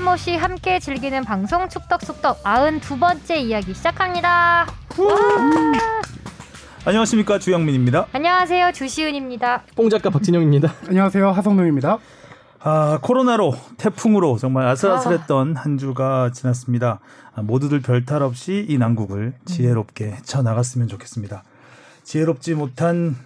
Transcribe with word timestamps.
탈모시 0.00 0.34
함께 0.34 0.78
즐기는 0.78 1.22
방송 1.24 1.68
축덕숙덕 1.68 2.42
92번째 2.42 3.36
이야기 3.36 3.74
시작합니다. 3.74 4.66
안녕하십니까 6.86 7.38
주영민입니다. 7.38 8.06
안녕하세요 8.14 8.72
주시은입니다. 8.72 9.64
뽕 9.76 9.90
작가 9.90 10.08
박진영입니다. 10.08 10.72
안녕하세요 10.88 11.30
하성룡입니다. 11.32 11.98
아 12.60 12.98
코로나로 13.02 13.54
태풍으로 13.76 14.38
정말 14.38 14.66
아슬아슬했던 14.68 15.56
한 15.56 15.76
주가 15.76 16.30
지났습니다. 16.32 17.00
아, 17.34 17.42
모두들 17.42 17.80
별탈 17.80 18.22
없이 18.22 18.64
이 18.68 18.78
난국을 18.78 19.34
지혜롭게 19.44 20.12
헤쳐 20.12 20.40
나갔으면 20.40 20.88
좋겠습니다. 20.88 21.42
지혜롭지 22.04 22.54
못한 22.54 23.16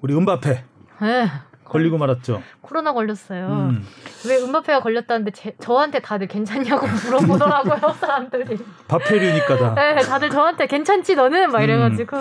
우리 0.00 0.14
은바페 0.14 0.62
네, 1.02 1.28
걸리고 1.70 1.98
말았죠. 1.98 2.42
코로나 2.62 2.92
걸렸어요. 2.92 3.46
음. 3.46 3.86
왜 4.28 4.36
은바페가 4.38 4.80
걸렸다는데 4.80 5.30
제, 5.30 5.54
저한테 5.60 6.00
다들 6.00 6.26
괜찮냐고 6.26 6.84
물어보더라고요 6.86 7.92
사람들이. 7.94 8.58
바페류니까다. 8.88 9.74
네, 9.76 10.00
다들 10.02 10.30
저한테 10.30 10.66
괜찮지 10.66 11.14
너는 11.14 11.52
막 11.52 11.62
이래가지고. 11.62 12.16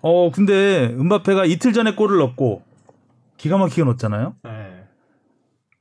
어 0.00 0.30
근데 0.30 0.94
은바페가 0.96 1.44
이틀 1.46 1.72
전에 1.72 1.96
골을 1.96 2.18
넣고 2.18 2.62
기가 3.36 3.58
막히게 3.58 3.82
넣었잖아요. 3.82 4.36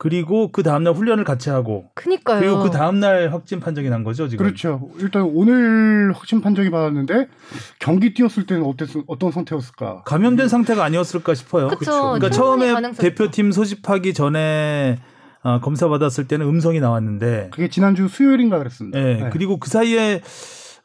그리고 0.03 0.51
그 0.51 0.63
다음날 0.63 0.93
훈련을 0.93 1.23
같이 1.23 1.49
하고 1.49 1.85
그니까요. 1.95 2.41
그리고 2.41 2.63
그 2.63 2.71
다음날 2.71 3.31
확진 3.31 3.61
판정이 3.61 3.87
난 3.89 4.03
거죠 4.03 4.27
지금. 4.27 4.45
그렇죠. 4.45 4.89
일단 4.97 5.21
오늘 5.21 6.11
확진 6.13 6.41
판정이 6.41 6.69
받았는데 6.71 7.29
경기 7.79 8.13
뛰었을 8.13 8.45
때는 8.45 8.65
어땠, 8.65 8.89
어떤 9.07 9.31
상태였을까? 9.31 10.01
감염된 10.03 10.49
상태가 10.49 10.83
아니었을까 10.83 11.33
싶어요. 11.35 11.69
그쵸. 11.69 11.91
그러니까 11.91 12.29
처음에 12.31 12.91
대표팀 12.97 13.53
소집하기 13.53 14.13
전에 14.13 14.99
어, 15.41 15.61
검사 15.61 15.87
받았을 15.87 16.27
때는 16.27 16.47
음성이 16.47 16.81
나왔는데, 16.81 17.49
그게 17.51 17.69
지난주 17.69 18.09
수요일인가 18.09 18.57
그랬습니다. 18.57 18.99
예, 18.99 19.03
네. 19.15 19.29
그리고 19.31 19.57
그 19.57 19.69
사이에 19.69 20.21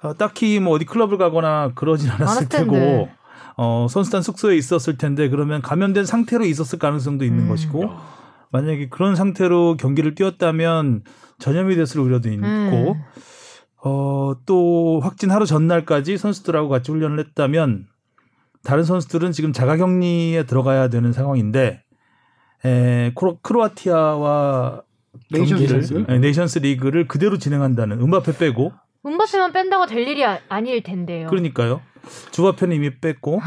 어, 0.02 0.14
딱히 0.14 0.60
뭐 0.60 0.74
어디 0.74 0.84
클럽을 0.84 1.18
가거나 1.18 1.72
그러진 1.74 2.08
않았을. 2.10 2.48
테고, 2.48 3.08
어, 3.56 3.86
선수단 3.90 4.22
숙소에 4.22 4.56
있었을 4.56 4.96
텐데 4.96 5.28
그러면 5.28 5.60
감염된 5.60 6.04
상태로 6.04 6.44
있었을 6.44 6.78
가능성도 6.78 7.24
있는 7.24 7.44
음. 7.44 7.48
것이고, 7.48 8.17
만약에 8.50 8.88
그런 8.88 9.14
상태로 9.16 9.76
경기를 9.76 10.14
뛰었다면 10.14 11.02
전염이 11.38 11.74
됐을 11.76 12.00
우려도 12.00 12.30
있고, 12.30 12.42
음. 12.42 12.94
어, 13.84 14.32
또 14.46 15.00
확진 15.00 15.30
하루 15.30 15.46
전날까지 15.46 16.18
선수들하고 16.18 16.68
같이 16.68 16.90
훈련을 16.90 17.18
했다면 17.20 17.86
다른 18.64 18.82
선수들은 18.82 19.32
지금 19.32 19.52
자가격리에 19.52 20.44
들어가야 20.44 20.88
되는 20.88 21.12
상황인데 21.12 21.82
에, 22.64 23.12
크로, 23.14 23.38
크로아티아와 23.40 24.82
네이션스 25.30 25.66
경기를 25.66 25.80
리그? 25.80 26.12
예, 26.12 26.18
네이션스 26.18 26.58
리그를 26.60 27.06
그대로 27.06 27.38
진행한다는 27.38 28.00
음바페 28.00 28.36
빼고 28.36 28.72
음바페만 29.06 29.52
뺀다고 29.52 29.86
될 29.86 30.06
일이 30.08 30.24
아, 30.24 30.40
아닐 30.48 30.82
텐데요. 30.82 31.28
그러니까요. 31.28 31.80
음바페는 32.30 32.76
이미 32.76 32.90
뺐고 33.00 33.40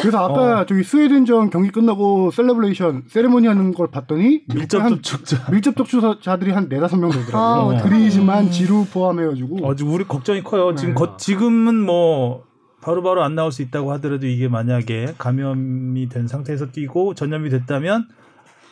그래서 0.00 0.18
아까 0.24 0.60
어. 0.60 0.66
저기 0.66 0.82
스웨덴전 0.82 1.50
경기 1.50 1.70
끝나고 1.70 2.30
celebration 2.30 3.04
세레모니 3.08 3.46
하는 3.46 3.72
걸 3.74 3.90
봤더니 3.90 4.44
밀접 4.52 4.82
한 4.82 5.00
접촉자 5.02 5.50
밀접 5.50 5.76
접촉자들이 5.76 6.50
한 6.52 6.68
네다섯 6.68 6.98
명 6.98 7.10
아, 7.10 7.14
되더라고요. 7.14 7.76
어떡하니. 7.76 7.82
그리즈만 7.82 8.50
지루 8.50 8.84
포함해가지고 8.92 9.70
아주 9.70 9.86
우리 9.86 10.04
걱정이 10.04 10.42
커요. 10.42 10.74
지금 10.74 10.94
네. 10.94 10.98
거- 10.98 11.16
지금은 11.16 11.84
뭐 11.84 12.44
바로 12.80 13.02
바로 13.02 13.22
안 13.22 13.34
나올 13.34 13.50
수 13.52 13.62
있다고 13.62 13.92
하더라도 13.94 14.26
이게 14.26 14.48
만약에 14.48 15.14
감염이 15.18 16.08
된 16.08 16.26
상태에서 16.28 16.66
뛰고 16.70 17.14
전염이 17.14 17.50
됐다면 17.50 18.06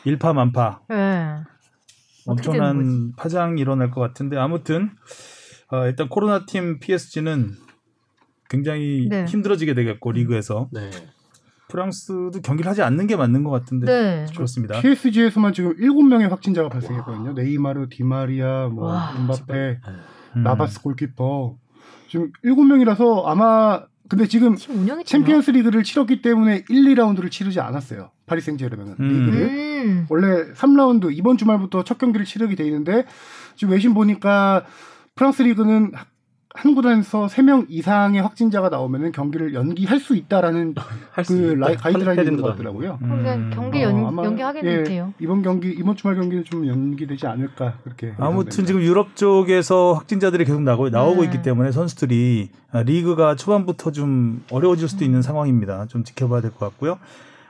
일파만파 0.05 0.79
네. 0.89 1.35
엄청난 2.25 3.13
파장이 3.15 3.59
일어날 3.61 3.91
것 3.91 4.01
같은데 4.01 4.37
아무튼 4.37 4.91
어, 5.71 5.85
일단 5.85 6.07
코로나 6.09 6.45
팀 6.45 6.79
PSG는 6.79 7.51
굉장히 8.49 9.07
네. 9.09 9.25
힘들어지게 9.25 9.73
되겠고 9.73 10.11
리그에서 10.11 10.69
네. 10.71 10.89
프랑스도 11.69 12.31
경기를 12.43 12.69
하지 12.69 12.81
않는 12.81 13.07
게 13.07 13.15
맞는 13.15 13.43
것 13.43 13.49
같은데 13.51 13.85
네. 13.85 14.25
그렇습니다. 14.33 14.79
PSG에서만 14.81 15.53
지금 15.53 15.75
7명의 15.75 16.29
확진자가 16.29 16.69
발생했거든요. 16.69 17.33
네이마르, 17.33 17.89
디마리아, 17.89 18.69
뭐 18.69 18.85
와. 18.85 19.13
음바페, 19.17 19.79
음. 20.37 20.43
나바스 20.43 20.81
골키퍼 20.81 21.55
지금 22.09 22.31
7명이라서 22.43 23.25
아마 23.25 23.83
근데 24.09 24.25
지금 24.25 24.55
챔피언스 25.05 25.51
리그를 25.51 25.83
치렀기 25.83 26.21
때문에 26.21 26.63
1, 26.69 26.95
2라운드를 26.95 27.29
치르지 27.29 27.59
않았어요. 27.59 28.11
파리 28.25 28.39
생제르맹은 28.39 28.95
음. 28.99 29.09
리그를 29.09 29.47
음. 29.85 30.05
원래 30.09 30.53
3라운드 30.53 31.09
이번 31.11 31.37
주말부터 31.37 31.83
첫 31.83 31.97
경기를 31.97 32.25
치르게 32.25 32.55
돼 32.55 32.65
있는데 32.65 33.05
지금 33.55 33.73
외신 33.73 33.93
보니까 33.93 34.65
프랑스 35.15 35.41
리그는 35.41 35.91
한 36.57 36.73
구단에서 36.73 37.27
3명 37.27 37.67
이상의 37.69 38.19
확진자가 38.21 38.69
나오면은 38.69 39.11
경기를 39.11 39.53
연기할 39.53 39.99
수 39.99 40.15
있다라는 40.15 40.73
할수 41.11 41.37
그 41.37 41.51
있다. 41.53 41.67
라이, 41.67 41.75
가이드라인이 41.75 42.23
있는 42.23 42.41
것. 42.41 42.47
같더라고요. 42.49 42.97
그러면 42.99 43.51
경기 43.51 43.83
연, 43.83 43.95
어, 44.03 44.07
아마, 44.07 44.23
연기하겠는 44.23 44.71
예, 44.79 44.83
돼요. 44.83 45.13
이번 45.19 45.43
경기 45.43 45.69
이번 45.69 45.95
주말 45.95 46.15
경기는 46.15 46.43
좀 46.45 46.65
연기되지 46.67 47.27
않을까 47.27 47.77
그렇게 47.83 48.13
아무튼 48.17 48.47
예상됩니다. 48.47 48.65
지금 48.65 48.81
유럽 48.81 49.15
쪽에서 49.15 49.93
확진자들이 49.93 50.45
계속 50.45 50.61
나오고, 50.63 50.89
나오고 50.89 51.21
네. 51.21 51.25
있기 51.25 51.43
때문에 51.43 51.71
선수들이 51.71 52.49
아, 52.71 52.81
리그가 52.81 53.35
초반부터 53.35 53.91
좀 53.91 54.43
어려워질 54.51 54.89
수도 54.89 55.05
있는 55.05 55.21
상황입니다. 55.21 55.85
좀 55.87 56.03
지켜봐야 56.03 56.41
될 56.41 56.49
것 56.51 56.59
같고요. 56.59 56.97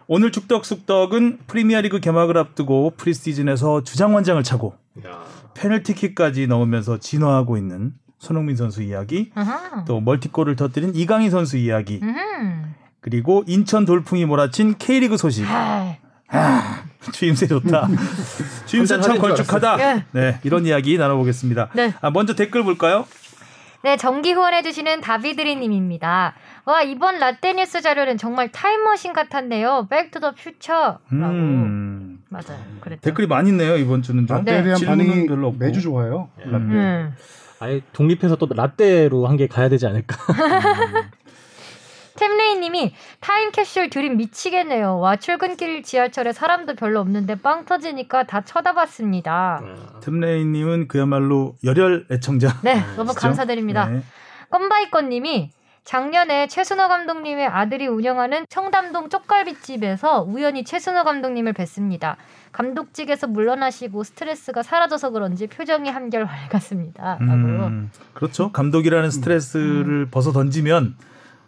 오늘 0.07 0.31
축덕숙덕은 0.33 1.39
프리미어리그 1.47 1.99
개막을 2.01 2.37
앞두고 2.37 2.93
프리시즌에서 2.97 3.83
주장원장을 3.83 4.41
차고 4.43 4.73
야. 5.05 5.19
페널티킥까지 5.53 6.47
넣으면서 6.47 6.97
진화하고 6.97 7.57
있는 7.57 7.93
손흥민 8.19 8.55
선수 8.55 8.81
이야기, 8.81 9.31
아하. 9.35 9.85
또 9.85 9.99
멀티골을 9.99 10.55
터뜨린 10.55 10.93
이강인 10.95 11.29
선수 11.29 11.57
이야기, 11.57 11.99
음. 12.01 12.73
그리고 12.99 13.43
인천 13.47 13.85
돌풍이 13.85 14.25
몰아친 14.25 14.75
K리그 14.77 15.17
소식. 15.17 15.45
아, 15.47 15.95
주임새 17.13 17.47
좋다. 17.47 17.87
주임새 18.65 18.99
참 19.01 19.17
걸쭉하다. 19.17 19.73
알았어요. 19.73 20.01
네, 20.11 20.39
이런 20.43 20.65
이야기 20.65 20.97
나눠보겠습니다. 20.97 21.69
네. 21.73 21.93
아, 22.01 22.09
먼저 22.09 22.35
댓글 22.35 22.63
볼까요? 22.63 23.05
네, 23.83 23.95
정기 23.95 24.33
후원해주시는 24.33 25.01
다비드리님입니다. 25.01 26.33
와, 26.65 26.81
이번 26.81 27.19
라떼 27.19 27.53
뉴스 27.53 27.81
자료는 27.81 28.17
정말 28.17 28.51
타임머신 28.51 29.13
같았네요. 29.13 29.87
Back 29.89 30.09
to 30.09 30.18
the 30.18 30.33
Future라고. 30.33 30.99
음, 31.13 32.19
맞아요. 32.27 32.59
그랬죠. 32.81 33.01
댓글이 33.01 33.27
많이 33.27 33.49
있네요 33.51 33.77
이번 33.77 34.01
주는 34.01 34.27
좀. 34.27 34.37
라떼에 34.37 34.63
대한 34.63 34.81
반응이 34.81 35.27
별로 35.27 35.47
없고. 35.47 35.59
매주 35.59 35.79
좋아요. 35.81 36.27
음. 36.45 36.51
라떼. 36.51 36.65
음. 36.65 37.15
아예 37.59 37.81
독립해서 37.93 38.35
또 38.35 38.47
라떼로 38.49 39.27
한게 39.27 39.47
가야 39.47 39.69
되지 39.69 39.87
않을까. 39.87 40.17
템레이님이 42.17 42.95
타임캡슐 43.19 43.89
드림 43.91 44.17
미치겠네요. 44.17 44.99
와 44.99 45.15
출근길 45.17 45.83
지하철에 45.83 46.33
사람도 46.33 46.75
별로 46.75 46.99
없는데 46.99 47.35
빵 47.35 47.65
터지니까 47.65 48.23
다 48.23 48.41
쳐다봤습니다. 48.41 49.61
템레이님은 50.01 50.87
그야말로 50.87 51.55
열혈 51.63 52.07
애청자. 52.11 52.59
네, 52.63 52.81
너무? 52.97 53.13
감사드립니다. 53.13 53.85
네. 53.87 54.01
껌바이건님이 54.49 55.51
작년에 55.83 56.47
최순호 56.47 56.87
감독님의 56.87 57.45
아들이 57.47 57.87
운영하는 57.87 58.45
청담동 58.49 59.09
쪽갈비집에서 59.09 60.23
우연히 60.23 60.63
최순호 60.65 61.03
감독님을 61.03 61.53
뵀습니다. 61.53 62.15
감독직에서 62.51 63.27
물러나시고 63.27 64.03
스트레스가 64.03 64.63
사라져서 64.63 65.11
그런지 65.11 65.47
표정이 65.47 65.89
한결 65.89 66.25
밝았습니다. 66.25 67.17
라고. 67.19 67.33
음, 67.33 67.91
그렇죠. 68.13 68.51
감독이라는 68.51 69.09
스트레스를 69.11 70.07
벗어 70.09 70.31
던지면 70.31 70.95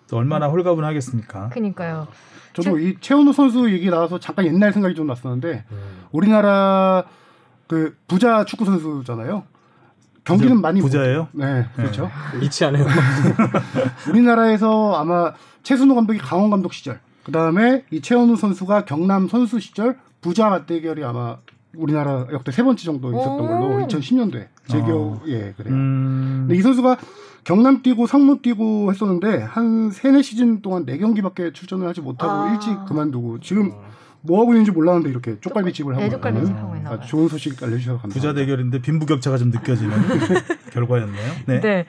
또 0.10 0.18
얼마나 0.18 0.48
홀가분하겠습니까? 0.48 1.50
그니까요. 1.50 2.08
저도 2.54 2.80
이 2.80 2.98
최원우 3.00 3.32
선수 3.34 3.72
얘기 3.72 3.90
나와서 3.90 4.20
잠깐 4.20 4.46
옛날 4.46 4.74
생각이 4.74 4.96
좀 4.96 5.08
났었는데 5.08 5.66
음. 5.72 5.78
우리나라 6.12 7.04
그 7.68 7.96
부자 8.08 8.44
축구 8.46 8.66
선수잖아요. 8.66 9.44
경기는 10.26 10.56
부자- 10.58 10.62
많이 10.62 10.82
부자예요? 10.82 11.28
못- 11.32 11.44
네, 11.46 11.66
그렇죠. 11.76 12.10
이치 12.42 12.66
않아요. 12.66 12.86
우리나라에서 14.10 14.96
아마 14.96 15.34
최순호 15.64 15.96
감독이 15.96 16.20
강원 16.20 16.50
감독 16.50 16.74
시절, 16.74 17.00
그 17.24 17.32
다음에 17.32 17.84
이 17.92 18.02
최원우 18.02 18.36
선수가 18.36 18.86
경남 18.86 19.28
선수 19.28 19.60
시절 19.60 19.98
부자 20.22 20.50
맞대결이 20.50 21.04
아마 21.04 21.38
우리나라 21.76 22.26
역대 22.32 22.52
세 22.52 22.64
번째 22.64 22.84
정도 22.84 23.10
있었던 23.12 23.40
오. 23.40 23.48
걸로 23.48 23.88
2010년도에 23.88 24.48
제 24.68 24.80
어. 24.80 25.22
예 25.28 25.54
그래요. 25.56 25.74
음, 25.74 26.46
근데 26.48 26.56
이 26.56 26.62
선수가 26.62 26.98
경남 27.44 27.82
뛰고 27.82 28.08
상무 28.08 28.42
뛰고 28.42 28.92
했었는데 28.92 29.44
한 29.44 29.92
세네 29.92 30.22
시즌 30.22 30.62
동안 30.62 30.86
네 30.86 30.98
경기밖에 30.98 31.54
출전을 31.54 31.88
하지 31.88 32.02
못하고 32.02 32.32
아. 32.32 32.54
일찍 32.54 32.86
그만두고 32.88 33.40
지금 33.40 33.72
뭐 34.22 34.42
하고 34.42 34.52
있는지 34.52 34.72
몰랐는데 34.72 35.10
이렇게 35.10 35.40
쪽갈비집을 35.40 35.94
하고 35.94 36.04
네, 36.04 36.10
쪽갈비집 36.10 36.56
하고 36.56 36.76
있나 36.76 36.90
봐요. 36.90 37.00
아주 37.00 37.10
좋은 37.10 37.28
소식 37.30 37.62
알려주셔서 37.64 38.02
감사합니다. 38.02 38.14
부자 38.14 38.34
대결인데 38.34 38.82
빈부격차가 38.82 39.38
좀 39.38 39.50
느껴지는 39.52 39.96
결과였네요. 40.74 41.32
네. 41.46 41.60
네. 41.62 41.86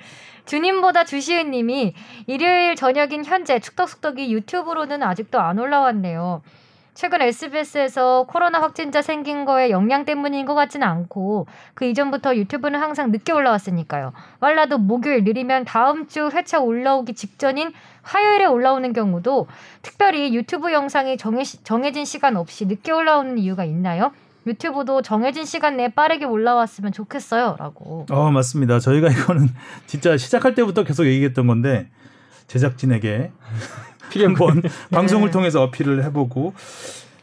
주님보다 0.46 1.04
주시은님이 1.04 1.94
일요일 2.26 2.76
저녁인 2.76 3.24
현재 3.24 3.58
축덕숙덕이 3.60 4.32
유튜브로는 4.32 5.02
아직도 5.02 5.40
안 5.40 5.58
올라왔네요. 5.58 6.42
최근 6.94 7.22
SBS에서 7.22 8.26
코로나 8.28 8.60
확진자 8.60 9.00
생긴 9.02 9.44
거에 9.44 9.70
영향 9.70 10.04
때문인 10.04 10.44
것 10.44 10.54
같지는 10.54 10.86
않고 10.86 11.46
그 11.74 11.84
이전부터 11.84 12.36
유튜브는 12.36 12.80
항상 12.80 13.10
늦게 13.10 13.32
올라왔으니까요. 13.32 14.12
말라도 14.40 14.78
목요일 14.78 15.24
느리면 15.24 15.64
다음 15.64 16.06
주 16.08 16.28
회차 16.32 16.60
올라오기 16.60 17.14
직전인 17.14 17.72
화요일에 18.02 18.46
올라오는 18.46 18.92
경우도 18.92 19.46
특별히 19.82 20.34
유튜브 20.34 20.72
영상이 20.72 21.16
정해, 21.16 21.44
정해진 21.44 22.04
시간 22.04 22.36
없이 22.36 22.66
늦게 22.66 22.92
올라오는 22.92 23.38
이유가 23.38 23.64
있나요? 23.64 24.12
유튜브도 24.46 25.02
정해진 25.02 25.44
시간 25.44 25.76
내에 25.76 25.88
빠르게 25.88 26.24
올라왔으면 26.24 26.92
좋겠어요.라고. 26.92 28.06
어 28.10 28.30
맞습니다. 28.30 28.78
저희가 28.80 29.08
이거는 29.10 29.48
진짜 29.86 30.16
시작할 30.16 30.54
때부터 30.54 30.82
계속 30.82 31.06
얘기했던 31.06 31.46
건데 31.46 31.88
제작진에게 32.46 33.30
한번 34.18 34.62
방송을 34.90 35.30
통해서 35.30 35.62
어필을 35.62 36.04
해보고 36.04 36.54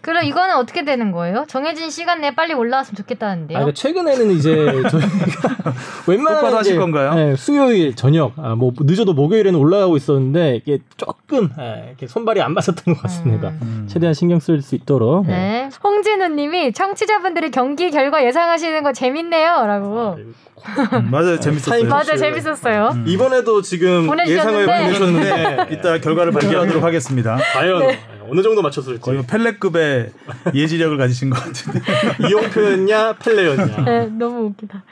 그럼 0.08 0.24
이거는 0.24 0.56
어떻게 0.56 0.86
되는 0.86 1.12
거예요? 1.12 1.44
정해진 1.50 1.90
시간 1.90 2.22
내에 2.22 2.34
빨리 2.34 2.54
올라왔으면 2.54 2.96
좋겠다는데요. 2.96 3.58
아, 3.58 3.62
그러니까 3.62 3.76
최근에는 3.76 4.32
이제 4.32 4.56
저희가 4.90 5.74
웬만하면 6.08 6.54
하실 6.54 6.74
이제, 6.74 6.80
건가요? 6.80 7.14
네, 7.14 7.36
수요일 7.36 7.94
저녁, 7.94 8.32
아, 8.38 8.56
뭐 8.56 8.72
늦어도 8.80 9.14
목요일에는 9.14 9.60
올라가고 9.60 9.98
있었는데 9.98 10.62
이게 10.64 10.80
조금 10.96 11.50
예, 11.60 11.88
이렇게 11.90 12.08
손발이 12.08 12.42
안 12.42 12.54
맞았던 12.54 12.94
것 12.94 13.02
같습니다. 13.02 13.50
음. 13.62 13.86
최대한 13.90 14.14
신경 14.14 14.40
쓸 14.40 14.62
수 14.62 14.76
있도록. 14.76 15.26
예. 15.28 15.32
네. 15.32 15.70
홍진우님이 15.84 16.72
청취자분들이 16.72 17.52
경기 17.52 17.92
결과 17.92 18.26
예상하시는 18.26 18.84
거 18.84 18.94
재밌네요라고. 18.94 20.20
음, 20.66 21.12
맞아요 21.12 21.40
재밌었어요. 21.40 21.72
타임 21.72 21.88
맞아 21.90 22.14
네. 22.14 22.18
재밌었어요. 22.18 23.04
이번에도 23.06 23.62
지금. 23.62 24.08
예상을 24.28 24.66
보내주셨는데 24.66 25.68
이따 25.72 25.98
결과를 26.00 26.32
발표하도록 26.32 26.84
하겠습니다. 26.84 27.38
과연 27.54 27.80
네. 27.80 28.00
어느 28.30 28.42
정도 28.42 28.62
맞췄을지 28.62 29.00
거의 29.00 29.18
뭐 29.20 29.26
펠레급의 29.28 30.12
예지력을 30.54 30.98
가지신 30.98 31.30
것 31.30 31.44
같은데. 31.44 31.80
이용표였냐 32.28 33.14
펠레였냐. 33.14 33.86
네, 33.86 34.06
너무 34.08 34.48
웃기다. 34.48 34.84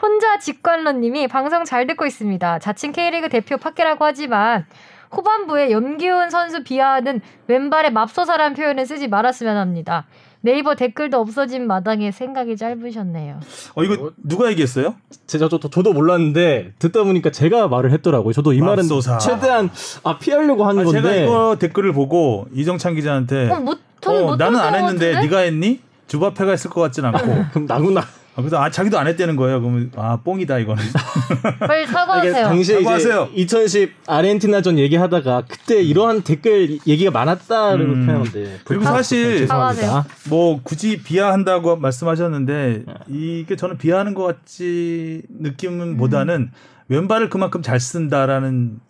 혼자 0.00 0.38
직관러님이 0.38 1.26
방송 1.26 1.64
잘 1.64 1.86
듣고 1.86 2.06
있습니다. 2.06 2.58
자칭 2.58 2.92
K리그 2.92 3.28
대표 3.28 3.56
파케라고 3.56 4.04
하지만 4.04 4.66
후반부에 5.10 5.70
염기훈 5.70 6.30
선수 6.30 6.62
비하하는 6.62 7.20
왼발의 7.48 7.92
맙소사란 7.92 8.54
표현을 8.54 8.86
쓰지 8.86 9.08
말았으면 9.08 9.56
합니다. 9.56 10.06
네이버 10.46 10.76
댓글도 10.76 11.18
없어진 11.18 11.66
마당에 11.66 12.12
생각이 12.12 12.56
짧으셨네요. 12.56 13.40
어 13.74 13.82
이거 13.82 14.12
누가 14.22 14.48
얘기했어요? 14.50 14.94
제가 15.26 15.48
저, 15.48 15.58
저 15.58 15.82
도 15.82 15.92
몰랐는데 15.92 16.72
듣다 16.78 17.02
보니까 17.02 17.30
제가 17.30 17.66
말을 17.66 17.90
했더라고요. 17.90 18.32
저도 18.32 18.52
이 18.52 18.60
말은 18.60 18.76
맙소사. 18.84 19.18
최대한 19.18 19.70
아 20.04 20.18
피하려고 20.18 20.64
하는 20.64 20.82
아, 20.82 20.84
건데 20.84 21.02
제가 21.02 21.14
이거 21.16 21.56
댓글을 21.58 21.92
보고 21.92 22.46
이정찬 22.54 22.94
기자한테 22.94 23.50
어, 23.50 23.58
못, 23.60 23.78
저는 24.00 24.22
어, 24.22 24.26
못 24.28 24.36
나는 24.36 24.60
안 24.60 24.74
했는데 24.76 25.12
같은데? 25.12 25.20
네가 25.26 25.38
했니? 25.40 25.80
주바페가 26.06 26.52
했을 26.52 26.70
것 26.70 26.80
같진 26.80 27.04
않고. 27.06 27.18
그럼 27.52 27.66
나구나. 27.66 28.02
아, 28.36 28.42
그래서 28.42 28.58
아 28.58 28.70
자기도 28.70 28.98
안 28.98 29.06
했다는 29.06 29.34
거예요. 29.36 29.60
그러면 29.62 29.90
아 29.96 30.18
뽕이다 30.22 30.58
이거는. 30.58 30.84
빨리 31.58 31.86
사과하세요. 31.88 32.32
당시에 32.34 32.76
이제 32.76 32.84
사과하세요. 32.84 33.28
2010 33.34 33.94
아르헨티나전 34.06 34.78
얘기하다가 34.78 35.44
그때 35.48 35.80
이러한 35.80 36.22
댓글 36.22 36.78
얘기가 36.86 37.10
많았다를 37.10 37.80
음. 37.80 38.06
표현하는데 38.06 38.60
그리고 38.64 38.84
사실 38.84 39.38
죄송합니다. 39.38 40.04
뭐 40.28 40.60
굳이 40.62 41.02
비하한다고 41.02 41.76
말씀하셨는데 41.76 42.84
이게 43.08 43.56
저는 43.56 43.78
비하하는 43.78 44.12
것 44.12 44.24
같지 44.24 45.22
느낌보다는 45.28 46.50
왼발을 46.88 47.30
그만큼 47.30 47.62
잘 47.62 47.80
쓴다라는 47.80 48.78
어, 48.78 48.85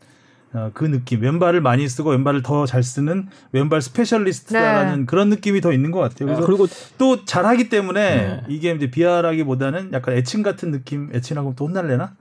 그 0.72 0.84
느낌 0.84 1.20
왼발을 1.22 1.60
많이 1.60 1.86
쓰고 1.86 2.10
왼발을 2.10 2.42
더 2.42 2.64
잘 2.66 2.82
쓰는 2.82 3.28
왼발 3.52 3.82
스페셜리스트라는 3.82 5.06
그런 5.06 5.28
느낌이 5.28 5.60
더 5.60 5.72
있는 5.72 5.90
것 5.90 6.00
같아요. 6.00 6.26
그래서 6.26 6.46
그리고 6.46 6.66
또 6.98 7.24
잘하기 7.24 7.68
때문에 7.68 8.16
네. 8.16 8.42
이게 8.48 8.72
이제 8.72 8.90
비하라기보다는 8.90 9.92
약간 9.92 10.14
애칭 10.16 10.42
같은 10.42 10.70
느낌 10.70 11.10
애칭하고 11.12 11.54
또 11.56 11.66
혼날래나? 11.66 12.14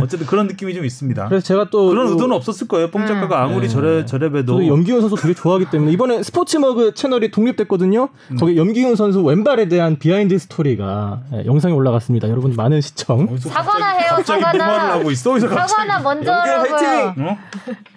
어쨌든 0.00 0.26
그런 0.26 0.46
느낌이 0.46 0.74
좀 0.74 0.84
있습니다. 0.84 1.28
그래서 1.28 1.44
제가 1.44 1.68
또 1.70 1.88
그런 1.88 2.08
의도는 2.08 2.34
없었을 2.36 2.68
거예요. 2.68 2.90
뽕 2.90 3.06
작가가 3.06 3.42
아무리 3.42 3.66
네. 3.66 3.68
저래 3.68 4.04
저래봬도 4.04 4.66
염기훈 4.66 5.00
선수 5.00 5.16
되게 5.16 5.34
좋아하기 5.34 5.66
때문에 5.70 5.92
이번에 5.92 6.22
스포츠머그 6.22 6.94
채널이 6.94 7.30
독립됐거든요. 7.30 8.08
음. 8.30 8.36
거기 8.36 8.56
염기훈 8.56 8.96
선수 8.96 9.22
왼발에 9.22 9.68
대한 9.68 9.98
비하인드 9.98 10.38
스토리가 10.38 11.20
예, 11.34 11.44
영상이 11.46 11.74
올라갔습니다. 11.74 12.28
여러분 12.28 12.54
많은 12.56 12.80
시청. 12.80 13.28
어디서 13.30 13.48
사과나 13.48 13.90
해요, 13.90 14.08
갑자기 14.16 14.42
사과나. 14.42 14.92
하고 14.92 15.10
있어. 15.10 15.38
사과나 15.38 16.00
먼저 16.00 16.32
연결 16.32 16.58
하라고요. 16.80 17.26
어? 17.28 17.38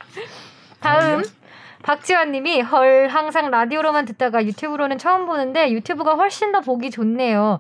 다음 0.79 1.23
박지환님이 1.83 2.61
헐 2.61 3.07
항상 3.11 3.51
라디오로만 3.51 4.05
듣다가 4.05 4.43
유튜브로는 4.43 4.97
처음 4.97 5.27
보는데 5.27 5.71
유튜브가 5.71 6.15
훨씬 6.15 6.51
더 6.51 6.61
보기 6.61 6.89
좋네요. 6.89 7.59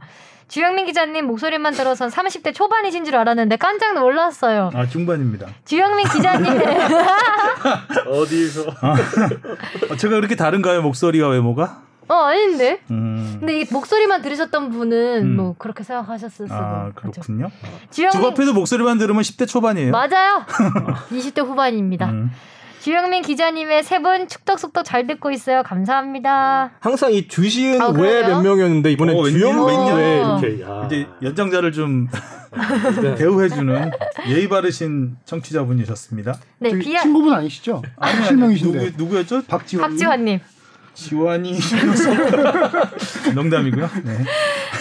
주영민 0.55 0.85
기자님 0.85 1.27
목소리만 1.27 1.73
들어선 1.73 2.09
30대 2.09 2.55
초반이신 2.55 3.03
줄 3.03 3.17
알았는데 3.17 3.57
깜짝 3.57 3.93
놀랐어요. 3.93 4.69
아 4.73 4.87
중반입니다. 4.87 5.47
주영민 5.65 6.07
기자님 6.07 6.45
어디서? 8.07 8.61
어, 8.69 9.95
제가 9.97 10.15
그렇게 10.15 10.37
다른가요 10.37 10.81
목소리와 10.81 11.27
외모가? 11.27 11.81
어 12.07 12.13
아닌데 12.13 12.79
음. 12.89 13.35
근데 13.37 13.59
이 13.59 13.65
목소리만 13.69 14.21
들으셨던 14.21 14.69
분은 14.69 15.23
음. 15.23 15.35
뭐 15.35 15.55
그렇게 15.57 15.83
생각하셨을 15.83 16.47
수도 16.47 16.53
아 16.55 16.89
그렇죠. 16.95 17.19
그렇군요. 17.19 17.51
주영민 17.91 18.21
주바페도 18.21 18.53
목소리만 18.53 18.97
들으면 18.97 19.23
10대 19.23 19.49
초반이에요. 19.49 19.91
맞아요 19.91 20.45
20대 21.11 21.45
후반입니다 21.45 22.05
음. 22.05 22.31
주영민 22.85 23.23
기자님의 23.23 23.81
세 23.83 23.97
분 23.99 24.27
축덕숙덕 24.27 24.85
잘 24.85 25.07
듣고 25.07 25.31
있어요 25.31 25.63
감사합니다 25.63 26.69
항상 26.79 27.11
이 27.11 27.27
주시은 27.27 27.81
아, 27.81 27.87
왜 27.87 28.21
그래요? 28.21 28.27
몇 28.27 28.41
명이었는데 28.43 28.91
이번에 28.91 29.13
어, 29.17 29.23
주영민. 29.23 29.95
왜 29.97 30.17
이렇게 30.17 30.61
야. 30.61 30.83
이제 30.85 31.07
연장자를 31.23 31.71
좀 31.71 32.07
대우해주는 33.17 33.91
예의 34.27 34.47
바르신 34.47 35.17
청취자분이셨습니다. 35.25 36.35
네 36.59 36.77
비아 36.77 37.01
친구분 37.01 37.33
아니시죠? 37.33 37.81
아니, 37.97 38.17
아니, 38.17 38.27
실명이신데. 38.27 38.79
누구 38.91 38.97
누구였죠? 39.03 39.41
박지원. 39.47 39.89
박지환님 39.89 40.39
지환이 40.93 41.57
농담이고요. 43.33 43.89
네. 44.03 44.17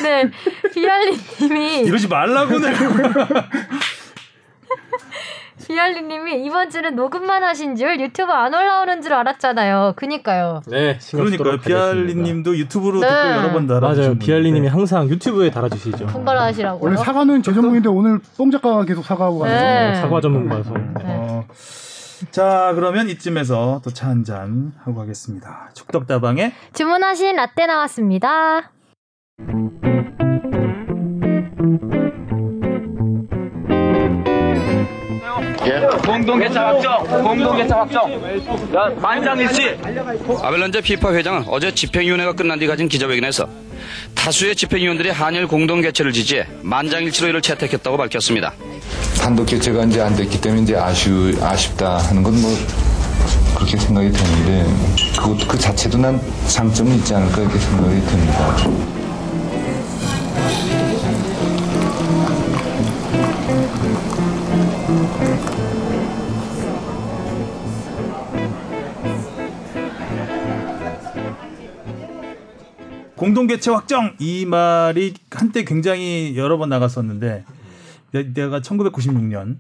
네 0.03 0.31
비알리님이 0.75 1.81
이러지 1.87 2.09
말라고 2.09 2.59
내가. 2.59 3.49
비알리님이 5.67 6.45
이번 6.45 6.69
주는 6.71 6.95
녹음만 6.97 7.43
하신 7.45 7.77
줄 7.77 8.01
유튜브 8.01 8.33
안 8.33 8.53
올라오는 8.53 9.01
줄 9.03 9.13
알았잖아요. 9.15 9.93
그니까요. 9.97 10.63
네, 10.67 10.99
그러니까요. 11.11 11.53
하겠습니다. 11.53 11.57
비알리님도 11.69 12.57
유튜브로 12.59 13.01
네. 13.01 13.07
댓글 13.09 13.31
여러 13.37 13.53
번 13.53 13.67
달아주신 13.67 14.03
맞아요. 14.03 14.19
비알리님이 14.19 14.69
항상 14.69 15.09
유튜브에 15.09 15.51
달아주시죠. 15.51 16.07
분발하시라고요. 16.07 16.81
원래 16.83 16.97
사과는 16.97 17.43
제 17.43 17.53
전문인데 17.53 17.89
오늘 17.89 18.19
뽕 18.37 18.51
작가가 18.51 18.85
계속 18.85 19.05
사과하고 19.05 19.39
가는 19.41 19.55
네. 19.55 19.61
거예요. 19.63 19.95
사과 20.03 20.21
전문 20.21 20.49
방송. 20.49 20.75
어, 21.03 21.45
자 22.31 22.73
그러면 22.75 23.09
이쯤에서 23.11 23.81
또 23.85 23.91
차 23.91 24.09
한 24.09 24.25
잔 24.25 24.73
하고 24.85 24.95
가겠습니다. 24.97 25.71
축덕다방의 25.75 26.53
주문하신 26.73 27.37
라떼 27.37 27.67
나왔습니다. 27.67 28.71
공동개차 36.05 36.67
확정, 36.69 37.23
공동개차 37.25 37.79
확정. 37.81 38.13
야, 38.75 38.91
만장일치. 39.01 39.77
아벨란제 40.43 40.81
피파 40.83 41.13
회장은 41.15 41.45
어제 41.49 41.73
집행위원회가 41.75 42.33
끝난 42.33 42.59
뒤 42.59 42.67
가진 42.67 42.89
기자회견에서 42.89 43.49
다수의 44.15 44.55
집행위원들이 44.57 45.11
한일 45.11 45.47
공동 45.47 45.81
개최를 45.81 46.13
지지해 46.13 46.47
만장일치로 46.63 47.29
이를 47.29 47.41
채택했다고 47.43 47.97
밝혔습니다. 47.97 48.53
단독 49.19 49.47
개최가 49.47 49.85
이제 49.85 50.01
안 50.01 50.15
됐기 50.15 50.41
때문에 50.41 50.63
이제 50.63 50.77
아쉬, 50.77 51.11
아쉽다 51.41 51.99
하는 51.99 52.23
건 52.23 52.35
뭐 52.35 52.51
그렇게 53.55 53.77
생각이 53.77 54.11
되는데 54.11 54.65
그것도 55.17 55.47
그 55.47 55.57
자체도 55.57 55.97
난 55.97 56.21
장점이 56.49 56.97
있지 56.97 57.15
않을까 57.15 57.41
이렇게 57.41 57.59
생각이 57.59 58.01
듭니다. 58.01 58.57
공동 73.25 73.47
개최 73.47 73.71
확정 73.71 74.15
이 74.19 74.45
말이 74.45 75.15
한때 75.31 75.65
굉장히 75.65 76.35
여러 76.37 76.59
번 76.59 76.69
나갔었는데 76.69 77.45
내- 78.13 78.33
내가 78.35 78.61
1996년 78.61 79.57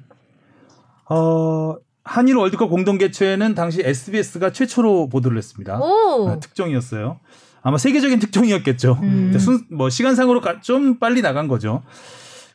어 1.08 1.76
한일 2.04 2.36
월드컵 2.36 2.68
공동 2.68 2.98
개최는 2.98 3.54
당시 3.54 3.80
SBS가 3.82 4.52
최초로 4.52 5.08
보도를 5.08 5.38
했습니다. 5.38 5.78
오. 5.78 6.28
아, 6.28 6.38
특종이었어요. 6.40 7.18
아마 7.62 7.78
세계적인 7.78 8.18
특종이었겠죠. 8.18 8.98
음. 9.02 9.34
순, 9.38 9.64
뭐 9.70 9.88
시간상으로 9.88 10.42
가- 10.42 10.60
좀 10.60 10.98
빨리 10.98 11.22
나간 11.22 11.48
거죠. 11.48 11.82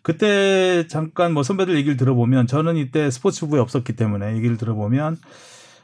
그때 0.04 0.86
잠깐 0.88 1.34
뭐 1.34 1.42
선배들 1.42 1.76
얘기를 1.76 1.98
들어보면 1.98 2.46
저는 2.46 2.78
이때 2.78 3.10
스포츠부에 3.10 3.60
없었기 3.60 3.94
때문에 3.96 4.36
얘기를 4.36 4.58
들어보면 4.58 5.18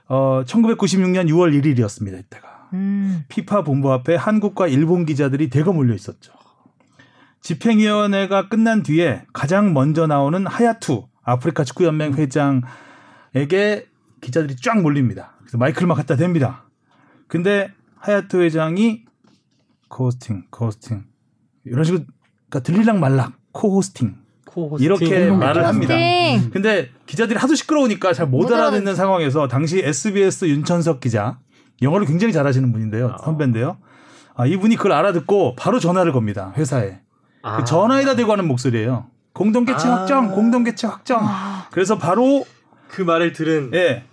어 0.07 0.43
1996년 0.45 1.27
6월 1.29 1.59
1일이었습니다. 1.59 2.19
이때가. 2.19 2.54
음. 2.73 3.23
피파 3.29 3.63
본부 3.63 3.91
앞에 3.93 4.15
한국과 4.15 4.67
일본 4.67 5.05
기자들이 5.05 5.49
대거 5.49 5.73
몰려 5.73 5.93
있었죠. 5.93 6.33
집행위원회가 7.41 8.49
끝난 8.49 8.81
뒤에 8.81 9.23
가장 9.33 9.73
먼저 9.73 10.07
나오는 10.07 10.47
하야투 10.47 11.07
아프리카 11.23 11.63
축구연맹 11.63 12.15
회장에게 12.15 13.87
기자들이 14.21 14.55
쫙 14.57 14.81
몰립니다. 14.81 15.35
그래서 15.39 15.57
마이크를 15.57 15.87
막 15.87 15.95
갖다 15.95 16.15
댑니다. 16.15 16.61
근데 17.27 17.71
하야투 17.97 18.41
회장이 18.41 19.05
co-hosting, 19.89 20.45
co-hosting 20.49 21.05
이런 21.65 21.83
식으로 21.83 22.03
그러니까 22.49 22.59
들릴락 22.61 22.99
말락 22.99 23.33
co-hosting 23.51 24.15
co-hosting. 24.45 24.85
이렇게 24.85 25.29
말을 25.29 25.65
합니다. 25.67 25.93
hosting. 25.93 26.49
근데 26.51 26.89
기자들이 27.05 27.37
하도 27.37 27.55
시끄러우니까 27.55 28.13
잘못못 28.13 28.51
알아듣는 28.51 28.95
상황에서 28.95 29.47
당시 29.47 29.79
SBS 29.79 30.45
윤천석 30.45 30.99
기자 30.99 31.39
영어를 31.81 32.05
굉장히 32.05 32.33
잘하시는 32.33 32.71
분인데요. 32.71 33.15
아. 33.19 33.23
선배인데요. 33.23 33.77
아, 34.35 34.45
이분이 34.45 34.75
그걸 34.75 34.93
알아듣고 34.93 35.55
바로 35.55 35.79
전화를 35.79 36.11
겁니다. 36.11 36.53
회사에. 36.57 36.99
아. 37.41 37.57
그 37.57 37.63
전화에다 37.63 38.15
대고 38.15 38.31
하는 38.31 38.47
목소리예요. 38.47 39.07
공동개체 39.33 39.87
아. 39.87 39.95
확정, 39.97 40.31
공동개체 40.31 40.87
확정. 40.87 41.21
그래서 41.71 41.97
바로 41.97 42.45
그 42.87 43.01
말을 43.01 43.33
들은 43.33 43.71
예, 43.73 44.03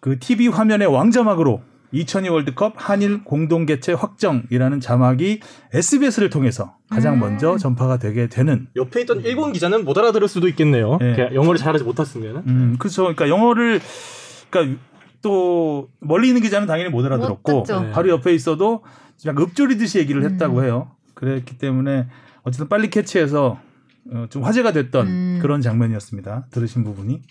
그 0.00 0.18
TV 0.18 0.48
화면의 0.48 0.88
왕자막으로 0.88 1.62
2002 1.92 2.28
월드컵 2.30 2.74
한일 2.76 3.22
공동개체 3.22 3.92
확정이라는 3.92 4.80
자막이 4.80 5.40
SBS를 5.74 6.30
통해서 6.30 6.76
가장 6.88 7.14
음. 7.14 7.20
먼저 7.20 7.58
전파가 7.58 7.98
되게 7.98 8.28
되는 8.28 8.66
옆에 8.76 9.02
있던 9.02 9.20
일본 9.20 9.52
기자는 9.52 9.84
못 9.84 9.98
알아들을 9.98 10.26
수도 10.26 10.48
있겠네요. 10.48 10.98
예. 11.02 11.30
영어를 11.34 11.58
잘하지 11.58 11.84
못했으면. 11.84 12.42
음, 12.46 12.76
그렇죠. 12.78 13.02
그러니까 13.02 13.28
영어를 13.28 13.80
그러니까 14.48 14.80
또 15.22 15.88
멀리 16.00 16.28
있는 16.28 16.42
기자는 16.42 16.66
당연히 16.66 16.90
못 16.90 17.04
알아들었고 17.04 17.52
못. 17.52 17.66
네. 17.66 17.90
바로 17.92 18.10
옆에 18.10 18.34
있어도 18.34 18.84
약간 19.24 19.44
읊조리듯이 19.44 19.98
얘기를 19.98 20.24
했다고 20.24 20.58
음. 20.58 20.64
해요. 20.64 20.90
그랬기 21.14 21.58
때문에 21.58 22.08
어쨌든 22.42 22.68
빨리 22.68 22.90
캐치해서 22.90 23.58
어, 24.10 24.26
좀 24.30 24.42
화제가 24.42 24.72
됐던 24.72 25.06
음. 25.06 25.38
그런 25.40 25.60
장면이었습니다. 25.60 26.46
들으신 26.50 26.82
부분이. 26.84 27.22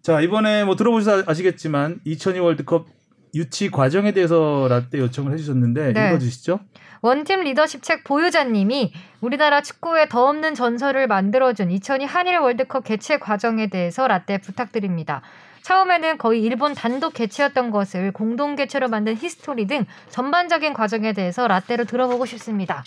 자 0.00 0.20
이번에 0.20 0.64
뭐 0.64 0.74
들어보셔서 0.74 1.24
아시겠지만 1.26 2.00
2002 2.04 2.38
월드컵 2.38 2.86
유치 3.34 3.70
과정에 3.70 4.12
대해서 4.12 4.66
라떼 4.70 4.98
요청을 4.98 5.32
해주셨는데 5.32 5.92
네. 5.92 6.08
읽어주시죠. 6.08 6.60
원팀 7.02 7.40
리더십 7.44 7.82
책 7.82 8.04
보유자님이 8.04 8.92
우리나라 9.20 9.60
축구의 9.62 10.08
더 10.08 10.28
없는 10.28 10.54
전설을 10.54 11.06
만들어준 11.06 11.70
2002 11.70 12.04
한일 12.04 12.38
월드컵 12.38 12.84
개최 12.84 13.18
과정에 13.18 13.68
대해서 13.68 14.08
라떼 14.08 14.38
부탁드립니다. 14.38 15.22
처음에는 15.62 16.18
거의 16.18 16.42
일본 16.42 16.74
단독 16.74 17.14
개최였던 17.14 17.70
것을 17.70 18.12
공동 18.12 18.56
개최로 18.56 18.88
만든 18.88 19.16
히스토리 19.16 19.66
등 19.66 19.84
전반적인 20.10 20.72
과정에 20.72 21.12
대해서 21.12 21.46
라떼로 21.48 21.84
들어보고 21.84 22.26
싶습니다. 22.26 22.84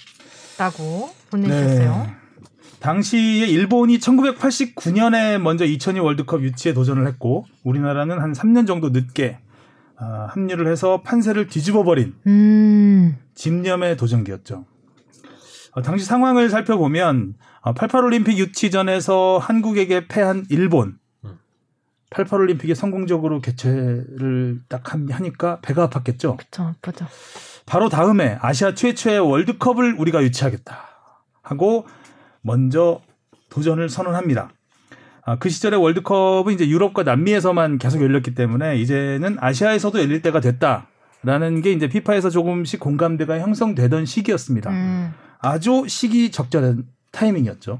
라고 0.57 1.09
보내주셨어요. 1.29 2.03
네. 2.07 2.21
당시에 2.79 3.45
일본이 3.45 3.99
1989년에 3.99 5.37
먼저 5.37 5.65
2002 5.65 5.99
월드컵 5.99 6.41
유치에 6.41 6.73
도전을 6.73 7.07
했고 7.07 7.45
우리나라는 7.63 8.19
한 8.19 8.33
3년 8.33 8.65
정도 8.65 8.89
늦게 8.89 9.37
아, 9.97 10.27
합류를 10.31 10.67
해서 10.67 11.01
판세를 11.03 11.47
뒤집어 11.47 11.83
버린 11.83 12.15
음, 12.25 13.17
집념의 13.35 13.97
도전기였죠. 13.97 14.65
어, 15.73 15.81
당시 15.83 16.05
상황을 16.05 16.49
살펴보면 16.49 17.35
88 17.75 18.03
올림픽 18.03 18.39
유치전에서 18.39 19.37
한국에게 19.37 20.07
패한 20.07 20.45
일본 20.49 20.87
음. 20.87 21.00
88 22.11 22.41
올림픽에 22.41 22.75
성공적으로 22.75 23.39
개최를 23.41 24.59
딱 24.67 24.93
한- 24.93 25.09
하니까 25.09 25.59
배가 25.61 25.89
아팠겠죠. 25.89 26.37
그쵸, 26.37 26.63
아프죠. 26.63 27.07
바로 27.65 27.89
다음에 27.89 28.37
아시아 28.41 28.73
최초의 28.73 29.19
월드컵을 29.19 29.95
우리가 29.97 30.21
유치하겠다 30.23 30.77
하고 31.41 31.87
먼저 32.41 33.01
도전을 33.49 33.87
선언합니다. 33.89 34.51
아, 35.23 35.37
그 35.37 35.49
시절의 35.49 35.79
월드컵은 35.81 36.53
이제 36.53 36.67
유럽과 36.67 37.03
남미에서만 37.03 37.77
계속 37.77 38.01
열렸기 38.01 38.33
때문에 38.35 38.77
이제는 38.77 39.37
아시아에서도 39.39 39.99
열릴 39.99 40.21
때가 40.21 40.41
됐다라는 40.41 41.61
게 41.61 41.71
이제 41.71 41.87
피파에서 41.87 42.29
조금씩 42.29 42.79
공감대가 42.79 43.39
형성되던 43.39 44.05
시기였습니다. 44.05 44.69
음, 44.71 45.13
아주 45.39 45.85
시기 45.87 46.31
적절한 46.31 46.85
타이밍이었죠. 47.11 47.79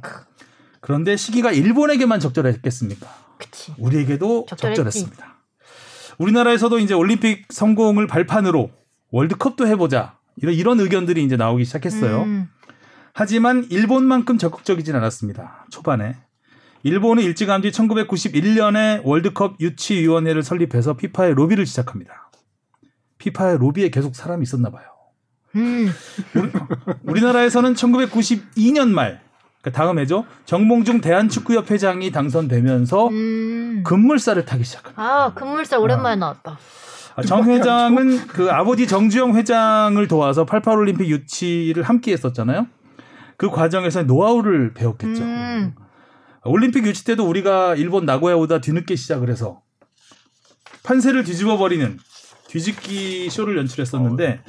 그런데 0.79 1.15
시기가 1.17 1.51
일본에게만 1.51 2.19
적절했겠습니까? 2.19 3.07
그치. 3.41 3.73
우리에게도 3.77 4.45
적절했지. 4.47 4.77
적절했습니다. 4.77 5.35
우리나라에서도 6.17 6.79
이제 6.79 6.93
올림픽 6.93 7.45
성공을 7.49 8.07
발판으로 8.07 8.71
월드컵도 9.11 9.67
해보자 9.67 10.17
이런 10.35 10.53
이런 10.53 10.79
의견들이 10.79 11.23
이제 11.23 11.35
나오기 11.35 11.65
시작했어요. 11.65 12.23
음, 12.23 12.47
하지만 13.13 13.65
일본만큼 13.69 14.37
적극적이진 14.37 14.95
않았습니다. 14.95 15.65
초반에 15.71 16.15
일본은 16.83 17.23
일찌감치 17.23 17.71
1991년에 17.71 19.01
월드컵 19.03 19.57
유치위원회를 19.59 20.43
설립해서 20.43 20.95
피파의 20.95 21.33
로비를 21.35 21.65
시작합니다. 21.65 22.31
피파의 23.17 23.57
로비에 23.57 23.89
계속 23.89 24.15
사람이 24.15 24.43
있었나 24.43 24.71
봐요. 24.71 24.85
음, 25.55 25.91
우리나라에서는 27.03 27.73
1992년 27.73 28.89
말, 28.89 29.21
그러니까 29.61 29.77
다음 29.83 29.99
해죠. 29.99 30.25
정몽중 30.45 31.01
대한축구협 31.01 31.69
회장이 31.69 32.11
당선되면서 32.11 33.07
음. 33.09 33.83
급물살을 33.85 34.45
타기 34.45 34.63
시작합니다. 34.63 35.01
아, 35.01 35.33
금물살 35.33 35.79
오랜만에 35.79 36.15
나왔다. 36.17 36.57
아, 37.15 37.21
정 37.21 37.43
회장은 37.43 38.27
그 38.27 38.49
아버지 38.51 38.87
정주영 38.87 39.35
회장을 39.35 40.07
도와서 40.07 40.45
88올림픽 40.45 41.07
유치를 41.07 41.83
함께 41.83 42.13
했었잖아요. 42.13 42.67
그 43.37 43.49
과정에서 43.49 44.03
노하우를 44.03 44.73
배웠겠죠. 44.73 45.23
음, 45.23 45.75
올림픽 46.45 46.85
유치 46.85 47.03
때도 47.05 47.27
우리가 47.27 47.75
일본 47.75 48.05
나고야보다 48.05 48.61
뒤늦게 48.61 48.95
시작을 48.95 49.29
해서 49.29 49.61
판세를 50.83 51.23
뒤집어 51.23 51.57
버리는 51.57 51.99
뒤집기 52.47 53.29
쇼를 53.29 53.57
연출했었는데 53.57 54.41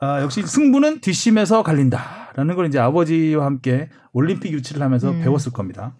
아, 0.00 0.20
역시 0.20 0.42
승부는 0.42 1.00
뒷심에서 1.00 1.62
갈린다 1.62 2.21
라는 2.34 2.54
걸 2.54 2.66
이제 2.66 2.78
아버지와 2.78 3.44
함께 3.44 3.88
올림픽 4.12 4.52
유치를 4.52 4.82
하면서 4.82 5.10
음. 5.10 5.20
배웠을 5.20 5.52
겁니다. 5.52 5.94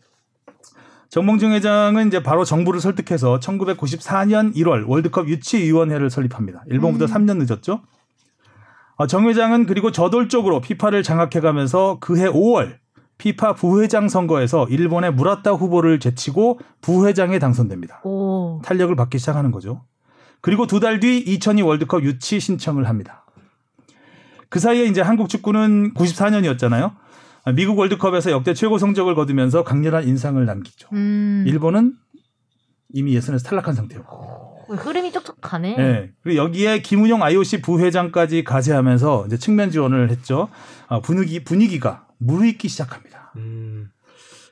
정몽중 1.10 1.52
회장은 1.52 2.08
이제 2.08 2.22
바로 2.22 2.44
정부를 2.44 2.80
설득해서 2.80 3.38
1994년 3.38 4.54
1월 4.54 4.88
월드컵 4.88 5.28
유치위원회를 5.28 6.08
설립합니다. 6.08 6.62
일본보다 6.68 7.04
음. 7.04 7.26
3년 7.26 7.36
늦었죠. 7.36 7.82
어, 8.96 9.06
정 9.06 9.28
회장은 9.28 9.66
그리고 9.66 9.90
저돌적으로 9.92 10.60
피파를 10.60 11.02
장악해가면서 11.02 11.98
그해 12.00 12.28
5월 12.28 12.76
피파 13.18 13.54
부회장 13.54 14.08
선거에서 14.08 14.66
일본의 14.68 15.12
무라타 15.12 15.52
후보를 15.52 16.00
제치고 16.00 16.60
부회장에 16.80 17.38
당선됩니다. 17.38 18.00
오. 18.04 18.60
탄력을 18.64 18.94
받기 18.96 19.18
시작하는 19.18 19.50
거죠. 19.50 19.84
그리고 20.40 20.66
두 20.66 20.80
달 20.80 20.98
뒤 20.98 21.18
2002 21.18 21.62
월드컵 21.62 22.02
유치 22.02 22.40
신청을 22.40 22.88
합니다. 22.88 23.21
그 24.52 24.60
사이에 24.60 24.84
이제 24.84 25.00
한국 25.00 25.30
축구는 25.30 25.94
94년이었잖아요. 25.94 26.92
미국 27.54 27.78
월드컵에서 27.78 28.30
역대 28.32 28.52
최고 28.52 28.76
성적을 28.76 29.14
거두면서 29.14 29.64
강렬한 29.64 30.06
인상을 30.06 30.44
남기죠. 30.44 30.88
음. 30.92 31.42
일본은 31.46 31.94
이미 32.90 33.14
예선에서 33.14 33.48
탈락한 33.48 33.74
상태였고. 33.74 34.14
어, 34.14 34.74
흐름이 34.74 35.10
촉촉 35.10 35.40
가네. 35.40 35.76
네. 35.76 36.10
그리고 36.22 36.36
여기에 36.36 36.82
김은용 36.82 37.22
IOC 37.22 37.62
부회장까지 37.62 38.44
가세하면서 38.44 39.24
이제 39.26 39.38
측면 39.38 39.70
지원을 39.70 40.10
했죠. 40.10 40.50
아, 40.86 41.00
분위기 41.00 41.42
분위기가 41.42 42.06
무르익기 42.18 42.68
시작합니다. 42.68 43.32
음. 43.36 43.88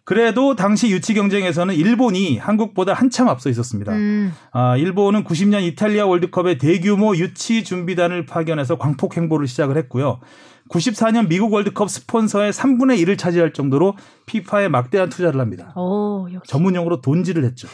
그래도 0.05 0.57
당시 0.57 0.91
유치 0.91 1.15
경쟁에서는 1.15 1.75
일본이 1.75 2.39
한국보다 2.39 2.93
한참 2.93 3.29
앞서 3.29 3.49
있었습니다. 3.51 3.93
음. 3.93 4.33
아, 4.53 4.77
일본은 4.77 5.25
90년 5.25 5.63
이탈리아 5.63 6.07
월드컵에 6.07 6.59
대규모 6.59 7.15
유치 7.17 7.65
준비단을 7.65 8.27
파견해서 8.27 8.79
광폭 8.79 9.17
행보를 9.17 9.47
시작을 9.47 9.77
했고요. 9.77 10.21
94년 10.69 11.29
미국 11.29 11.53
월드컵 11.53 11.91
스폰서의 11.91 12.53
3분의 12.53 13.03
1을 13.05 13.19
차지할 13.19 13.53
정도로 13.53 13.97
피파에 14.27 14.69
막대한 14.69 15.09
투자를 15.09 15.41
합니다. 15.41 15.73
오, 15.77 16.29
역시 16.33 16.51
전문용어로 16.51 17.01
돈질을 17.01 17.45
했죠. 17.45 17.69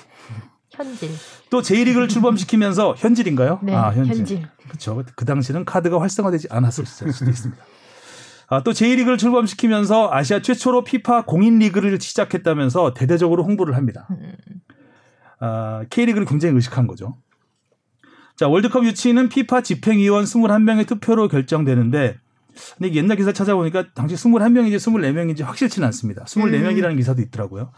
현질. 0.70 1.10
또 1.50 1.62
J리그를 1.62 2.08
출범시키면서 2.08 2.94
현질인가요? 2.98 3.60
네, 3.62 3.74
아, 3.74 3.92
현질. 3.92 4.16
현질. 4.16 4.48
그렇죠. 4.64 5.02
그 5.14 5.24
당시는 5.24 5.64
카드가 5.64 6.00
활성화되지 6.00 6.48
않았을 6.50 6.86
수도 6.86 7.30
있습니다. 7.30 7.62
아, 8.48 8.62
또 8.62 8.72
J리그를 8.72 9.18
출범시키면서 9.18 10.10
아시아 10.12 10.40
최초로 10.40 10.84
피파 10.84 11.24
공인 11.24 11.58
리그를 11.58 12.00
시작했다면서 12.00 12.94
대대적으로 12.94 13.44
홍보를 13.44 13.76
합니다. 13.76 14.06
음. 14.10 14.34
아, 15.40 15.84
K리그를 15.90 16.26
굉장히 16.26 16.54
의식한 16.54 16.86
거죠. 16.86 17.16
자, 18.36 18.48
월드컵 18.48 18.84
유치는 18.84 19.28
피파 19.28 19.62
집행위원 19.62 20.24
21명의 20.24 20.86
투표로 20.86 21.28
결정되는데 21.28 22.18
근데 22.78 22.94
옛날 22.94 23.16
기사 23.16 23.32
찾아보니까 23.32 23.86
당시 23.94 24.14
21명인지 24.14 24.76
24명인지 24.76 25.42
확실치는 25.42 25.86
않습니다. 25.86 26.24
24명이라는 26.24 26.96
기사도 26.96 27.20
있더라고요. 27.22 27.72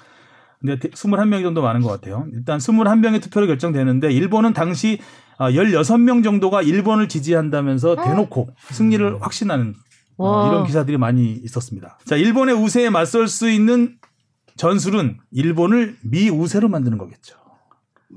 근데 0.60 0.76
21명 0.76 1.42
정도 1.42 1.62
많은 1.62 1.82
것 1.82 1.88
같아요. 1.88 2.26
일단 2.32 2.58
21명의 2.58 3.22
투표로 3.22 3.46
결정되는데 3.46 4.12
일본은 4.12 4.52
당시 4.52 4.98
아, 5.36 5.50
16명 5.50 6.24
정도가 6.24 6.62
일본을 6.62 7.08
지지한다면서 7.08 7.96
대놓고 7.96 8.50
승리를 8.70 9.22
확신하는 9.22 9.74
어, 10.18 10.28
와. 10.28 10.48
이런 10.48 10.66
기사들이 10.66 10.98
많이 10.98 11.32
있었습니다. 11.32 11.98
자, 12.04 12.16
일본의 12.16 12.54
우세에 12.54 12.90
맞설 12.90 13.28
수 13.28 13.48
있는 13.50 13.96
전술은 14.56 15.18
일본을 15.30 15.96
미 16.02 16.28
우세로 16.28 16.68
만드는 16.68 16.98
거겠죠. 16.98 17.36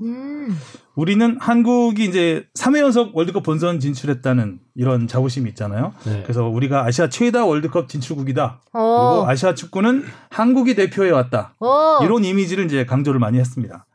음. 0.02 0.56
우리는 0.94 1.36
한국이 1.40 2.04
이제 2.04 2.46
3회 2.54 2.80
연속 2.80 3.16
월드컵 3.16 3.42
본선 3.42 3.78
진출했다는 3.78 4.58
이런 4.74 5.06
자부심이 5.06 5.48
있잖아요. 5.50 5.92
네. 6.04 6.22
그래서 6.22 6.46
우리가 6.48 6.84
아시아 6.84 7.08
최다 7.08 7.44
월드컵 7.44 7.88
진출국이다. 7.88 8.60
그리고 8.64 8.78
어. 8.78 9.26
아시아 9.26 9.54
축구는 9.54 10.04
한국이 10.30 10.74
대표해 10.74 11.10
왔다. 11.10 11.54
어. 11.60 11.98
이런 12.02 12.24
이미지를 12.24 12.66
이제 12.66 12.84
강조를 12.84 13.20
많이 13.20 13.38
했습니다. 13.38 13.86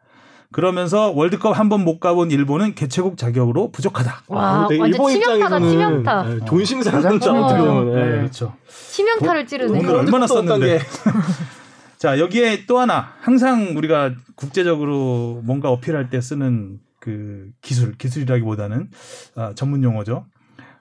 그러면서 0.52 1.12
월드컵 1.12 1.58
한 1.60 1.70
번 1.70 1.82
못 1.84 2.00
가본 2.00 2.32
일본은 2.32 2.74
개최국 2.76 3.18
자격으로 3.18 3.72
부족하다. 3.72 4.24
와, 4.28 4.60
완전 4.62 4.88
일본 4.88 5.12
치명타다, 5.12 5.58
입장에서는 5.58 5.70
치명타. 5.70 6.24
네, 6.24 6.40
치명타죠. 6.66 7.48
들어요. 7.50 7.84
네. 7.94 8.18
그렇죠. 8.18 8.54
치명타를 8.92 9.46
찌르네. 9.48 9.80
오늘 9.80 9.96
얼마나 9.96 10.26
썼는데. 10.28 10.78
게- 10.80 10.84
자, 11.98 12.20
여기에 12.20 12.66
또 12.68 12.80
하나 12.80 13.14
항상 13.22 13.74
우리가 13.76 14.12
국제적으로 14.36 15.42
뭔가 15.44 15.70
어필할 15.70 16.10
때 16.10 16.22
쓰는 16.22 16.80
그 17.00 17.48
기술, 17.62 17.98
기술이라기보다는 17.98 18.90
아, 19.36 19.54
전문 19.56 19.84
용어죠. 19.84 20.26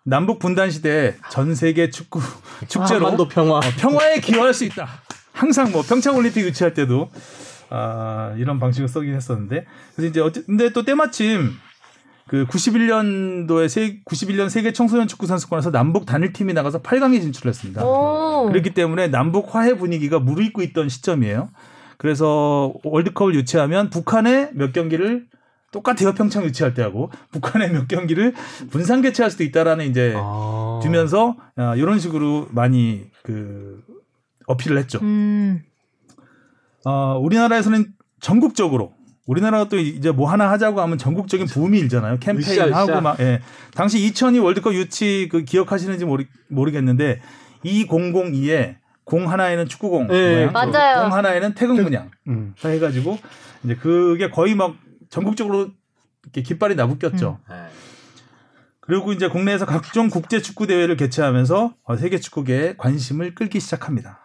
남북 0.04 0.38
분단 0.38 0.70
시대에 0.70 1.14
전 1.30 1.54
세계 1.54 1.90
축구 1.90 2.20
축제로 2.68 3.06
한반도 3.06 3.28
평화. 3.28 3.58
어, 3.58 3.60
평화에 3.78 4.20
기여할 4.20 4.54
수 4.54 4.64
있다. 4.64 4.86
항상 5.32 5.72
뭐 5.72 5.82
평창 5.82 6.16
올림픽 6.16 6.44
유치할 6.44 6.74
때도 6.74 7.10
아, 7.70 8.34
이런 8.38 8.58
방식을 8.58 8.88
쓰긴 8.88 9.14
했었는데 9.14 9.64
그래서 9.94 10.08
이제 10.08 10.20
어째 10.20 10.42
근데 10.44 10.70
또 10.72 10.84
때마침 10.84 11.50
그 12.28 12.44
91년도에 12.46 13.68
세, 13.68 14.00
91년 14.04 14.48
세계 14.50 14.72
청소년 14.72 15.06
축구 15.06 15.26
선수권에서 15.26 15.70
남북 15.70 16.06
단일팀이 16.06 16.52
나가서 16.54 16.82
8강에 16.82 17.20
진출했습니다. 17.20 17.84
오. 17.84 18.48
그렇기 18.48 18.74
때문에 18.74 19.08
남북 19.08 19.54
화해 19.54 19.74
분위기가 19.76 20.18
무르익고 20.18 20.62
있던 20.62 20.88
시점이에요. 20.88 21.50
그래서 21.98 22.74
월드컵을 22.82 23.34
유치하면 23.36 23.90
북한의 23.90 24.50
몇 24.54 24.72
경기를 24.72 25.26
똑같아요 25.70 26.14
평창 26.14 26.44
유치할 26.44 26.74
때 26.74 26.82
하고 26.82 27.10
북한의 27.32 27.70
몇 27.70 27.88
경기를 27.88 28.34
분산 28.70 29.02
개최할 29.02 29.30
수도 29.30 29.44
있다라는 29.44 29.86
이제 29.86 30.14
아. 30.16 30.80
두면서 30.82 31.36
아, 31.56 31.76
이런 31.76 31.98
식으로 31.98 32.48
많이 32.50 33.04
그 33.22 33.82
어필을 34.46 34.78
했죠. 34.78 34.98
음. 35.02 35.62
어, 36.86 37.18
우리나라에서는 37.18 37.84
전국적으로 38.20 38.92
우리나라가 39.26 39.68
또 39.68 39.76
이제 39.76 40.12
뭐 40.12 40.30
하나 40.30 40.48
하자고 40.52 40.80
하면 40.80 40.98
전국적인 40.98 41.46
붐이 41.46 41.80
일잖아요. 41.80 42.18
캠페인 42.20 42.60
으쌰으쌰. 42.60 42.76
하고 42.76 43.00
막 43.00 43.18
예. 43.18 43.40
당시 43.74 43.98
2002 44.06 44.38
월드컵 44.38 44.72
유치 44.72 45.28
그 45.28 45.42
기억하시는지 45.42 46.04
모르, 46.04 46.24
모르겠는데 46.48 47.20
2002에 47.64 48.76
공 49.02 49.28
하나에는 49.28 49.66
축구공 49.66 50.08
예, 50.12 50.46
모양, 50.46 50.52
맞아요. 50.52 51.02
공 51.02 51.12
하나에는 51.12 51.54
태극 51.54 51.80
문양 51.82 52.10
음. 52.28 52.54
다 52.60 52.68
해가지고 52.68 53.18
이제 53.64 53.74
그게 53.74 54.30
거의 54.30 54.54
막 54.54 54.76
전국적으로 55.10 55.70
이렇게 56.22 56.42
깃발이 56.42 56.76
나붙겼죠. 56.76 57.40
네. 57.50 57.56
그리고 58.78 59.12
이제 59.12 59.26
국내에서 59.26 59.66
각종 59.66 60.08
국제 60.08 60.40
축구 60.40 60.68
대회를 60.68 60.96
개최하면서 60.96 61.74
어, 61.82 61.96
세계 61.96 62.20
축구계에 62.20 62.74
관심을 62.78 63.34
끌기 63.34 63.58
시작합니다. 63.58 64.20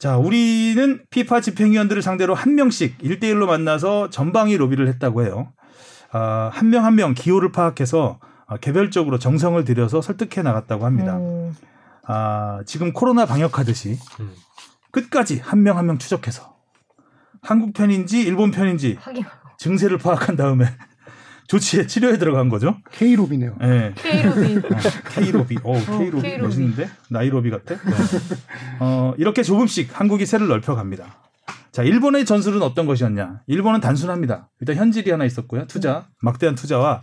자, 0.00 0.16
우리는 0.16 1.04
피파 1.10 1.42
집행위원들을 1.42 2.00
상대로 2.00 2.34
한 2.34 2.54
명씩 2.54 2.98
1대1로 2.98 3.44
만나서 3.46 4.08
전방위 4.08 4.56
로비를 4.56 4.88
했다고 4.88 5.24
해요. 5.24 5.52
아, 6.10 6.50
한 6.52 6.70
명 6.70 6.84
한 6.86 6.94
명 6.96 7.12
기호를 7.14 7.52
파악해서 7.52 8.18
아, 8.46 8.56
개별적으로 8.56 9.18
정성을 9.18 9.62
들여서 9.64 10.00
설득해 10.00 10.42
나갔다고 10.42 10.86
합니다. 10.86 11.18
음. 11.18 11.54
아, 12.06 12.60
지금 12.64 12.92
코로나 12.94 13.26
방역하듯이 13.26 13.98
음. 14.20 14.30
끝까지 14.90 15.38
한 15.44 15.62
명 15.62 15.76
한 15.76 15.84
명 15.86 15.98
추적해서 15.98 16.56
한국 17.42 17.74
편인지 17.74 18.22
일본 18.22 18.50
편인지 18.50 18.96
하긴 19.00 19.24
증세를 19.58 19.98
파악한 19.98 20.36
다음에 20.36 20.64
조치에 21.50 21.88
치료에 21.88 22.16
들어간 22.16 22.48
거죠. 22.48 22.76
K로비네요. 22.92 23.56
예. 23.62 23.92
K로빈. 23.96 24.62
K로비. 25.10 25.56
어, 25.64 25.72
K로비 25.84 26.20
K로비. 26.22 26.38
멋있는데? 26.38 26.88
나이로비 27.08 27.50
같아? 27.50 27.74
네. 27.74 27.90
어, 28.78 29.14
이렇게 29.18 29.42
조금씩 29.42 29.98
한국이 29.98 30.26
세를 30.26 30.46
넓혀갑니다. 30.46 31.06
자, 31.72 31.82
일본의 31.82 32.24
전술은 32.24 32.62
어떤 32.62 32.86
것이었냐? 32.86 33.40
일본은 33.48 33.80
단순합니다. 33.80 34.48
일단 34.60 34.76
현질이 34.76 35.10
하나 35.10 35.24
있었고요. 35.24 35.66
투자, 35.66 36.06
막대한 36.22 36.54
투자와 36.54 37.02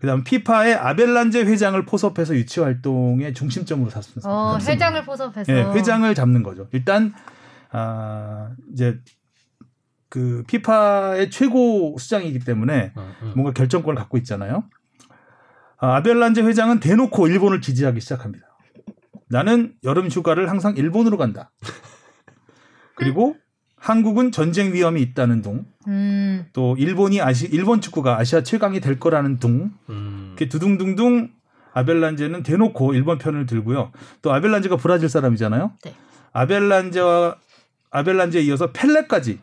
그다음 0.00 0.22
피파의 0.22 0.74
아벨란제 0.74 1.44
회장을 1.44 1.82
포섭해서 1.86 2.34
유치 2.34 2.60
활동의 2.60 3.32
중심점으로 3.32 3.88
샀습니다. 3.88 4.28
어, 4.30 4.58
회장을 4.58 5.02
포섭해서. 5.06 5.50
예, 5.50 5.62
회장을 5.62 6.14
잡는 6.14 6.42
거죠. 6.42 6.68
일단 6.72 7.14
아, 7.70 8.50
이제 8.74 8.98
그 10.08 10.42
피파의 10.46 11.30
최고 11.30 11.96
수장이기 11.98 12.40
때문에 12.40 12.92
어, 12.94 13.14
어. 13.22 13.32
뭔가 13.34 13.52
결정권을 13.52 13.98
갖고 13.98 14.16
있잖아요. 14.18 14.64
아, 15.78 15.96
아벨란제 15.96 16.42
회장은 16.42 16.80
대놓고 16.80 17.28
일본을 17.28 17.60
지지하기 17.60 18.00
시작합니다. 18.00 18.46
나는 19.28 19.74
여름 19.84 20.08
휴가를 20.08 20.50
항상 20.50 20.76
일본으로 20.76 21.16
간다. 21.18 21.50
그리고 22.94 23.36
한국은 23.76 24.32
전쟁 24.32 24.72
위험이 24.72 25.02
있다는 25.02 25.42
둥, 25.42 25.66
음. 25.86 26.46
또 26.52 26.74
일본이 26.78 27.20
아시 27.20 27.46
일본 27.46 27.80
축구가 27.80 28.18
아시아 28.18 28.42
최강이 28.42 28.80
될 28.80 28.98
거라는 28.98 29.38
둥, 29.38 29.70
음. 29.88 30.28
이렇게 30.30 30.48
두둥둥둥 30.48 31.30
아벨란제는 31.74 32.42
대놓고 32.42 32.94
일본 32.94 33.18
편을 33.18 33.46
들고요. 33.46 33.92
또 34.20 34.32
아벨란제가 34.32 34.76
브라질 34.76 35.08
사람이잖아요. 35.08 35.72
네. 35.84 35.94
아벨란제와 36.32 37.36
아벨란제에 37.90 38.42
이어서 38.42 38.72
펠레까지 38.72 39.38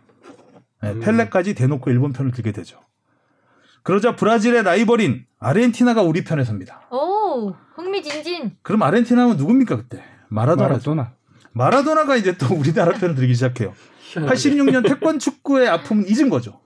네, 0.86 0.92
음. 0.92 1.00
펠레까지 1.00 1.56
대놓고 1.56 1.90
일본 1.90 2.14
편을 2.14 2.32
들게 2.32 2.52
되죠. 2.52 2.80
그러자 3.82 4.16
브라질의 4.16 4.64
라이벌인 4.64 5.26
아르헨티나가 5.40 6.04
우리 6.04 6.24
편에 6.24 6.44
섭니다. 6.44 6.82
오, 6.92 7.56
흥미진진. 7.76 8.58
그럼 8.62 8.84
아르헨티나는 8.84 9.38
누굽니까 9.38 9.78
그때? 9.78 10.04
마라도나죠. 10.30 10.94
마라도나. 10.94 11.14
마라도나가 11.54 12.16
이제 12.16 12.38
또 12.38 12.54
우리나라 12.54 12.98
편을 12.98 13.16
들기 13.16 13.34
시작해요. 13.34 13.74
86년 14.14 14.88
태권 14.88 15.20
축구의 15.20 15.68
아픔은 15.70 16.08
잊은 16.08 16.30
거죠. 16.30 16.60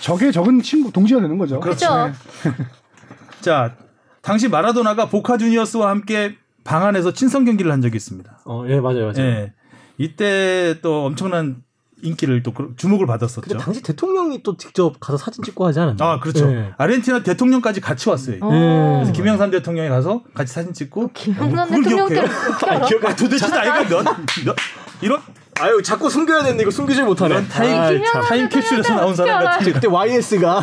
적의 0.00 0.32
적은 0.32 0.62
친구 0.62 0.90
동지가 0.90 1.20
되는 1.20 1.36
거죠. 1.36 1.60
그렇죠. 1.60 2.06
네. 2.06 2.12
자, 3.40 3.76
당시 4.22 4.48
마라도나가 4.48 5.08
보카 5.08 5.36
주니어스와 5.36 5.90
함께 5.90 6.36
방 6.64 6.84
안에서 6.84 7.12
친선 7.12 7.44
경기를 7.44 7.70
한 7.70 7.82
적이 7.82 7.96
있습니다. 7.96 8.40
어, 8.46 8.64
예, 8.68 8.80
맞아요, 8.80 9.12
맞아요. 9.12 9.20
예. 9.20 9.52
이때 9.98 10.78
또 10.82 11.06
엄청난 11.06 11.62
인기를 12.02 12.42
또 12.42 12.52
그- 12.52 12.74
주목을 12.76 13.06
받았었죠. 13.06 13.40
근데 13.40 13.56
당시 13.58 13.82
대통령이 13.82 14.42
또 14.42 14.56
직접 14.56 14.98
가서 15.00 15.16
사진 15.16 15.42
찍고 15.42 15.66
하지 15.66 15.80
않았나요? 15.80 16.08
아, 16.08 16.20
그렇죠. 16.20 16.50
예. 16.52 16.72
아르헨티나 16.76 17.22
대통령까지 17.22 17.80
같이 17.80 18.08
왔어요. 18.08 18.38
어. 18.42 18.96
그래서 18.98 19.12
김영삼 19.12 19.50
대통령이 19.50 19.88
가서 19.88 20.22
같이 20.34 20.52
사진 20.52 20.72
찍고 20.74 21.10
김영삼 21.14 21.68
그걸 21.68 21.82
대통령 21.82 22.08
기억해요? 22.08 22.08
때를 22.08 22.50
어떻게 22.52 22.70
알아? 22.70 22.86
기억 22.86 23.04
아, 23.06 23.16
도대체 23.16 23.48
나이가 23.48 23.84
몇, 23.88 24.04
몇 24.44 24.56
이런 25.00 25.20
아유, 25.58 25.82
자꾸 25.82 26.10
숨겨야 26.10 26.42
되는데 26.42 26.62
이거 26.64 26.70
숨기질 26.70 27.04
못하네. 27.04 27.30
이런 27.34 27.48
타임. 27.48 28.02
타임 28.28 28.48
캡슐에서 28.50 28.94
나온 28.94 29.14
사람 29.14 29.42
같은 29.42 29.72
그때 29.72 29.86
YS가 29.88 30.58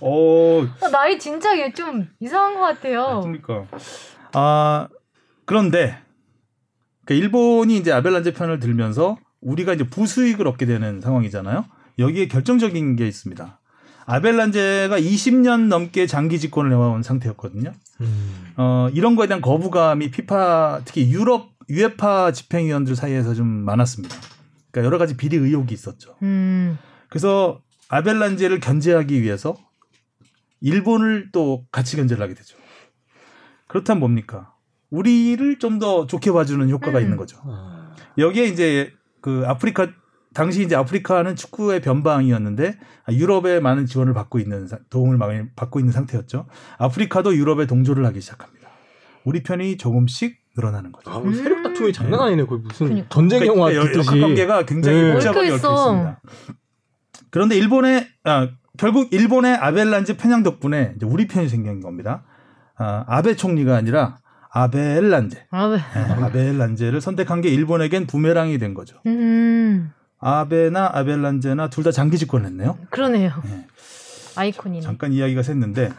어, 0.00 0.60
어, 0.80 0.88
나이 0.92 1.18
진짜 1.18 1.58
얘좀 1.58 2.06
이상한 2.20 2.54
것 2.54 2.60
같아요. 2.60 3.20
그러니까 3.22 3.64
아 4.34 4.88
그런데 5.46 5.98
그러니까 7.06 7.24
일본이 7.24 7.78
이제 7.78 7.92
아벨란제 7.92 8.34
편을 8.34 8.60
들면서 8.60 9.16
우리가 9.44 9.74
이제 9.74 9.84
부수익을 9.84 10.48
얻게 10.48 10.66
되는 10.66 11.00
상황이잖아요. 11.00 11.64
여기에 11.98 12.28
결정적인 12.28 12.96
게 12.96 13.06
있습니다. 13.06 13.60
아벨란제가 14.06 14.98
20년 14.98 15.68
넘게 15.68 16.06
장기 16.06 16.38
집권을 16.38 16.72
해온 16.72 17.02
상태였거든요. 17.02 17.72
어, 18.56 18.88
이런 18.92 19.16
거에 19.16 19.26
대한 19.26 19.40
거부감이 19.40 20.10
피파 20.10 20.82
특히 20.84 21.10
유럽 21.10 21.54
유에파 21.70 22.32
집행위원들 22.32 22.94
사이에서 22.96 23.32
좀 23.34 23.46
많았습니다. 23.46 24.14
그러니까 24.70 24.86
여러 24.86 24.98
가지 24.98 25.16
비리 25.16 25.36
의혹이 25.36 25.72
있었죠. 25.72 26.16
음. 26.22 26.76
그래서 27.08 27.62
아벨란제를 27.88 28.60
견제하기 28.60 29.22
위해서 29.22 29.56
일본을 30.60 31.30
또 31.32 31.64
같이 31.72 31.96
견제를 31.96 32.22
하게 32.22 32.34
되죠. 32.34 32.56
그렇다면 33.68 34.00
뭡니까? 34.00 34.52
우리를 34.90 35.58
좀 35.58 35.78
더 35.78 36.06
좋게 36.06 36.30
봐주는 36.32 36.68
효과가 36.70 36.98
음. 36.98 37.02
있는 37.02 37.16
거죠. 37.16 37.38
여기에 38.18 38.44
이제 38.44 38.92
그 39.24 39.42
아프리카 39.46 39.88
당시 40.34 40.62
이제 40.62 40.76
아프리카는 40.76 41.34
축구의 41.34 41.80
변방이었는데 41.80 42.76
유럽에 43.10 43.58
많은 43.58 43.86
지원을 43.86 44.12
받고 44.12 44.38
있는 44.38 44.66
사- 44.68 44.78
도움을 44.90 45.16
많이 45.16 45.48
받고 45.56 45.78
있는 45.78 45.94
상태였죠. 45.94 46.44
아프리카도 46.76 47.34
유럽에 47.34 47.66
동조를 47.66 48.04
하기 48.04 48.20
시작합니다. 48.20 48.68
우리 49.24 49.42
편이 49.42 49.78
조금씩 49.78 50.36
늘어나는 50.58 50.92
거죠. 50.92 51.10
아, 51.10 51.16
우리 51.16 51.34
세력 51.36 51.62
다툼이 51.62 51.94
장난 51.94 52.20
아니네. 52.20 52.44
거의 52.44 52.60
무슨 52.60 52.86
그러니까. 52.88 53.08
전쟁 53.08 53.46
영화 53.46 53.70
그러니까. 53.70 53.98
역학 53.98 54.20
관계가 54.20 54.66
굉장히 54.66 55.00
네. 55.04 55.12
복잡하게 55.14 55.50
얽혀. 55.52 55.54
있습니다. 55.54 56.20
그런데 57.30 57.56
일본의 57.56 58.06
아, 58.24 58.48
결국 58.76 59.10
일본의 59.10 59.54
아벨란제 59.54 60.18
편향 60.18 60.42
덕분에 60.42 60.92
이제 60.96 61.06
우리 61.06 61.26
편이 61.26 61.48
생긴 61.48 61.80
겁니다. 61.80 62.24
아, 62.76 63.04
아베 63.08 63.36
총리가 63.36 63.74
아니라 63.74 64.18
아벨 64.56 65.10
란제. 65.10 65.46
아, 65.50 65.64
왜? 65.64 65.78
네, 65.78 66.00
아벨 66.22 66.56
란제를 66.58 67.00
선택한 67.00 67.40
게 67.40 67.48
일본에겐 67.48 68.06
부메랑이 68.06 68.56
된 68.58 68.72
거죠. 68.72 68.98
음, 69.06 69.92
아베나 70.20 70.90
아벨 70.94 71.20
란제나 71.22 71.70
둘 71.70 71.82
다 71.82 71.90
장기 71.90 72.18
집권했네요. 72.18 72.78
그러네요. 72.90 73.32
네. 73.44 73.66
아이콘이네. 74.36 74.80
잠깐 74.80 75.12
이야기가 75.12 75.40
샜는데 75.42 75.92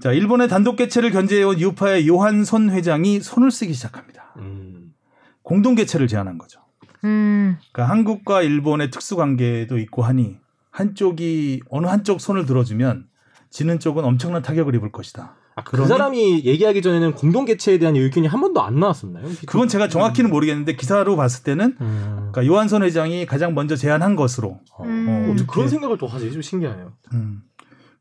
자 0.00 0.12
일본의 0.12 0.48
단독 0.48 0.76
개최를 0.76 1.10
견제해온 1.10 1.60
유파의 1.60 2.08
요한 2.08 2.44
손 2.44 2.70
회장이 2.70 3.20
손을 3.20 3.50
쓰기 3.50 3.74
시작합니다. 3.74 4.34
음. 4.38 4.94
공동 5.42 5.74
개최를 5.74 6.08
제안한 6.08 6.38
거죠. 6.38 6.60
음, 7.04 7.56
그러니까 7.72 7.92
한국과 7.92 8.42
일본의 8.42 8.90
특수 8.90 9.16
관계도 9.16 9.78
있고 9.78 10.02
하니 10.02 10.38
한쪽이 10.70 11.62
어느 11.70 11.86
한쪽 11.86 12.20
손을 12.20 12.46
들어주면 12.46 13.06
지는 13.50 13.78
쪽은 13.80 14.04
엄청난 14.04 14.42
타격을 14.42 14.74
입을 14.74 14.92
것이다. 14.92 15.34
아, 15.58 15.62
그? 15.64 15.84
사람이 15.84 16.44
얘기하기 16.44 16.80
전에는 16.82 17.12
공동 17.14 17.44
개최에 17.44 17.78
대한 17.78 17.96
의견이 17.96 18.28
한 18.28 18.40
번도 18.40 18.62
안 18.62 18.78
나왔었나요? 18.78 19.26
그건 19.46 19.66
제가 19.66 19.88
정확히는 19.88 20.30
모르겠는데 20.30 20.76
기사로 20.76 21.16
봤을 21.16 21.42
때는 21.42 21.76
음. 21.80 22.30
그러니까 22.30 22.46
요한손 22.46 22.84
회장이 22.84 23.26
가장 23.26 23.54
먼저 23.54 23.74
제안한 23.74 24.14
것으로 24.14 24.60
음. 24.84 25.06
어, 25.08 25.12
어떻게 25.22 25.32
이렇게, 25.32 25.46
그런 25.46 25.68
생각을 25.68 25.98
또 25.98 26.06
하지? 26.06 26.30
좀 26.30 26.42
신기하네요. 26.42 26.92
음, 27.12 27.42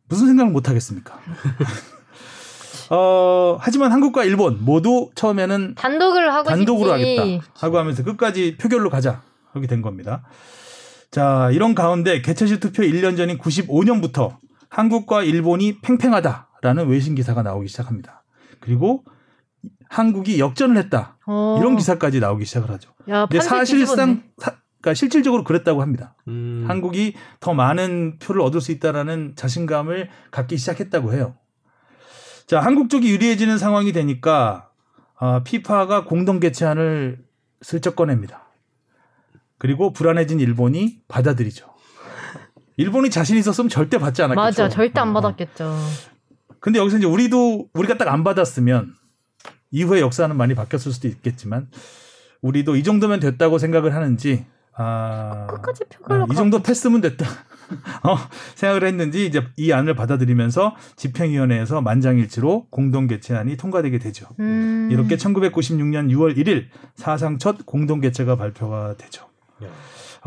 무슨 0.07 0.27
생각을 0.27 0.51
못 0.51 0.69
하겠습니까? 0.69 1.17
어, 2.91 3.57
하지만 3.59 3.91
한국과 3.91 4.23
일본 4.23 4.63
모두 4.63 5.09
처음에는 5.15 5.73
단독을 5.75 6.31
하고 6.31 6.47
단독으로 6.47 6.95
싶지. 6.99 7.17
하겠다 7.17 7.45
하고 7.55 7.79
하면서 7.79 8.03
끝까지 8.03 8.57
표결로 8.57 8.91
가자 8.91 9.23
그렇게 9.51 9.67
된 9.67 9.81
겁니다. 9.81 10.23
자 11.09 11.49
이런 11.51 11.73
가운데 11.73 12.21
개최식 12.21 12.59
투표 12.59 12.83
1년 12.83 13.17
전인 13.17 13.39
95년부터 13.39 14.37
한국과 14.69 15.23
일본이 15.23 15.79
팽팽하다 15.81 16.46
라는 16.67 16.87
외신 16.89 17.15
기사가 17.15 17.43
나오기 17.43 17.69
시작합니다. 17.69 18.25
그리고 18.59 19.05
한국이 19.89 20.37
역전을 20.39 20.75
했다 20.75 21.17
어. 21.25 21.55
이런 21.61 21.77
기사까지 21.77 22.19
나오기 22.19 22.43
시작을 22.43 22.69
하죠. 22.71 22.91
야, 23.07 23.25
근데 23.25 23.39
사실상. 23.41 24.23
사- 24.37 24.57
그러니까 24.81 24.93
실질적으로 24.93 25.45
그랬다고 25.45 25.81
합니다. 25.81 26.15
음. 26.27 26.65
한국이 26.67 27.15
더 27.39 27.53
많은 27.53 28.19
표를 28.19 28.41
얻을 28.41 28.59
수 28.59 28.73
있다라는 28.73 29.33
자신감을 29.37 30.09
갖기 30.29 30.57
시작했다고 30.57 31.13
해요. 31.13 31.35
자, 32.47 32.59
한국 32.59 32.89
쪽이 32.89 33.09
유리해지는 33.11 33.57
상황이 33.57 33.93
되니까 33.93 34.69
아, 35.17 35.41
피파가 35.43 36.03
공동 36.03 36.39
개최안을 36.41 37.23
슬쩍 37.61 37.95
꺼냅니다. 37.95 38.43
그리고 39.57 39.93
불안해진 39.93 40.39
일본이 40.41 40.99
받아들이죠. 41.07 41.65
일본이 42.75 43.09
자신 43.09 43.37
있었으면 43.37 43.69
절대 43.69 43.97
받지 43.97 44.21
않았겠죠. 44.21 44.41
맞아, 44.41 44.69
절대 44.69 44.99
안 44.99 45.09
어. 45.09 45.13
받았겠죠. 45.13 45.73
근데 46.59 46.79
여기서 46.79 46.97
이제 46.97 47.05
우리도 47.05 47.69
우리가 47.73 47.97
딱 47.97 48.07
안 48.07 48.23
받았으면 48.23 48.93
이후의 49.71 50.01
역사는 50.01 50.35
많이 50.35 50.55
바뀌었을 50.55 50.91
수도 50.93 51.07
있겠지만 51.07 51.67
우리도 52.41 52.75
이 52.75 52.83
정도면 52.83 53.19
됐다고 53.19 53.57
생각을 53.57 53.93
하는지 53.95 54.45
아, 54.79 55.47
끝까지 55.49 55.83
표결로 55.89 56.23
어, 56.23 56.27
이 56.31 56.35
정도 56.35 56.61
패스면 56.61 57.01
됐다. 57.01 57.25
어, 58.03 58.15
생각을 58.55 58.85
했는지 58.85 59.25
이제 59.25 59.43
이 59.57 59.71
안을 59.71 59.95
받아들이면서 59.95 60.75
집행위원회에서 60.95 61.81
만장일치로 61.81 62.67
공동 62.69 63.07
개최안이 63.07 63.57
통과되게 63.57 63.97
되죠. 63.97 64.27
음. 64.39 64.87
이렇게 64.91 65.15
1996년 65.17 66.11
6월 66.11 66.37
1일 66.37 66.67
사상 66.95 67.39
첫 67.39 67.65
공동 67.65 67.99
개최가 68.01 68.35
발표가 68.35 68.95
되죠. 68.97 69.25
네. 69.59 69.67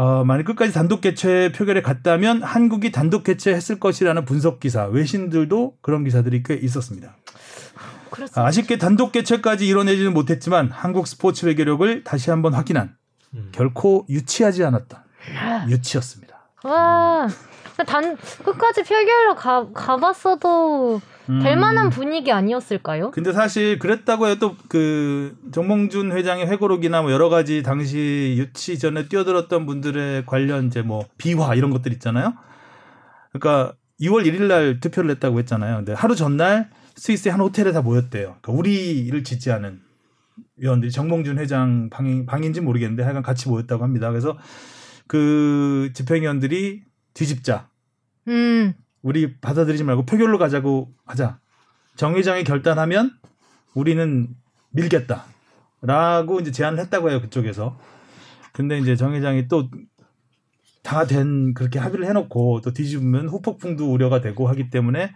어, 0.01 0.25
만약 0.25 0.45
끝까지 0.45 0.73
단독 0.73 1.03
개최 1.03 1.53
표결에 1.55 1.83
갔다면 1.83 2.43
한국이 2.43 2.91
단독 2.91 3.23
개최했을 3.23 3.79
것이라는 3.79 4.25
분석 4.25 4.59
기사, 4.59 4.87
외신들도 4.87 5.75
그런 5.83 6.05
기사들이 6.05 6.43
꽤 6.43 6.55
있었습니다. 6.55 7.17
그랬어. 8.09 8.43
아쉽게 8.43 8.79
단독 8.79 9.13
개최까지 9.13 9.67
이뤄내지는 9.69 10.15
못했지만 10.15 10.71
한국 10.71 11.07
스포츠 11.07 11.45
외교력을 11.45 12.03
다시 12.05 12.31
한번 12.31 12.55
확인한 12.55 12.97
음. 13.35 13.51
결코 13.53 14.07
유치하지 14.09 14.65
않았다. 14.65 15.05
유치였습니다. 15.69 16.49
와, 16.65 17.29
단 17.87 18.17
끝까지 18.43 18.83
표결로 18.83 19.35
가 19.35 19.71
가봤어도 19.75 21.03
될 21.43 21.53
음. 21.53 21.61
만한 21.61 21.91
분위기 21.91 22.33
아니었을까요? 22.33 23.11
근데 23.13 23.33
사실 23.33 23.79
그랬다고 23.79 24.27
해도 24.27 24.57
그 24.69 25.37
정몽준 25.53 26.13
회장의 26.13 26.49
회고록이나 26.49 27.03
뭐 27.03 27.13
여러 27.13 27.29
가지 27.29 27.63
당시 27.63 28.35
유치 28.39 28.79
전에 28.79 29.09
뛰어들었던 29.09 29.67
분들의 29.67 30.27
관련 30.27 30.67
이제 30.67 30.83
뭐 30.83 31.05
비화 31.19 31.55
이런 31.55 31.71
것들 31.71 31.93
있잖아요. 31.93 32.35
그러니까 33.33 33.75
2월 34.01 34.25
1일 34.25 34.43
날 34.43 34.81
투표를 34.81 35.11
했다고 35.11 35.39
했잖아요. 35.41 35.77
근데 35.77 35.93
하루 35.93 36.17
전날 36.17 36.71
스위스의 36.97 37.33
한 37.33 37.41
호텔에 37.41 37.73
다 37.73 37.83
모였대요. 37.83 38.37
그러니까 38.41 38.53
우리를 38.53 39.25
지지하는 39.25 39.81
위원들이 40.57 40.91
정몽준 40.91 41.39
회장 41.39 41.89
방인, 41.91 42.27
방인지 42.27 42.61
모르겠는데 42.61 43.03
하여간 43.03 43.23
같이 43.23 43.49
모였다고 43.49 43.83
합니다. 43.85 44.11
그래서 44.11 44.37
그 45.07 45.91
집행위원들이 45.95 46.83
뒤집자. 47.15 47.69
음, 48.29 48.75
우리 49.03 49.39
받아들이지 49.41 49.85
말고 49.85 50.05
표결로 50.07 50.39
가자고 50.39 50.93
하자. 51.07 51.39
정 51.97 52.17
회장이 52.17 52.45
결단하면 52.45 53.13
우리는 53.75 54.29
밀겠다. 54.71 55.25
라고 55.83 56.41
이제 56.41 56.51
제안을 56.51 56.79
했다고 56.79 57.11
해요, 57.11 57.21
그쪽에서. 57.21 57.79
근데 58.53 58.79
이제 58.79 58.97
정 58.97 59.15
회장이 59.15 59.49
또 59.49 59.69
다 60.83 61.05
된 61.05 61.53
그렇게 61.55 61.79
합의를 61.79 62.07
해놓고 62.07 62.63
또 62.63 62.73
뒤집으면 62.73 63.29
후폭풍도 63.29 63.93
우려가 63.93 64.21
되고 64.21 64.49
하기 64.49 64.71
때문에 64.71 65.15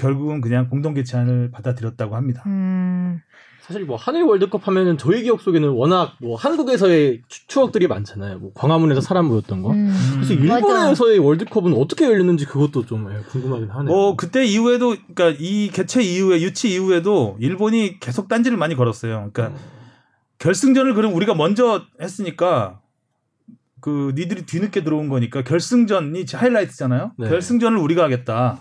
결국은 0.00 0.40
그냥 0.40 0.68
공동 0.68 0.94
개최안을 0.94 1.50
받아들였다고 1.52 2.16
합니다. 2.16 2.42
음, 2.46 3.20
사실 3.66 3.84
뭐 3.84 3.96
한일 3.96 4.22
월드컵 4.22 4.68
하면은 4.68 4.96
저희 4.96 5.22
기억 5.24 5.40
속에는 5.40 5.70
워낙 5.70 6.12
뭐 6.20 6.36
한국에서의 6.36 7.22
추- 7.28 7.48
추억들이 7.48 7.88
많잖아요. 7.88 8.38
뭐 8.38 8.52
광화문에서 8.54 9.00
사람 9.00 9.26
모였던 9.26 9.62
거. 9.62 9.70
음. 9.72 9.92
그래서 10.14 10.34
맞아. 10.34 10.56
일본에서의 10.56 11.18
월드컵은 11.18 11.74
어떻게 11.74 12.04
열렸는지 12.04 12.46
그것도 12.46 12.86
좀 12.86 13.12
예, 13.12 13.18
궁금하긴 13.28 13.68
하네요. 13.70 13.92
뭐 13.92 14.14
그때 14.16 14.44
이후에도 14.44 14.94
그러니까 15.14 15.36
이 15.40 15.68
개최 15.72 16.00
이후에 16.00 16.42
유치 16.42 16.72
이후에도 16.72 17.36
일본이 17.40 17.98
계속 17.98 18.28
딴지를 18.28 18.56
많이 18.56 18.76
걸었어요. 18.76 19.30
그러니까 19.32 19.58
결승전을 20.38 20.94
그럼 20.94 21.14
우리가 21.14 21.34
먼저 21.34 21.82
했으니까 22.00 22.78
그 23.80 24.12
니들이 24.14 24.46
뒤늦게 24.46 24.84
들어온 24.84 25.08
거니까 25.08 25.42
결승전이 25.42 26.24
하이라이트잖아요. 26.32 27.12
네. 27.18 27.28
결승전을 27.28 27.78
우리가 27.78 28.04
하겠다. 28.04 28.60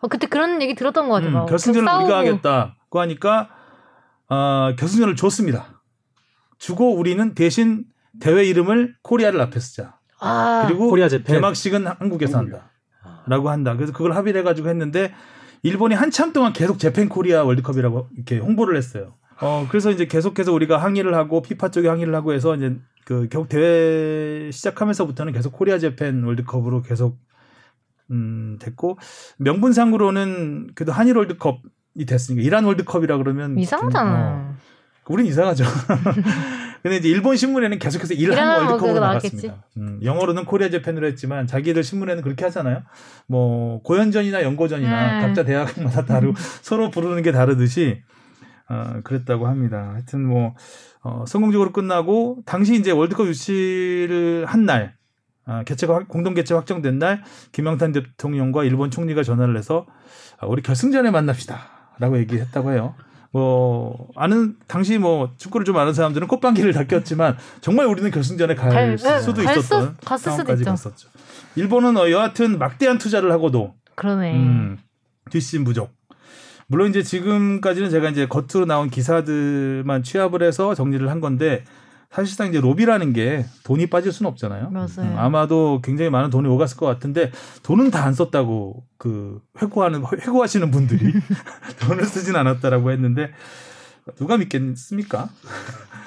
어, 0.00 0.08
그때 0.08 0.26
그런 0.26 0.60
얘기 0.60 0.74
들었던 0.74 1.08
것 1.08 1.14
같아요. 1.14 1.30
음, 1.30 1.32
막 1.32 1.46
결승전을 1.46 1.86
싸우고. 1.88 2.04
우리가 2.04 2.18
하겠다고 2.18 3.00
하니까 3.00 3.48
어, 4.28 4.74
결승전을 4.78 5.16
줬습니다. 5.16 5.82
주고 6.58 6.94
우리는 6.96 7.34
대신 7.34 7.84
대회 8.20 8.44
이름을 8.44 8.94
코리아를 9.02 9.40
앞에 9.40 9.60
쓰자. 9.60 9.98
아, 10.20 10.64
그리고 10.66 10.88
코리아 10.88 11.08
재팬. 11.08 11.36
개막식은 11.36 11.86
한국에서 11.86 12.38
한다. 12.38 12.70
라고 13.26 13.50
한다. 13.50 13.74
그래서 13.74 13.92
그걸 13.92 14.12
합의를 14.12 14.40
해가지고 14.40 14.68
했는데 14.68 15.12
일본이 15.62 15.94
한참 15.94 16.32
동안 16.32 16.52
계속 16.52 16.78
재팬 16.78 17.08
코리아 17.08 17.42
월드컵이라고 17.44 18.08
이렇게 18.14 18.38
홍보를 18.38 18.76
했어요. 18.76 19.14
어 19.40 19.66
그래서 19.68 19.90
이제 19.90 20.06
계속해서 20.06 20.52
우리가 20.52 20.76
항의를 20.78 21.14
하고 21.14 21.42
피파 21.42 21.70
쪽에 21.70 21.88
항의를 21.88 22.14
하고 22.14 22.32
해서 22.32 22.54
이제 22.54 22.76
그 23.04 23.28
결국 23.30 23.48
대회 23.48 24.50
시작하면서부터는 24.50 25.32
계속 25.32 25.52
코리아 25.52 25.78
재팬 25.78 26.22
월드컵으로 26.22 26.82
계속 26.82 27.18
음 28.10 28.58
됐고 28.60 28.98
명분상으로는 29.38 30.72
그래도 30.74 30.92
한일 30.92 31.16
월드컵 31.16 31.60
이 31.96 32.04
됐으니까 32.06 32.42
이란 32.42 32.64
월드컵이라 32.64 33.18
그러면 33.18 33.58
이상하잖아. 33.58 34.12
어, 34.12 34.54
우린 35.08 35.26
이상하죠. 35.26 35.64
근데 36.82 36.96
이제 36.98 37.08
일본 37.08 37.36
신문에는 37.36 37.78
계속해서 37.78 38.14
일한 38.14 38.46
월드컵으로 38.58 39.00
월드컵 39.00 39.00
나갔습니다. 39.00 39.64
음, 39.78 40.00
영어로는 40.02 40.44
코리아 40.44 40.68
재팬으로 40.68 41.06
했지만 41.06 41.46
자기들 41.46 41.82
신문에는 41.82 42.22
그렇게 42.22 42.44
하잖아요. 42.44 42.82
뭐 43.26 43.80
고연전이나 43.82 44.42
연고전이나 44.42 45.16
음. 45.16 45.20
각자 45.22 45.44
대학마다 45.44 46.04
다르고 46.04 46.34
서로 46.62 46.90
부르는 46.90 47.22
게 47.22 47.32
다르듯이 47.32 48.02
어, 48.68 49.00
그랬다고 49.04 49.46
합니다. 49.46 49.90
하여튼 49.94 50.26
뭐 50.26 50.54
어, 51.02 51.24
성공적으로 51.26 51.72
끝나고 51.72 52.42
당시 52.44 52.74
이제 52.74 52.90
월드컵 52.90 53.26
유치를 53.28 54.46
한 54.46 54.64
날, 54.66 54.94
아, 55.46 55.62
개최가 55.64 55.94
확- 55.94 56.08
공동 56.08 56.32
개최 56.34 56.54
확정된 56.54 56.98
날 56.98 57.22
김영탄 57.52 57.92
대통령과 57.92 58.64
일본 58.64 58.90
총리가 58.90 59.22
전화를 59.22 59.56
해서 59.58 59.86
아, 60.38 60.46
우리 60.46 60.62
결승전에 60.62 61.10
만납시다 61.10 61.73
라고 61.98 62.18
얘기했다고 62.18 62.72
해요. 62.72 62.94
뭐 63.32 64.08
아는 64.14 64.56
당시 64.68 64.96
뭐 64.98 65.32
축구를 65.36 65.64
좀 65.64 65.76
아는 65.76 65.92
사람들은 65.92 66.28
꽃방귀를 66.28 66.72
다 66.72 66.84
꼈지만 66.84 67.36
정말 67.60 67.86
우리는 67.86 68.08
결승전에 68.10 68.54
갈 68.54 68.70
갈- 68.70 68.98
수도 68.98 69.42
갈 69.42 69.54
수- 69.54 69.60
있었던 69.60 69.96
상황까지. 70.18 70.64
갔었죠. 70.64 71.08
일본은 71.56 71.96
어, 71.96 72.10
여하튼 72.10 72.58
막대한 72.58 72.98
투자를 72.98 73.32
하고도 73.32 73.74
그러네. 73.96 74.34
음, 74.34 74.78
뒷심 75.30 75.64
부족. 75.64 75.92
물론 76.66 76.90
이제 76.90 77.02
지금까지는 77.02 77.90
제가 77.90 78.08
이제 78.10 78.26
겉으로 78.26 78.66
나온 78.66 78.88
기사들만 78.88 80.02
취합을 80.02 80.42
해서 80.42 80.74
정리를 80.74 81.08
한 81.10 81.20
건데 81.20 81.64
사실상 82.14 82.48
이제 82.48 82.60
로비라는 82.60 83.12
게 83.12 83.44
돈이 83.64 83.88
빠질 83.88 84.12
수는 84.12 84.30
없잖아요. 84.30 84.70
맞아요. 84.70 84.86
음, 84.98 85.14
아마도 85.18 85.80
굉장히 85.82 86.10
많은 86.10 86.30
돈이 86.30 86.46
오갔을 86.48 86.76
것 86.76 86.86
같은데 86.86 87.32
돈은 87.64 87.90
다 87.90 88.04
안 88.04 88.12
썼다고 88.12 88.84
그 88.98 89.40
회고하는 89.62 90.04
회고하시는 90.04 90.70
분들이 90.70 91.10
돈을 91.80 92.04
쓰진 92.04 92.36
않았다라고 92.36 92.90
했는데 92.90 93.32
누가 94.16 94.36
믿겠습니까? 94.36 95.30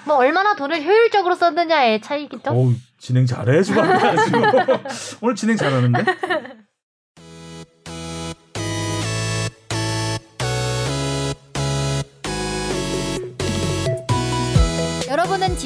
뭐 0.06 0.18
얼마나 0.18 0.56
돈을 0.56 0.84
효율적으로 0.84 1.34
썼느냐의 1.36 2.02
차이겠죠. 2.02 2.52
어우 2.52 2.74
진행 3.00 3.26
잘해 3.26 3.64
주가 3.64 3.82
오늘 5.22 5.36
진행 5.36 5.58
잘하는데. 5.58 6.06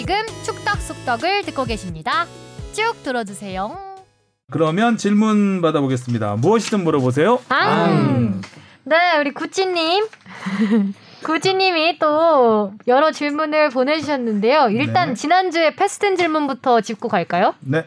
지금 0.02 0.16
축덕숙덕을 0.44 1.44
듣고 1.44 1.64
계십니다. 1.64 2.26
쭉 2.74 2.96
들어주세요. 3.04 3.78
그러면 4.50 4.98
질문 4.98 5.62
받아보겠습니다. 5.62 6.38
무엇이든 6.38 6.84
물어보세요. 6.84 7.40
앙. 7.50 8.42
네, 8.84 8.96
우리 9.20 9.30
구찌님. 9.30 10.08
구찌님이 11.24 12.00
또 12.00 12.74
여러 12.88 13.12
질문을 13.12 13.70
보내주셨는데요. 13.70 14.70
일단 14.72 15.10
네. 15.10 15.14
지난주에 15.14 15.76
패스된 15.76 16.16
질문부터 16.16 16.82
짚고 16.82 17.08
갈까요? 17.08 17.54
네. 17.60 17.86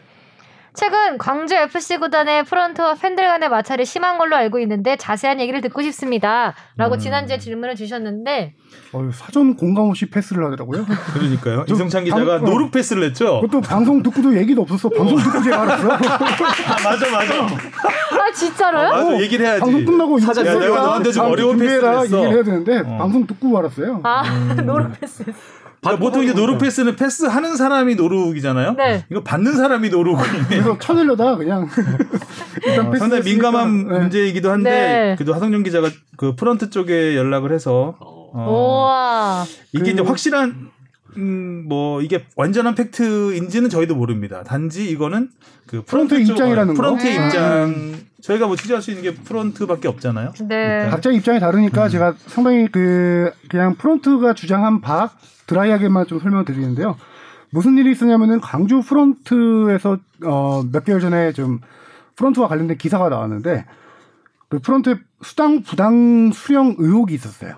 최근 0.75 1.17
광주 1.17 1.55
FC 1.55 1.97
구단의 1.97 2.43
프런트와 2.43 2.95
팬들 2.95 3.25
간의 3.25 3.49
마찰이 3.49 3.85
심한 3.85 4.17
걸로 4.17 4.35
알고 4.35 4.59
있는데 4.59 4.97
자세한 4.97 5.39
얘기를 5.39 5.61
듣고 5.61 5.81
싶습니다. 5.83 6.53
라고 6.75 6.95
음. 6.95 6.99
지난주에 6.99 7.37
질문을 7.37 7.75
주셨는데 7.75 8.55
어, 8.91 9.09
사전 9.13 9.55
공감 9.55 9.85
없이 9.85 10.09
패스를 10.09 10.43
하더라고요. 10.45 10.85
그러니까요. 11.13 11.65
저 11.67 11.73
이성찬 11.75 12.03
기자가 12.03 12.39
방- 12.39 12.43
어. 12.47 12.49
노루 12.49 12.71
패스를 12.71 13.03
했죠. 13.05 13.39
그것도 13.41 13.61
방송 13.61 14.03
듣고도 14.03 14.35
얘기도 14.37 14.61
없었어. 14.63 14.89
방송 14.89 15.17
듣고 15.17 15.41
제가 15.43 15.61
알았어. 15.61 15.87
아, 15.95 15.97
맞아 16.83 17.11
맞아. 17.11 17.43
아 17.45 18.31
진짜로요? 18.33 18.89
맞아 18.89 19.21
얘기를 19.21 19.45
해야지. 19.45 19.61
방송 19.61 19.85
끝나고 19.85 20.19
야, 20.21 20.33
내가. 20.59 20.81
너한테 20.81 21.11
좀 21.13 21.25
어려운 21.25 21.57
패스를 21.57 21.89
했어. 21.99 22.03
얘기를 22.03 22.33
해야 22.33 22.43
되는데 22.43 22.79
어. 22.79 22.97
방송 22.97 23.25
듣고 23.25 23.57
알았어요. 23.57 24.01
아 24.03 24.23
음. 24.27 24.65
no-look 24.65 24.94
패스. 24.94 25.23
그러니까 25.85 26.03
보통 26.05 26.23
이제 26.23 26.33
no-look 26.33 26.57
패스는 26.57 26.95
패스 26.95 27.25
하는 27.25 27.55
사람이 27.55 27.95
no-look이잖아요. 27.95 28.73
네. 28.73 29.05
이거 29.11 29.21
받는 29.23 29.53
사람이 29.53 29.89
no-look이군요. 29.89 30.43
그래서 30.49 30.77
쳐내려다 30.79 31.35
그냥 31.37 31.67
일단 32.65 32.87
어, 32.87 32.89
패스 32.91 32.99
상당히 32.99 33.23
민감한 33.23 33.69
문제이기도 33.87 34.51
한데 34.51 34.69
네. 34.69 35.15
그래도 35.17 35.33
하성룡 35.33 35.63
기자가 35.63 35.89
그 36.17 36.35
프런트 36.35 36.69
쪽에 36.69 37.15
연락을 37.15 37.51
해서 37.53 37.95
어, 37.99 38.33
우와. 38.33 39.45
이게 39.73 39.83
그- 39.83 39.89
이제 39.91 40.01
확실한 40.01 40.69
음, 41.17 41.65
뭐 41.69 42.01
이게 42.01 42.25
완전한 42.35 42.75
팩트인지는 42.75 43.69
저희도 43.69 43.95
모릅니다. 43.95 44.43
단지 44.43 44.89
이거는 44.89 45.29
그 45.65 45.83
쪽- 45.87 46.11
입장이라는 46.11 46.73
거. 46.73 46.81
프런트의 46.81 47.17
음. 47.17 47.25
입장 47.25 47.93
저희가 48.21 48.47
뭐 48.47 48.55
취재할 48.55 48.81
수 48.81 48.91
있는 48.91 49.03
게 49.03 49.13
프런트밖에 49.15 49.87
없잖아요. 49.87 50.33
네. 50.49 50.87
각자 50.89 51.11
입장이 51.11 51.39
다르니까 51.39 51.87
제가 51.89 52.15
상당히 52.27 52.67
그 52.71 53.31
그냥 53.49 53.75
프론트가 53.75 54.33
주장한 54.33 54.81
바 54.81 55.11
드라이하게만 55.47 56.07
좀 56.07 56.19
설명을 56.19 56.45
드리는데요. 56.45 56.95
무슨 57.51 57.77
일이 57.77 57.91
있었냐면은 57.91 58.41
광주 58.41 58.81
프론트에서 58.81 59.97
어, 60.25 60.63
몇 60.71 60.83
개월 60.83 60.99
전에 60.99 61.31
좀 61.33 61.59
프론트와 62.15 62.47
관련된 62.47 62.77
기사가 62.77 63.09
나왔는데 63.09 63.65
그 64.49 64.59
프론트에 64.59 64.95
수당 65.21 65.63
부당 65.63 66.31
수령 66.33 66.75
의혹이 66.77 67.13
있었어요. 67.13 67.57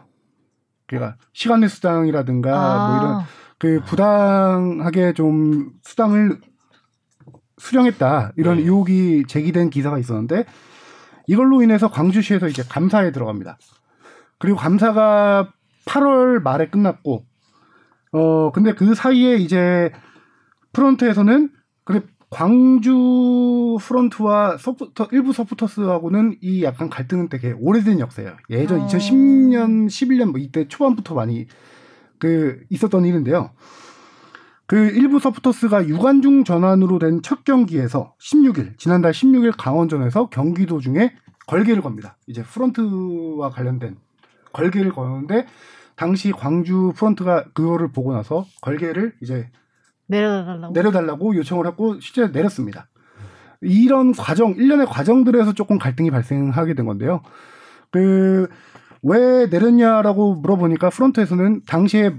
그러니까 0.88 1.18
시간 1.34 1.62
내 1.62 1.68
수당이라든가 1.68 2.88
뭐 2.88 2.98
이런 2.98 3.16
아. 3.16 3.26
그 3.60 3.82
부당하게 3.86 5.14
좀 5.14 5.72
수당을 5.84 6.40
수령했다 7.58 8.34
이런 8.38 8.60
의혹이 8.60 9.26
제기된 9.28 9.70
기사가 9.70 9.98
있었는데 9.98 10.46
이걸로 11.28 11.62
인해서 11.62 11.90
광주시에서 11.90 12.48
이제 12.48 12.64
감사에 12.64 13.12
들어갑니다. 13.12 13.58
그리고 14.40 14.58
감사가 14.58 15.52
8월 15.86 16.42
말에 16.42 16.70
끝났고 16.70 17.26
어 18.18 18.52
근데 18.52 18.74
그 18.74 18.96
사이에 18.96 19.36
이제 19.36 19.92
프론트에서는 20.74 21.50
근데 21.84 22.06
광주 22.30 23.78
프론트와 23.80 24.58
서포터 24.58 25.08
일부 25.12 25.32
서포터스하고는 25.32 26.38
이 26.42 26.64
약간 26.64 26.90
갈등은 26.90 27.30
되게 27.30 27.54
오래된 27.58 28.00
역사예요. 28.00 28.36
예전 28.50 28.82
어. 28.82 28.88
2010년, 28.88 29.88
11년 29.88 30.32
뭐 30.32 30.40
이때 30.40 30.68
초반부터 30.68 31.16
많이 31.16 31.48
그 32.20 32.60
있었던 32.70 33.06
일인데요. 33.06 33.52
그 34.66 34.76
일부 34.90 35.20
서포터스가 35.20 35.88
유관중 35.88 36.44
전환으로 36.44 37.00
된 37.00 37.22
첫 37.22 37.46
경기에서 37.46 38.14
16일 38.22 38.78
지난달 38.78 39.14
16일 39.14 39.54
강원전에서 39.58 40.28
경기 40.30 40.66
도 40.66 40.80
중에 40.82 41.14
걸개를 41.48 41.82
겁니다. 41.82 42.18
이제 42.28 42.44
프런트와 42.44 43.50
관련된 43.52 43.96
걸개를 44.52 44.92
거는데 44.92 45.46
당시 45.98 46.32
광주 46.32 46.94
프런트가 46.96 47.46
그거를 47.54 47.92
보고 47.92 48.14
나서 48.14 48.46
걸개를 48.62 49.16
이제 49.22 49.50
내려달라고. 50.06 50.74
내려달라고 50.74 51.36
요청을 51.36 51.68
했고 51.68 52.00
실제 52.00 52.28
내렸습니다. 52.28 52.88
이런 53.62 54.14
과정, 54.14 54.52
일련의 54.52 54.86
과정들에서 54.86 55.54
조금 55.54 55.80
갈등이 55.80 56.12
발생하게 56.12 56.76
된 56.76 56.86
건데요. 56.86 57.22
그, 57.92 58.48
왜 59.02 59.48
내렸냐라고 59.48 60.36
물어보니까 60.36 60.92
프런트에서는 60.92 61.64
당시에 61.68 62.16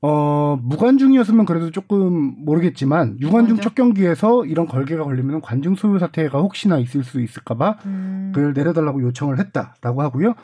어, 0.00 0.56
무관중이었으면 0.62 1.44
그래도 1.44 1.72
조금 1.72 2.44
모르겠지만, 2.44 3.16
유관중 3.20 3.56
맞아. 3.56 3.62
첫 3.68 3.74
경기에서 3.74 4.44
이런 4.44 4.66
걸개가 4.68 5.02
걸리면 5.02 5.40
관중 5.40 5.74
소유 5.74 5.98
사태가 5.98 6.38
혹시나 6.38 6.78
있을 6.78 7.02
수 7.02 7.20
있을까봐 7.20 7.78
음. 7.86 8.32
그걸 8.32 8.52
내려달라고 8.52 9.02
요청을 9.02 9.40
했다라고 9.40 10.02
하고요. 10.02 10.34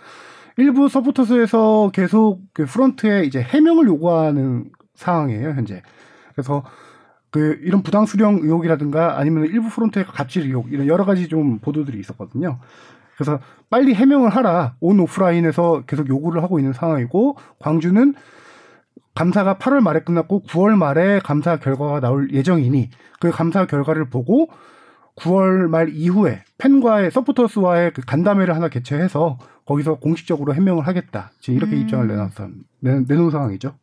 일부 0.56 0.88
서포터스에서 0.88 1.90
계속 1.92 2.40
그 2.52 2.64
프런트에 2.66 3.24
이제 3.24 3.40
해명을 3.40 3.86
요구하는 3.86 4.70
상황이에요, 4.94 5.50
현재. 5.50 5.82
그래서 6.32 6.64
그 7.30 7.58
이런 7.62 7.82
부당 7.82 8.06
수령 8.06 8.36
의혹이라든가 8.36 9.18
아니면 9.18 9.46
일부 9.46 9.68
프런트의 9.68 10.04
갑질 10.06 10.44
의혹 10.44 10.72
이런 10.72 10.86
여러 10.86 11.04
가지 11.04 11.28
좀 11.28 11.58
보도들이 11.58 11.98
있었거든요. 11.98 12.60
그래서 13.16 13.40
빨리 13.70 13.94
해명을 13.94 14.30
하라 14.30 14.74
온 14.80 15.00
오프라인에서 15.00 15.82
계속 15.86 16.08
요구를 16.08 16.42
하고 16.42 16.58
있는 16.58 16.72
상황이고 16.72 17.36
광주는 17.58 18.14
감사가 19.14 19.58
8월 19.58 19.80
말에 19.80 20.00
끝났고 20.00 20.42
9월 20.44 20.76
말에 20.76 21.20
감사 21.20 21.56
결과가 21.56 22.00
나올 22.00 22.32
예정이니 22.32 22.90
그 23.20 23.30
감사 23.30 23.66
결과를 23.66 24.10
보고 24.10 24.48
9월 25.16 25.68
말 25.68 25.88
이후에 25.90 26.42
팬과의 26.58 27.10
서포터스와의 27.12 27.92
그 27.92 28.02
간담회를 28.04 28.54
하나 28.54 28.68
개최해서 28.68 29.38
거기서 29.66 29.96
공식적으로 29.96 30.54
해명을 30.54 30.86
하겠다. 30.86 31.32
지금 31.40 31.56
이렇게 31.56 31.76
음. 31.76 31.82
입장을 31.82 32.06
내놨, 32.06 32.30
내, 32.80 33.00
내놓은 33.00 33.30
상황이죠. 33.30 33.74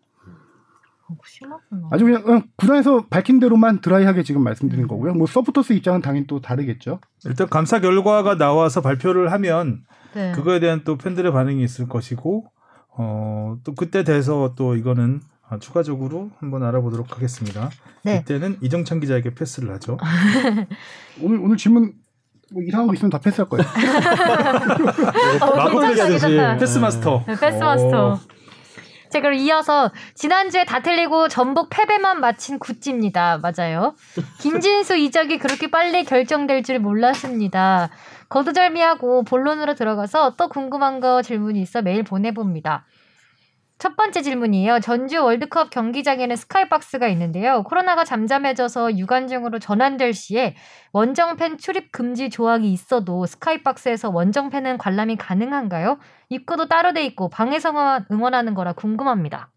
어, 1.11 1.17
심하구나. 1.25 1.89
아주 1.91 2.05
그냥 2.05 2.23
어, 2.27 2.43
구단에서 2.55 3.07
밝힌 3.09 3.39
대로만 3.39 3.81
드라이하게 3.81 4.23
지금 4.23 4.43
말씀드린 4.43 4.87
거고요. 4.87 5.13
뭐 5.13 5.27
서포터스 5.27 5.73
입장은 5.73 6.01
당연히 6.01 6.27
또 6.27 6.39
다르겠죠. 6.39 6.99
일단 7.25 7.49
감사 7.49 7.79
결과가 7.79 8.37
나와서 8.37 8.81
발표를 8.81 9.31
하면 9.31 9.83
네. 10.13 10.31
그거에 10.33 10.59
대한 10.59 10.83
또 10.83 10.97
팬들의 10.97 11.31
반응이 11.31 11.63
있을 11.63 11.87
것이고 11.87 12.45
어, 12.97 13.57
또 13.63 13.73
그때 13.73 14.03
돼서 14.03 14.53
또 14.55 14.75
이거는 14.75 15.21
아, 15.47 15.59
추가적으로 15.59 16.31
한번 16.39 16.63
알아보도록 16.63 17.15
하겠습니다. 17.15 17.69
네. 18.03 18.21
이때는 18.21 18.57
이정찬 18.61 19.01
기자에게 19.01 19.33
패스를 19.33 19.71
하죠. 19.73 19.97
오늘 21.21 21.39
오늘 21.39 21.57
질문 21.57 21.93
뭐 22.51 22.61
이상한 22.61 22.87
거 22.87 22.93
있으면 22.93 23.09
다 23.09 23.17
패스할 23.19 23.47
거예요. 23.49 23.65
어, 25.41 25.55
마법 25.55 25.81
괜찮다, 25.81 26.07
패스 26.07 26.27
괜찮다. 26.27 26.57
패스마스터. 26.57 27.23
네, 27.27 27.35
패스마스터. 27.39 28.07
어, 28.13 28.19
자, 29.09 29.19
그럼 29.19 29.33
이어서 29.35 29.91
지난주에 30.15 30.65
다 30.65 30.81
틀리고 30.81 31.27
전북 31.27 31.69
패배만 31.69 32.19
마친 32.21 32.59
구찌입니다. 32.59 33.39
맞아요. 33.39 33.93
김진수 34.39 34.95
이적이 34.95 35.37
그렇게 35.39 35.69
빨리 35.69 36.03
결정될 36.05 36.63
줄 36.63 36.79
몰랐습니다. 36.79 37.89
거두절미하고 38.29 39.23
본론으로 39.23 39.75
들어가서 39.75 40.35
또 40.37 40.47
궁금한 40.47 41.01
거 41.01 41.21
질문이 41.21 41.61
있어 41.61 41.81
메일 41.81 42.03
보내봅니다. 42.03 42.85
첫 43.81 43.95
번째 43.95 44.21
질문이에요. 44.21 44.79
전주 44.79 45.23
월드컵 45.23 45.71
경기장에는 45.71 46.35
스카이박스가 46.35 47.07
있는데요. 47.07 47.63
코로나가 47.63 48.03
잠잠해져서 48.03 48.95
유관중으로 48.95 49.57
전환될 49.57 50.13
시에 50.13 50.53
원정팬 50.93 51.57
출입 51.57 51.91
금지 51.91 52.29
조항이 52.29 52.71
있어도 52.71 53.25
스카이박스에서 53.25 54.11
원정팬은 54.11 54.77
관람이 54.77 55.15
가능한가요? 55.15 55.97
입구도 56.29 56.67
따로 56.67 56.93
돼 56.93 57.03
있고 57.05 57.27
방에서만 57.29 58.05
응원하는 58.11 58.53
거라 58.53 58.73
궁금합니다. 58.73 59.49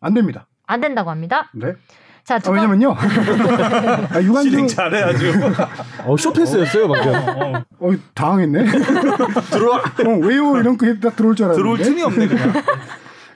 안 0.00 0.14
됩니다. 0.14 0.46
안 0.66 0.80
된다고 0.80 1.10
합니다. 1.10 1.50
네. 1.52 1.74
자, 2.24 2.36
아, 2.36 2.50
왜냐면요. 2.50 2.96
아, 4.12 4.22
유관중 4.22 4.66
잘해 4.66 5.02
아주. 5.02 5.30
어, 6.06 6.16
쇼패스였어요 6.16 6.88
방금. 6.88 7.14
어, 7.14 7.64
어 7.80 7.92
당황했네. 8.14 8.64
들어와. 9.50 9.76
어, 9.80 10.10
왜요? 10.22 10.56
이런 10.56 10.78
거딱 10.78 11.16
들어올 11.16 11.36
줄 11.36 11.44
알았는데. 11.44 11.56
들어올 11.56 11.76
틈이 11.76 12.02
없네 12.02 12.28
그냥. 12.28 12.52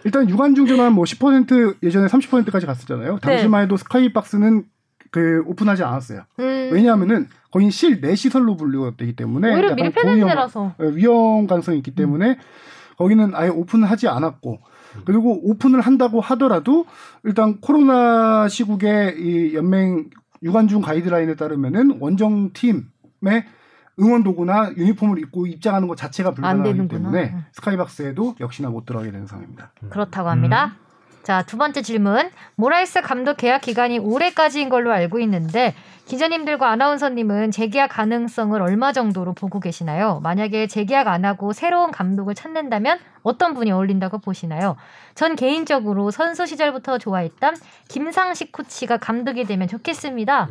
일단 0.05 0.29
유관중 0.29 0.67
전환 0.67 0.93
뭐 0.93 1.05
10% 1.05 1.77
예전에 1.83 2.07
30%까지 2.07 2.67
갔었잖아요. 2.67 3.19
당시만 3.21 3.63
해도 3.65 3.77
스카이박스는 3.77 4.65
그 5.11 5.43
오픈하지 5.47 5.85
않았어요. 5.85 6.23
음. 6.41 6.71
왜냐하면은 6.73 7.29
거의 7.51 7.71
실내 7.71 8.15
시설로 8.15 8.57
분류되기 8.57 9.15
때문에 9.15 9.53
오히려 9.55 9.71
약간 9.71 9.77
밀폐된 9.85 10.15
고위험- 10.15 10.29
데라서. 10.29 10.75
예, 10.81 10.87
위험 10.95 11.47
가능성이 11.47 11.79
있기 11.79 11.95
때문에 11.95 12.39
거기는 12.97 13.33
아예 13.35 13.49
오픈하지 13.49 14.09
않았고 14.09 14.59
그리고 15.05 15.39
오픈을 15.49 15.81
한다고 15.81 16.21
하더라도 16.21 16.87
일단 17.25 17.61
코로나 17.61 18.49
시국에 18.49 19.15
이 19.19 19.55
연맹 19.55 20.11
유관중 20.43 20.81
가이드라인에 20.83 21.35
따르면은 21.37 21.99
원정 22.01 22.53
팀의 22.53 23.45
응원 24.03 24.23
도구나 24.23 24.73
유니폼을 24.77 25.19
입고 25.21 25.47
입장하는 25.47 25.89
것 25.89 25.97
자체가 25.97 26.33
불가능하기. 26.33 26.89
때문에 26.89 27.31
음. 27.35 27.45
스카이박스에도 27.53 28.35
역시나 28.41 28.69
못 28.69 28.85
들어가게 28.85 29.13
되는 29.13 29.27
상황입니다. 29.27 29.71
그렇다고 29.91 30.29
합니다. 30.29 30.75
자, 31.23 31.43
두 31.43 31.57
번째 31.57 31.83
질문. 31.83 32.31
모라이스 32.57 33.01
감독 33.01 33.37
계약 33.37 33.61
기간이 33.61 33.99
올해까지인 34.01 34.69
걸로 34.69 34.91
알고 34.93 35.21
있는데 35.21 35.75
기자님들과 36.07 36.69
아나운서님은 36.69 37.53
재계약 37.53 37.91
가능성을 37.91 38.61
얼마 38.61 38.93
정도로 38.93 39.35
보고 39.35 39.61
계시나요? 39.61 40.19
만약에 40.25 40.67
재계약 40.67 41.07
안 41.07 41.25
하고 41.25 41.53
새로운 41.53 41.93
감독을 41.93 42.35
찾는다면 42.35 42.99
어떤 43.23 43.55
분이 43.55 43.71
어울린다고 43.71 44.19
보시나요? 44.19 44.77
전 45.15 45.37
개인적으로 45.37 46.11
선수 46.11 46.45
시절부터 46.45 46.99
좋아했던 46.99 47.55
김상식 47.89 48.51
코치가 48.51 48.97
감독이 48.97 49.45
되면 49.45 49.69
좋겠습니다. 49.69 50.49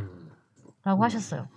라고 0.83 1.03
하셨어요. 1.03 1.47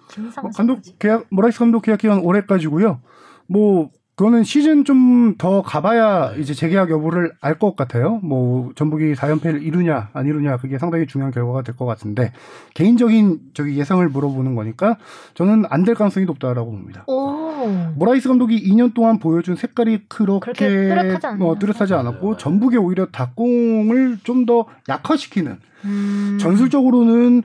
뭐 0.43 0.51
감독. 0.51 0.81
계약 0.99 1.27
모라이스 1.31 1.59
감독 1.59 1.83
계약 1.83 1.99
기간 1.99 2.19
올해까지고요. 2.19 3.01
뭐 3.47 3.91
그거는 4.17 4.45
시즌 4.45 4.85
좀 4.85 5.25
더 5.39 5.63
가봐야 5.63 6.35
이제 6.37 6.55
재계약 6.55 6.91
여부를 6.91 7.33
알 7.41 7.59
것 7.59 7.75
같아요. 7.75 8.21
뭐 8.23 8.71
전북이 8.77 9.15
4연패를 9.15 9.63
이루냐 9.63 10.11
안 10.13 10.27
이루냐 10.27 10.59
그게 10.59 10.79
상당히 10.79 11.07
중요한 11.09 11.33
결과가 11.33 11.63
될 11.63 11.75
것 11.75 11.87
같은데 11.87 12.33
개인적인 12.75 13.41
저기 13.55 13.77
예상을 13.77 14.07
물어보는 14.09 14.55
거니까 14.55 14.99
저는 15.35 15.65
안 15.71 15.85
될 15.85 15.95
가능성이 15.97 16.27
높다라고 16.27 16.71
봅니다. 16.71 17.03
오. 17.09 17.67
모라이스 17.97 18.29
감독이 18.29 18.63
2년 18.71 18.95
동안 18.95 19.19
보여준 19.19 19.57
색깔이 19.57 20.03
그렇게 20.09 20.53
그렇게 20.53 20.69
뚜렷하지? 21.19 21.27
뭐 21.39 21.59
뚜렷하지 21.59 21.95
않았고 21.95 22.37
전북에 22.37 22.77
오히려 22.77 23.07
닭공을 23.07 24.19
좀 24.23 24.47
더 24.47 24.67
약화시키는 24.89 25.59
음. 25.87 26.39
전술적으로는 26.41 27.43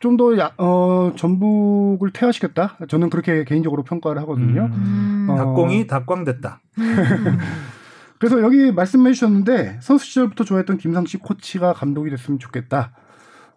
좀더 0.00 0.32
어, 0.56 1.12
전북을 1.14 2.10
퇴화시켰다. 2.12 2.78
저는 2.88 3.10
그렇게 3.10 3.44
개인적으로 3.44 3.84
평가를 3.84 4.20
하거든요. 4.22 4.70
음. 4.72 5.26
어, 5.28 5.36
닭공이 5.36 5.86
닭광됐다. 5.86 6.60
그래서 8.18 8.42
여기 8.42 8.72
말씀해 8.72 9.12
주셨는데 9.12 9.78
선수 9.80 10.06
시절부터 10.06 10.44
좋아했던 10.44 10.78
김상식 10.78 11.22
코치가 11.22 11.72
감독이 11.74 12.10
됐으면 12.10 12.38
좋겠다. 12.38 12.92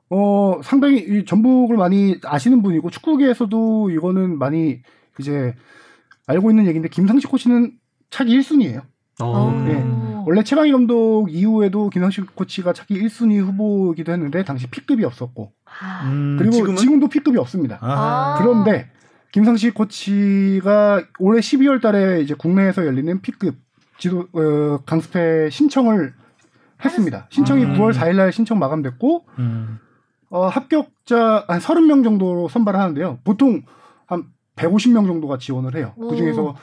어, 0.09 0.59
상당히 0.63 0.97
이 0.99 1.25
전북을 1.25 1.77
많이 1.77 2.17
아시는 2.23 2.61
분이고 2.61 2.89
축구계에서도 2.89 3.89
이거는 3.89 4.37
많이 4.37 4.81
이제 5.19 5.55
알고 6.27 6.51
있는 6.51 6.67
얘기인데 6.67 6.89
김상식 6.89 7.29
코치는 7.31 7.71
차기 8.09 8.37
1순위예요. 8.37 8.83
어. 9.21 10.12
예. 10.23 10.29
원래 10.29 10.43
최강희 10.43 10.71
감독 10.71 11.27
이후에도 11.29 11.89
김상식 11.89 12.35
코치가 12.35 12.73
차기 12.73 13.01
1순위 13.01 13.39
후보이기도 13.41 14.11
했는데 14.11 14.43
당시 14.43 14.67
P급이 14.67 15.03
없었고 15.05 15.51
아. 15.65 16.03
음, 16.05 16.35
그리고 16.37 16.53
지금은 16.53 16.75
지금도 16.75 17.07
P급이 17.09 17.37
없습니다. 17.37 17.77
아하. 17.81 18.35
아. 18.35 18.37
그런데 18.39 18.89
김상식 19.31 19.73
코치가 19.73 21.03
올해 21.19 21.39
12월 21.39 21.81
달에 21.81 22.21
이제 22.21 22.33
국내에서 22.35 22.85
열리는 22.85 23.21
P급 23.21 23.55
지도 23.97 24.27
어, 24.33 24.79
강습회 24.85 25.49
신청을 25.49 26.13
했습니다. 26.83 27.27
신청이 27.29 27.63
음. 27.63 27.73
9월 27.75 27.93
4일 27.93 28.15
날 28.15 28.31
신청 28.31 28.59
마감됐고 28.59 29.25
음. 29.39 29.79
어, 30.29 30.47
합격자 30.47 31.45
한 31.47 31.59
30명 31.59 32.03
정도로 32.03 32.47
선발을 32.47 32.79
하는데요. 32.79 33.19
보통 33.23 33.61
한 34.05 34.25
150명 34.55 35.07
정도가 35.07 35.37
지원을 35.37 35.75
해요. 35.75 35.93
오. 35.95 36.09
그중에서 36.09 36.55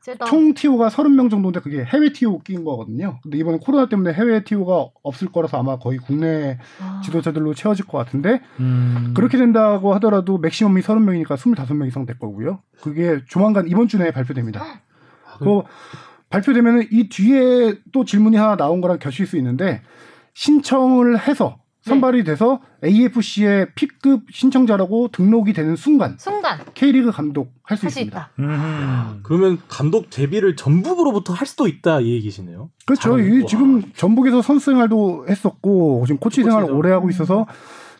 세다. 0.00 0.24
총 0.24 0.54
TO가 0.54 0.88
30명 0.88 1.30
정도인데 1.30 1.60
그게 1.60 1.84
해외 1.84 2.12
TO 2.12 2.40
낀 2.40 2.64
거거든요. 2.64 3.18
근데 3.22 3.36
이번에 3.38 3.58
코로나 3.62 3.88
때문에 3.88 4.12
해외 4.14 4.42
TO가 4.42 4.88
없을 5.02 5.30
거라서 5.30 5.58
아마 5.58 5.78
거의 5.78 5.98
국내 5.98 6.58
아. 6.80 7.02
지도자들로 7.04 7.52
채워질 7.54 7.86
것 7.86 7.98
같은데 7.98 8.40
음. 8.60 9.12
그렇게 9.14 9.36
된다고 9.36 9.92
하더라도 9.94 10.38
맥시멈이 10.38 10.80
30명이니까 10.80 11.36
25명 11.36 11.86
이상 11.86 12.06
될 12.06 12.18
거고요. 12.18 12.60
그게 12.80 13.20
조만간 13.28 13.68
이번 13.68 13.88
주 13.88 13.98
내에 13.98 14.10
발표됩니다. 14.10 14.64
그 15.38 15.62
발표되면은 16.30 16.88
이 16.90 17.08
뒤에 17.08 17.78
또 17.92 18.04
질문이 18.04 18.36
하나 18.36 18.56
나온 18.56 18.80
거랑 18.80 18.98
겹칠 18.98 19.26
수 19.26 19.36
있는데 19.36 19.82
신청을 20.34 21.18
해서 21.26 21.58
선발이 21.82 22.24
돼서 22.24 22.60
AFC의 22.84 23.68
P급 23.74 24.24
신청자라고 24.30 25.08
등록이 25.08 25.52
되는 25.54 25.76
순간 25.76 26.16
순간 26.18 26.58
K리그 26.74 27.10
감독 27.10 27.54
할 27.62 27.78
수 27.78 27.86
있습니다. 27.86 28.30
있다. 28.36 28.42
음. 28.42 29.20
그러면 29.22 29.58
감독 29.68 30.10
데뷔를 30.10 30.56
전북으로부터 30.56 31.32
할 31.32 31.46
수도 31.46 31.66
있다 31.66 32.00
이 32.00 32.12
얘기시네요. 32.12 32.70
그렇죠. 32.84 33.18
이. 33.18 33.46
지금 33.46 33.82
전북에서 33.94 34.42
선수 34.42 34.66
생활도 34.72 35.26
했었고 35.28 36.04
지금 36.06 36.18
코치 36.18 36.42
생활을 36.42 36.66
코치죠. 36.66 36.76
오래 36.78 36.90
하고 36.90 37.08
있어서 37.08 37.46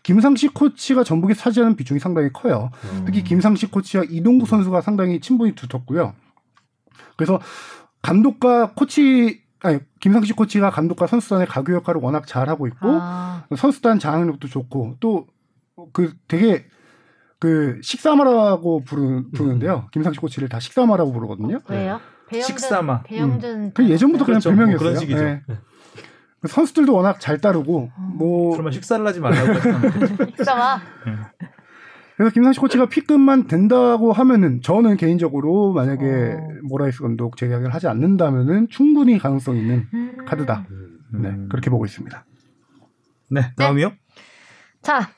김상식 0.02 0.52
코치가 0.54 1.04
전북에 1.04 1.34
차지하는 1.34 1.76
비중이 1.76 2.00
상당히 2.00 2.30
커요. 2.32 2.70
음. 2.84 3.02
특히 3.06 3.22
김상식 3.22 3.70
코치와 3.70 4.04
이동구 4.10 4.46
선수가 4.46 4.80
상당히 4.82 5.20
친분이 5.20 5.54
두텁고요. 5.54 6.14
그래서 7.16 7.40
감독과 8.02 8.72
코치 8.74 9.40
아니 9.62 9.78
김상식 10.00 10.36
코치가 10.36 10.70
감독과 10.70 11.06
선수단의 11.06 11.46
가교 11.46 11.74
역할을 11.74 12.00
워낙 12.00 12.26
잘하고 12.26 12.66
있고 12.68 12.78
아. 13.00 13.44
선수단 13.56 13.98
장악력도 13.98 14.48
좋고 14.48 14.96
또 15.00 15.26
그 15.92 16.12
되게 16.28 16.66
그 17.38 17.80
식사마라고 17.82 18.84
부르, 18.84 19.24
부르는데요. 19.30 19.88
김상식 19.92 20.20
코치를 20.20 20.48
다 20.48 20.60
식사마라고 20.60 21.12
부르거든요. 21.12 21.60
왜요? 21.68 22.00
배영준, 22.28 22.46
식사마. 22.46 23.02
배영준. 23.02 23.72
그 23.74 23.88
예전부터 23.88 24.24
그냥 24.24 24.40
그렇죠. 24.40 24.50
뭐 24.50 24.56
별명이었어요. 24.56 24.78
그런 24.78 25.00
식이죠. 25.00 25.24
예. 25.24 25.42
그 26.40 26.48
선수들도 26.48 26.94
워낙 26.94 27.18
잘 27.20 27.38
따르고 27.38 27.90
뭐 28.14 28.54
설마 28.56 28.70
식사를 28.70 29.06
하지 29.06 29.20
말라고 29.20 29.54
식사마. 30.36 30.80
그래서 32.20 32.34
김상식 32.34 32.60
코치가 32.60 32.84
P급만 32.84 33.46
된다고 33.46 34.12
하면은 34.12 34.60
저는 34.60 34.98
개인적으로 34.98 35.72
만약에 35.72 36.04
어. 36.04 36.48
모라이스 36.68 37.00
감독 37.00 37.38
재계약을 37.38 37.72
하지 37.72 37.88
않는다면은 37.88 38.68
충분히 38.68 39.16
가능성 39.16 39.56
있는 39.56 39.86
음. 39.94 40.26
카드다. 40.26 40.66
네, 41.14 41.30
음. 41.30 41.48
그렇게 41.48 41.70
보고 41.70 41.86
있습니다. 41.86 42.26
네, 43.30 43.54
다음이요. 43.56 43.92
자. 44.82 45.08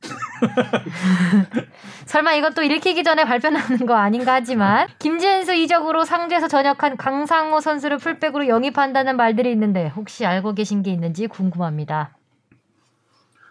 설마 2.06 2.32
이건 2.32 2.54
또 2.54 2.62
읽히기 2.62 3.04
전에 3.04 3.26
발표나는 3.26 3.84
거 3.84 3.96
아닌가 3.96 4.32
하지만 4.32 4.88
김진수 5.00 5.52
이적으로 5.52 6.06
상주에서 6.06 6.48
전역한 6.48 6.96
강상호 6.96 7.60
선수를 7.60 7.98
풀백으로 7.98 8.48
영입한다는 8.48 9.18
말들이 9.18 9.52
있는데 9.52 9.88
혹시 9.88 10.24
알고 10.24 10.54
계신 10.54 10.82
게 10.82 10.92
있는지 10.92 11.26
궁금합니다. 11.26 12.16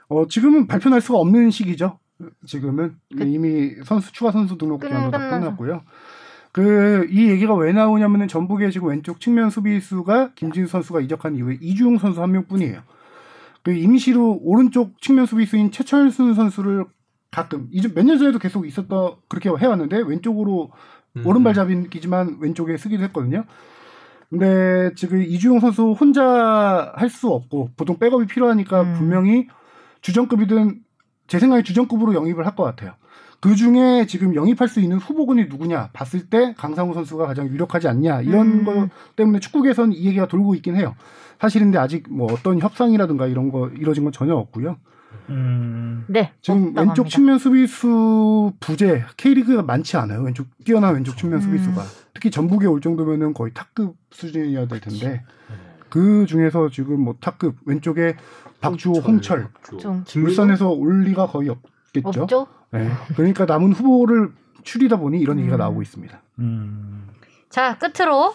어, 0.10 0.26
지금은 0.26 0.66
발표날 0.66 1.00
수가 1.00 1.20
없는 1.20 1.52
시기죠. 1.52 2.00
지금은 2.46 2.96
이미 3.22 3.76
선수 3.84 4.12
추가 4.12 4.32
선수 4.32 4.58
등록 4.58 4.80
끝- 4.82 4.88
기간도 4.88 5.12
다. 5.12 5.30
끝났고요. 5.30 5.82
그 6.52 7.08
이 7.12 7.30
얘기가 7.30 7.54
왜 7.56 7.72
나오냐면은 7.72 8.28
전북의 8.28 8.72
지금 8.72 8.88
왼쪽 8.90 9.20
측면 9.20 9.50
수비수가 9.50 10.32
김진수 10.36 10.72
선수가 10.72 11.02
이적한 11.02 11.36
이후에 11.36 11.58
이주용 11.62 11.98
선수 12.00 12.22
한 12.22 12.32
명뿐이에요. 12.32 12.82
그 13.64 13.72
임시로 13.74 14.40
오른쪽 14.42 15.00
측면 15.02 15.26
수비수인 15.26 15.72
최철순 15.72 16.34
선수를 16.34 16.86
가끔 17.32 17.70
몇 17.94 18.04
년 18.06 18.18
전에도 18.18 18.40
계속 18.40 18.66
있었다 18.66 18.96
그렇게 19.28 19.50
해왔는데 19.50 19.98
왼쪽으로 20.08 20.72
음. 21.18 21.26
오른발잡이지만 21.28 22.38
왼쪽에 22.40 22.78
쓰기도 22.78 23.04
했거든요. 23.06 23.44
근데 24.30 24.92
지금 24.96 25.22
이주용 25.22 25.60
선수 25.60 25.92
혼자 25.92 26.92
할 26.96 27.10
수 27.10 27.30
없고 27.30 27.70
보통 27.78 27.98
백업이 28.00 28.26
필요하니까 28.28 28.82
음. 28.82 28.94
분명히 28.98 29.48
주전급이든 30.02 30.82
제 31.28 31.40
생각에 31.40 31.64
주전급으로 31.64 32.14
영입을 32.14 32.46
할 32.46 32.56
것 32.56 32.64
같아요. 32.64 32.94
그 33.40 33.56
중에 33.56 34.08
지금 34.08 34.34
영입할 34.34 34.68
수 34.68 34.80
있는 34.80 34.98
후보군이 34.98 35.46
누구냐 35.46 35.90
봤을 35.94 36.28
때 36.28 36.56
강상우 36.58 36.94
선수가 36.96 37.28
가장 37.28 37.48
유력하지 37.48 37.88
않냐 37.88 38.22
이런 38.22 38.48
음. 38.48 38.66
거 38.66 38.90
때문에 39.16 39.40
축구계에서는 39.40 39.94
이 39.94 40.06
얘기가 40.08 40.28
돌고 40.28 40.56
있긴 40.56 40.76
해요. 40.76 40.96
사실인데 41.40 41.78
아직 41.78 42.06
뭐 42.10 42.32
어떤 42.34 42.60
협상이라든가 42.60 43.28
이런 43.28 43.52
거 43.52 43.70
이뤄진 43.70 44.06
건 44.06 44.12
전혀 44.12 44.34
없고요. 44.36 44.78
음. 45.30 46.04
네. 46.08 46.32
지금 46.42 46.70
없다고 46.70 46.80
왼쪽 46.80 47.02
합니다. 47.04 47.10
측면 47.16 47.38
수비수 47.38 48.54
부재 48.60 49.04
K리그가 49.18 49.62
많지 49.62 49.98
않아요. 49.98 50.22
왼쪽 50.22 50.48
뛰어난 50.66 50.96
왼쪽 50.96 51.16
측면 51.18 51.40
음. 51.40 51.42
수비수가 51.42 51.84
특히 52.16 52.32
전북에 52.32 52.66
올 52.66 52.82
정도면은 52.82 53.34
거의 53.36 53.54
탑급 53.54 53.96
수준이어야 54.12 54.68
될 54.68 54.80
텐데 54.80 55.24
그 55.48 55.54
중에서 56.28 56.70
지금 56.70 57.02
뭐 57.02 57.16
탑급 57.20 57.56
왼쪽에 57.66 58.16
박주호, 58.60 59.00
홍철, 59.00 59.50
좀 59.80 60.04
울산에서 60.16 60.70
올 60.70 61.04
리가 61.04 61.28
거의 61.28 61.50
없겠죠. 61.50 62.22
없죠? 62.22 62.48
네. 62.72 62.90
그러니까 63.16 63.46
남은 63.46 63.74
후보를 63.74 64.32
추리다 64.64 64.98
보니 64.98 65.20
이런 65.20 65.40
얘기가 65.40 65.56
음. 65.56 65.60
나오고 65.60 65.82
있습니다. 65.82 66.20
음. 66.40 67.08
자, 67.50 67.78
끝으로 67.78 68.34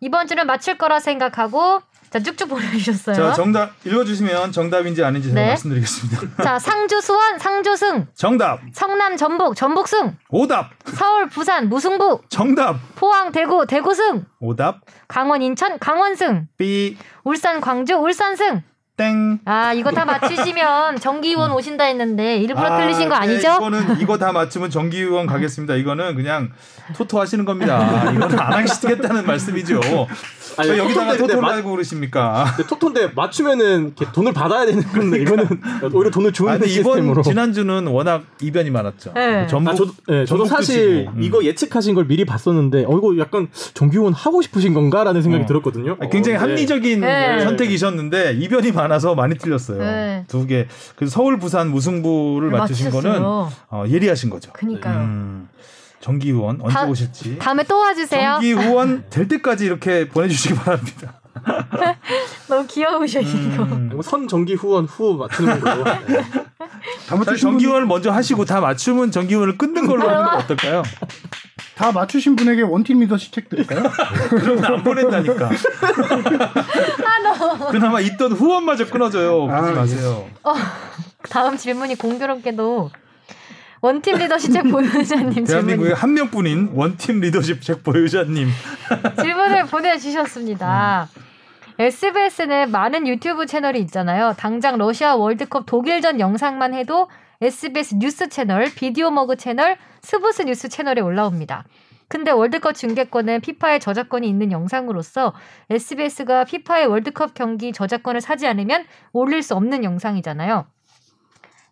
이번 0.00 0.26
주는 0.26 0.46
마칠 0.46 0.78
거라 0.78 1.00
생각하고 1.00 1.80
자, 2.16 2.18
자, 2.18 2.22
쭉쭉 2.22 2.48
보내주셨어요. 2.48 3.16
자, 3.16 3.32
정답 3.34 3.72
읽어주시면 3.84 4.52
정답인지 4.52 5.04
아닌지 5.04 5.28
제가 5.28 5.40
네. 5.40 5.48
말씀드리겠습니다. 5.48 6.20
자, 6.42 6.58
상주 6.58 7.00
수원, 7.00 7.38
상조승, 7.38 8.06
정답, 8.14 8.60
성남 8.72 9.16
전북, 9.16 9.54
전북승, 9.54 10.16
오답, 10.30 10.70
서울 10.86 11.28
부산 11.28 11.68
무승부, 11.68 12.22
정답, 12.28 12.78
포항 12.94 13.32
대구, 13.32 13.66
대구승, 13.66 14.24
오답, 14.40 14.80
강원 15.08 15.42
인천, 15.42 15.78
강원승, 15.78 16.48
삐, 16.56 16.96
울산 17.24 17.60
광주, 17.60 17.94
울산승. 17.94 18.62
땡. 18.96 19.40
아, 19.44 19.74
이거 19.74 19.90
다 19.90 20.06
맞추시면 20.06 20.96
정기의원 21.00 21.50
오신다 21.52 21.84
했는데 21.84 22.38
일부러 22.38 22.78
틀리신 22.78 23.10
거 23.10 23.18
네, 23.18 23.26
아니죠? 23.26 23.56
이거는 23.56 24.00
이거 24.00 24.16
다 24.16 24.32
맞추면 24.32 24.70
정기의원 24.70 25.26
가겠습니다. 25.26 25.74
이거는 25.74 26.14
그냥 26.14 26.50
토토 26.94 27.20
하시는 27.20 27.44
겁니다. 27.44 28.10
이거는 28.10 28.38
안 28.38 28.54
하시겠다는 28.54 29.26
말씀이죠. 29.26 29.80
아니, 30.58 30.70
왜 30.70 30.78
여기다가 30.78 31.12
토토인데 31.12 31.22
토토를 31.22 31.42
맞- 31.42 31.50
달고 31.52 31.70
그러십니까? 31.72 32.44
근데 32.56 32.68
토토인데 32.68 33.08
맞추면은 33.14 33.94
돈을 34.14 34.32
받아야 34.32 34.64
되는 34.66 34.82
건데 34.82 35.20
이거는 35.22 35.46
오히려 35.92 36.10
돈을 36.10 36.32
주는 36.32 36.52
아니 36.52 36.60
이번 36.72 36.94
시스템으로. 36.94 37.22
지난주는 37.22 37.86
워낙 37.88 38.24
이변이 38.40 38.70
많았죠. 38.70 39.12
네. 39.14 39.46
전북, 39.46 39.70
아, 39.70 39.74
저도, 39.74 39.92
네, 40.08 40.24
저도 40.24 40.44
사실. 40.46 41.08
음. 41.14 41.22
이거 41.22 41.42
예측하신 41.44 41.94
걸 41.94 42.06
미리 42.06 42.24
봤었는데, 42.24 42.84
어, 42.86 42.98
이거 42.98 43.16
약간 43.18 43.48
정규원 43.74 44.12
하고 44.12 44.42
싶으신 44.42 44.74
건가라는 44.74 45.22
생각이 45.22 45.44
어. 45.44 45.46
들었거든요. 45.46 45.96
아니, 46.00 46.10
굉장히 46.10 46.36
어, 46.36 46.40
네. 46.40 46.46
합리적인 46.46 47.00
네. 47.00 47.40
선택이셨는데 47.44 48.34
이변이 48.34 48.72
많아서 48.72 49.14
많이 49.14 49.36
틀렸어요. 49.36 49.78
네. 49.78 50.24
두 50.28 50.46
개. 50.46 50.66
그래서 50.96 51.12
서울 51.14 51.38
부산 51.38 51.70
무승부를 51.70 52.50
맞추신 52.50 52.90
거는. 52.90 53.20
어, 53.22 53.84
예리하신 53.88 54.30
거죠. 54.30 54.52
그니까요. 54.52 54.98
음, 55.00 55.48
정기의원 56.00 56.58
언제 56.60 56.74
다- 56.74 56.86
오실지. 56.86 57.38
다음에 57.38 57.62
또 57.64 57.78
와주세요. 57.78 58.32
정기의원 58.34 59.04
될 59.10 59.28
때까지 59.28 59.64
이렇게 59.64 60.08
보내주시기 60.08 60.54
바랍니다. 60.54 61.20
너무 62.48 62.66
귀여우셔 62.66 63.20
이거. 63.20 63.62
음. 63.64 63.90
이거 63.92 64.02
선 64.02 64.26
정기 64.26 64.54
후원 64.54 64.84
후 64.84 65.16
맞추는 65.16 65.60
걸로. 65.60 65.84
네. 66.06 66.22
다 66.22 66.36
자, 67.06 67.16
맞추신 67.16 67.24
분이, 67.24 67.38
정기의원을 67.40 67.86
먼저 67.86 68.10
하시고 68.10 68.44
다 68.44 68.60
맞추면 68.60 69.10
정기의원을 69.10 69.58
끊는 69.58 69.86
걸로 69.86 70.08
하는 70.08 70.24
건 70.24 70.34
어떨까요? 70.36 70.82
다 71.76 71.92
맞추신 71.92 72.36
분에게 72.36 72.62
원팀 72.62 73.00
리더십 73.00 73.32
책 73.32 73.48
드릴까요? 73.48 73.82
그러면 74.30 74.64
안 74.64 74.82
보낸다니까. 74.82 75.50
그나마 77.70 78.00
있던 78.00 78.32
후원마저. 78.32 78.86
그러지 78.86 79.18
아, 79.18 79.60
마세요. 79.72 80.26
다음 81.28 81.56
질문이 81.56 81.96
공교롭게도 81.96 82.90
원팀 83.86 84.18
리더십 84.18 84.52
책 84.52 84.64
보유자님 84.64 85.44
대한민국의 85.44 85.94
한 85.94 86.12
명뿐인 86.12 86.70
원팀 86.74 87.20
리더십 87.20 87.62
책 87.62 87.84
보유자님. 87.84 88.48
질문을 89.22 89.66
보내주셨습니다. 89.66 91.08
SBS 91.78 92.42
내 92.42 92.66
많은 92.66 93.06
유튜브 93.06 93.46
채널이 93.46 93.78
있잖아요. 93.82 94.34
당장 94.36 94.76
러시아 94.76 95.14
월드컵 95.14 95.66
독일전 95.66 96.18
영상만 96.18 96.74
해도 96.74 97.08
SBS 97.40 97.94
뉴스 97.98 98.28
채널, 98.28 98.64
비디오 98.74 99.12
머그 99.12 99.36
채널, 99.36 99.76
스브스 100.02 100.42
뉴스 100.42 100.68
채널에 100.68 101.00
올라옵니다. 101.00 101.64
근데 102.08 102.32
월드컵 102.32 102.72
중계권은 102.72 103.40
피파의 103.40 103.78
저작권이 103.78 104.28
있는 104.28 104.50
영상으로서 104.50 105.32
SBS가 105.70 106.42
피파의 106.42 106.86
월드컵 106.86 107.34
경기 107.34 107.72
저작권을 107.72 108.20
사지 108.20 108.48
않으면 108.48 108.84
올릴 109.12 109.44
수 109.44 109.54
없는 109.54 109.84
영상이잖아요. 109.84 110.66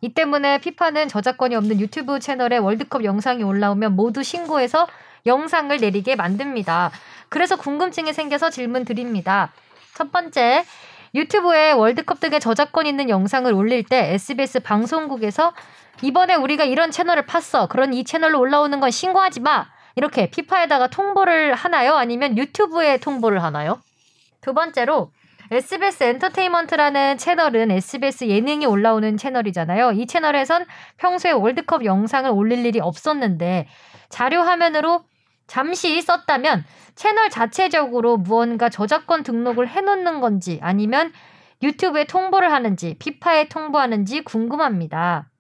이 0.04 0.10
때문에 0.10 0.58
피파는 0.58 1.08
저작권이 1.08 1.54
없는 1.54 1.80
유튜브 1.80 2.20
채널에 2.20 2.58
월드컵 2.58 3.04
영상이 3.04 3.42
올라오면 3.42 3.96
모두 3.96 4.22
신고해서 4.22 4.86
영상을 5.24 5.74
내리게 5.74 6.14
만듭니다. 6.14 6.90
그래서 7.30 7.56
궁금증이 7.56 8.12
생겨서 8.12 8.50
질문 8.50 8.84
드립니다. 8.84 9.50
첫 9.94 10.12
번째, 10.12 10.66
유튜브에 11.14 11.72
월드컵 11.72 12.20
등의 12.20 12.40
저작권 12.40 12.84
있는 12.84 13.08
영상을 13.08 13.50
올릴 13.54 13.82
때 13.82 14.12
SBS 14.12 14.60
방송국에서 14.60 15.54
이번에 16.02 16.34
우리가 16.34 16.64
이런 16.64 16.90
채널을 16.90 17.24
팠어. 17.24 17.70
그런 17.70 17.94
이 17.94 18.04
채널로 18.04 18.38
올라오는 18.38 18.78
건 18.80 18.90
신고하지 18.90 19.40
마. 19.40 19.68
이렇게 19.96 20.28
피파에다가 20.28 20.88
통보를 20.88 21.54
하나요? 21.54 21.94
아니면 21.94 22.36
유튜브에 22.36 22.98
통보를 22.98 23.42
하나요? 23.42 23.80
두 24.42 24.52
번째로 24.52 25.12
SBS 25.54 26.02
엔터테인먼트라는 26.02 27.16
채널은 27.16 27.70
SBS 27.70 28.26
예능이 28.28 28.66
올라오는 28.66 29.16
채널이잖아요. 29.16 29.92
이 29.92 30.06
채널에선 30.06 30.66
평소에 30.96 31.30
월드컵 31.30 31.84
영상을 31.84 32.28
올릴 32.28 32.66
일이 32.66 32.80
없었는데 32.80 33.68
자료 34.08 34.40
화면으로 34.40 35.04
잠시 35.46 36.02
썼다면 36.02 36.64
채널 36.96 37.30
자체적으로 37.30 38.16
무언가 38.16 38.68
저작권 38.68 39.22
등록을 39.22 39.68
해놓는 39.68 40.20
건지 40.20 40.58
아니면 40.60 41.12
유튜브에 41.62 42.04
통보를 42.04 42.52
하는지 42.52 42.96
피파에 42.98 43.48
통보하는지 43.48 44.22
궁금합니다. 44.22 45.30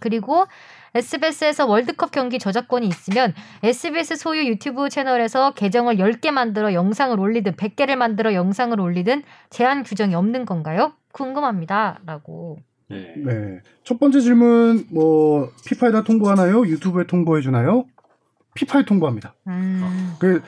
그리고 0.00 0.46
SBS에서 0.94 1.66
월드컵 1.66 2.10
경기 2.10 2.38
저작권이 2.38 2.86
있으면 2.86 3.34
SBS 3.62 4.16
소유 4.16 4.46
유튜브 4.46 4.88
채널에서 4.88 5.54
계정을 5.54 5.96
10개 5.96 6.30
만들어 6.30 6.74
영상을 6.74 7.18
올리든 7.18 7.52
100개를 7.52 7.96
만들어 7.96 8.34
영상을 8.34 8.78
올리든 8.78 9.22
제한 9.50 9.82
규정이 9.82 10.14
없는 10.14 10.44
건가요? 10.44 10.92
궁금합니다. 11.12 12.00
라고. 12.04 12.58
네. 12.88 13.14
네. 13.16 13.60
첫 13.84 13.98
번째 13.98 14.20
질문 14.20 14.86
뭐 14.90 15.50
피파에다 15.66 16.04
통보하나요? 16.04 16.66
유튜브에 16.66 17.06
통보해 17.06 17.40
주나요? 17.40 17.86
피파에 18.54 18.84
통보합니다. 18.84 19.34
음. 19.46 20.14
그 20.18 20.42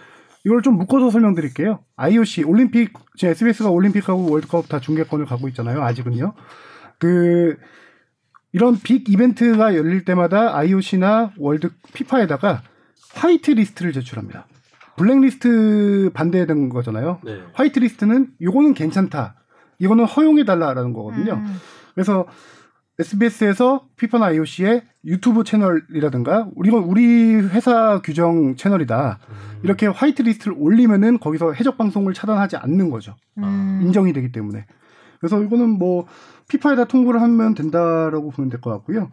이걸 0.44 0.60
좀 0.60 0.76
묶어서 0.76 1.10
설명드릴게요. 1.10 1.80
IOC 1.96 2.44
올림픽 2.44 2.92
지금 3.16 3.30
SBS가 3.30 3.70
올림픽하고 3.70 4.30
월드컵 4.30 4.68
다 4.68 4.78
중계권을 4.78 5.24
갖고 5.24 5.48
있잖아요. 5.48 5.82
아직은요. 5.82 6.34
그 6.98 7.56
이런 8.54 8.78
빅 8.78 9.10
이벤트가 9.10 9.74
열릴 9.74 10.04
때마다 10.04 10.56
IOC나 10.56 11.32
월드 11.38 11.70
피파에다가 11.92 12.62
화이트 13.14 13.50
리스트를 13.50 13.92
제출합니다. 13.92 14.46
블랙리스트 14.96 16.12
반대된 16.14 16.68
거잖아요. 16.68 17.18
네. 17.24 17.42
화이트 17.52 17.80
리스트는 17.80 18.28
이거는 18.38 18.74
괜찮다. 18.74 19.34
이거는 19.80 20.04
허용해 20.04 20.44
달라라는 20.44 20.92
거거든요. 20.92 21.34
음. 21.34 21.56
그래서 21.94 22.26
SBS에서 23.00 23.88
피파나 23.96 24.26
IOC의 24.26 24.82
유튜브 25.04 25.42
채널이라든가 25.42 26.48
우리가 26.54 26.76
우리 26.76 27.34
회사 27.34 28.00
규정 28.02 28.54
채널이다 28.54 29.18
이렇게 29.64 29.88
화이트 29.88 30.22
리스트를 30.22 30.56
올리면은 30.56 31.18
거기서 31.18 31.54
해적 31.54 31.76
방송을 31.76 32.14
차단하지 32.14 32.56
않는 32.56 32.90
거죠 32.90 33.16
음. 33.38 33.80
인정이 33.82 34.12
되기 34.12 34.30
때문에 34.30 34.64
그래서 35.24 35.42
이거는 35.42 35.70
뭐 35.78 36.06
피파에다 36.48 36.84
통보를 36.84 37.22
하면 37.22 37.54
된다라고 37.54 38.30
보면 38.30 38.50
될 38.50 38.60
것 38.60 38.68
같고요 38.70 39.10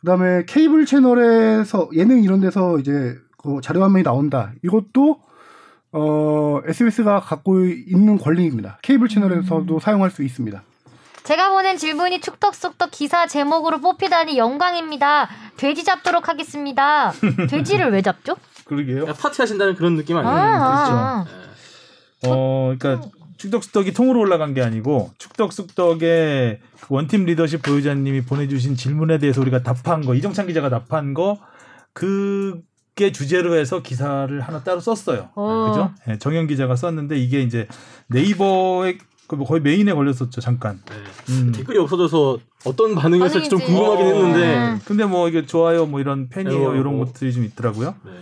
그다음에 0.00 0.44
케이블 0.46 0.86
채널에서 0.86 1.90
예능 1.94 2.22
이런 2.22 2.40
데서 2.40 2.78
이제 2.78 3.16
그 3.36 3.60
자료 3.62 3.82
화면이 3.82 4.02
나온다 4.02 4.52
이것도 4.64 5.20
어 5.92 6.60
SBS가 6.66 7.20
갖고 7.20 7.64
있는 7.64 8.16
권리입니다 8.18 8.78
케이블 8.82 9.08
채널에서도 9.08 9.78
사용할 9.80 10.10
수 10.10 10.22
있습니다. 10.22 10.62
제가 11.24 11.50
보낸 11.50 11.76
질문이 11.76 12.20
축덕숙덕 12.20 12.90
기사 12.92 13.26
제목으로 13.26 13.80
뽑히다니 13.80 14.38
영광입니다. 14.38 15.28
돼지 15.56 15.82
잡도록 15.84 16.28
하겠습니다. 16.28 17.12
돼지를 17.50 17.90
왜 17.92 18.00
잡죠? 18.00 18.36
그러게요. 18.64 19.06
파티 19.06 19.42
하신다는 19.42 19.74
그런 19.74 19.96
느낌 19.96 20.16
아, 20.18 20.20
아니에요? 20.20 20.34
아, 20.34 21.24
아. 21.24 21.26
어, 22.28 22.74
그러니까 22.78 23.08
축덕숙덕이 23.36 23.92
통으로 23.92 24.20
올라간 24.20 24.54
게 24.54 24.62
아니고 24.62 25.10
축덕숙덕의 25.18 26.60
그 26.80 26.86
원팀 26.88 27.24
리더십 27.24 27.62
보유자님이 27.62 28.22
보내주신 28.22 28.76
질문에 28.76 29.18
대해서 29.18 29.40
우리가 29.40 29.62
답한 29.62 30.02
거 30.02 30.14
이정찬 30.14 30.46
기자가 30.46 30.68
답한 30.68 31.14
거 31.14 31.38
그게 31.92 33.12
주제로 33.12 33.56
해서 33.56 33.82
기사를 33.82 34.40
하나 34.40 34.62
따로 34.62 34.80
썼어요. 34.80 35.30
어. 35.34 35.70
그죠? 35.70 35.94
예, 36.08 36.18
정현 36.18 36.46
기자가 36.46 36.76
썼는데 36.76 37.18
이게 37.18 37.42
이제 37.42 37.66
네이버에 38.08 38.98
그뭐 39.26 39.44
거의 39.44 39.60
메인에 39.60 39.92
걸렸었죠 39.92 40.40
잠깐. 40.40 40.80
네. 40.88 40.94
음. 41.30 41.52
댓글이 41.52 41.78
없어져서 41.78 42.38
어떤 42.64 42.94
반응이었을지 42.94 43.48
좀 43.48 43.58
반응이지. 43.58 43.78
궁금하긴 43.78 44.06
어. 44.06 44.08
했는데. 44.08 44.56
음. 44.56 44.80
근데 44.84 45.04
뭐 45.04 45.28
이게 45.28 45.44
좋아요 45.46 45.86
뭐 45.86 46.00
이런 46.00 46.28
팬이에요 46.28 46.70
어, 46.70 46.74
이런 46.74 46.94
어. 46.94 47.04
것들이 47.04 47.32
좀 47.32 47.44
있더라고요. 47.44 47.94
네. 48.04 48.12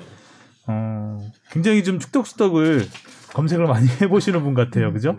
어, 0.67 1.19
굉장히 1.51 1.85
좀 1.85 1.99
축덕숙덕을 1.99 2.87
검색을 3.35 3.67
많이 3.67 3.87
해보시는 4.01 4.43
분 4.43 4.55
같아요, 4.55 4.93
그죠? 4.93 5.19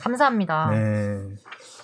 감사합니다. 0.00 0.70
네. 0.70 1.20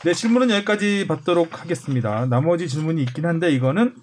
네, 0.05 0.15
질문은 0.15 0.51
여기까지 0.51 1.07
받도록 1.09 1.61
하겠습니다. 1.63 2.27
나머지 2.27 2.69
질문이 2.69 3.03
있긴 3.03 3.27
한데 3.27 3.51
이거는 3.51 3.95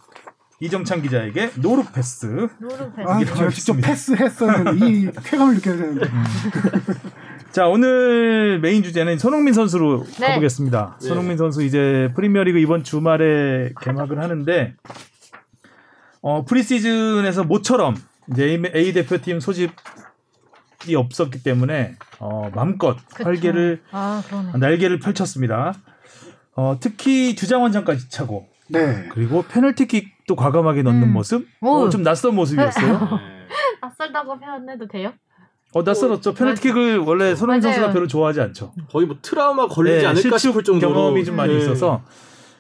이정찬 0.60 1.02
기자에게 1.04 1.52
노룩 1.56 1.86
패스. 1.94 2.48
노룩 2.60 2.80
패스. 2.80 3.08
아, 3.08 3.20
이기로 3.22 3.36
제가 3.36 3.50
직접. 3.50 3.74
패스했었는데 3.80 4.86
이 4.88 5.10
쾌감을 5.26 5.56
느껴야 5.56 5.78
되는데. 5.78 6.08
자, 7.52 7.68
오늘 7.68 8.60
메인 8.60 8.84
주제는 8.84 9.18
손흥민 9.20 9.54
선수로 9.54 10.04
네. 10.20 10.28
가보겠습니다. 10.30 10.98
네. 11.02 11.08
손흥민 11.08 11.38
선수 11.38 11.64
이제 11.64 12.10
프리미어리그 12.16 12.58
이번 12.60 12.84
주말에 12.84 13.72
개막을 13.82 14.20
하는데 14.20 14.76
어, 16.22 16.44
프리시즌에서 16.46 17.44
모처럼 17.44 17.96
A, 18.38 18.62
A 18.76 18.94
대표팀 18.94 19.40
소집이 19.40 19.74
없었기 20.96 21.44
때문에 21.44 21.96
어, 22.20 22.50
마음껏 22.54 22.98
그쵸. 23.14 23.24
활개를 23.24 23.82
아. 23.92 24.22
날개를 24.60 25.00
펼쳤습니다. 25.00 25.74
어, 26.56 26.78
특히 26.80 27.36
주장 27.36 27.62
원장까지 27.64 28.10
차고 28.10 28.48
네. 28.70 29.08
그리고 29.14 29.44
페널티킥도 29.44 30.36
과감하게 30.36 30.82
넣는 30.84 31.04
음. 31.04 31.14
모습 31.14 31.48
오. 31.62 31.86
어, 31.86 31.90
좀 31.90 32.04
낯선 32.04 32.36
모습이었어요. 32.36 33.20
낯설다고 33.82 34.40
표현해도 34.40 34.88
돼요? 34.88 35.14
어 35.74 35.84
낯설었죠. 35.84 36.34
페널티킥을 36.34 36.98
원래 37.00 37.36
손흥민. 37.36 37.62
선수가 37.62 37.92
별로 37.92 38.08
좋아하지 38.08 38.42
않죠. 38.42 38.74
거의 38.92 39.06
뭐 39.06 39.18
트라우마 39.22 39.68
걸리지 39.68 40.00
네, 40.00 40.06
않을까 40.08 40.38
싶을 40.38 40.64
정도로 40.64 40.94
경험이 40.94 41.24
좀 41.26 41.36
많이 41.36 41.54
네. 41.54 41.60
있어서 41.60 42.04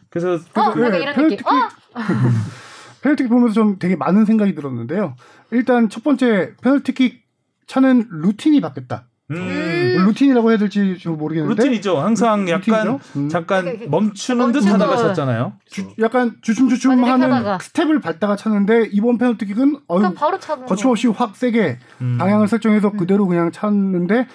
그래서 0.09 0.33
어, 0.53 0.73
네, 0.75 0.85
약간 0.85 1.01
이런 1.01 1.15
페널티킥- 1.15 1.29
느낌. 1.29 1.45
어, 1.47 1.69
페널티킥 3.07 3.29
보면서 3.29 3.53
좀 3.53 3.79
되게 3.79 3.95
많은 3.95 4.25
생각이 4.25 4.53
들었는데요. 4.53 5.15
일단 5.51 5.87
첫 5.89 6.03
번째 6.03 6.53
페널티킥 6.61 7.23
차는 7.67 8.07
루틴이 8.11 8.59
바뀌었다. 8.61 9.07
음, 9.31 9.35
음. 9.35 10.05
루틴이라고 10.07 10.49
해야 10.51 10.57
될지 10.57 10.97
좀 10.99 11.17
모르겠는데 11.17 11.61
루틴이죠. 11.63 11.97
항상 11.97 12.47
약간 12.49 12.85
루틴이죠? 12.87 13.19
음. 13.19 13.29
잠깐 13.29 13.65
이렇게 13.67 13.87
멈추는 13.87 14.51
듯. 14.53 14.65
하다가 14.65 14.97
쳤잖아요. 14.97 15.53
주- 15.69 15.89
약간 15.99 16.35
주춤주춤 16.41 16.91
맞아, 16.91 16.99
이렇게 17.01 17.11
하는 17.23 17.35
하다가. 17.37 17.59
스텝을 17.59 17.99
밟다가 17.99 18.35
찼는데 18.37 18.89
이번 18.91 19.17
페널티킥은 19.17 19.75
어유 19.89 19.97
그냥 19.99 20.13
바로 20.13 20.39
차는 20.39 20.61
거. 20.63 20.67
거침없이 20.69 21.07
확 21.07 21.35
세게 21.35 21.79
음. 22.01 22.17
방향을 22.17 22.47
설정해서 22.47 22.91
그대로 22.91 23.27
그냥 23.27 23.51
찼는데 23.51 24.27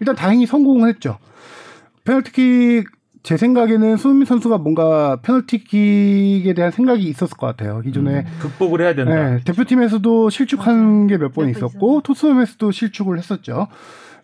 일단 0.00 0.14
다행히 0.14 0.46
성공을 0.46 0.88
했죠. 0.88 1.18
페널티킥 2.04 2.86
제 3.22 3.36
생각에는 3.36 3.96
손흥민 3.96 4.26
선수가 4.26 4.58
뭔가 4.58 5.18
페널티킥에 5.22 6.54
대한 6.54 6.70
생각이 6.70 7.02
있었을 7.04 7.36
것 7.36 7.46
같아요. 7.46 7.80
기존에 7.80 8.24
극복을 8.40 8.80
해야 8.80 8.94
된다. 8.94 9.14
네, 9.14 9.40
대표팀에서도 9.44 10.30
실축한 10.30 11.06
게 11.08 11.18
몇 11.18 11.32
번 11.34 11.48
있었고 11.50 12.00
토트넘에서도 12.02 12.70
실축을 12.70 13.18
했었죠. 13.18 13.66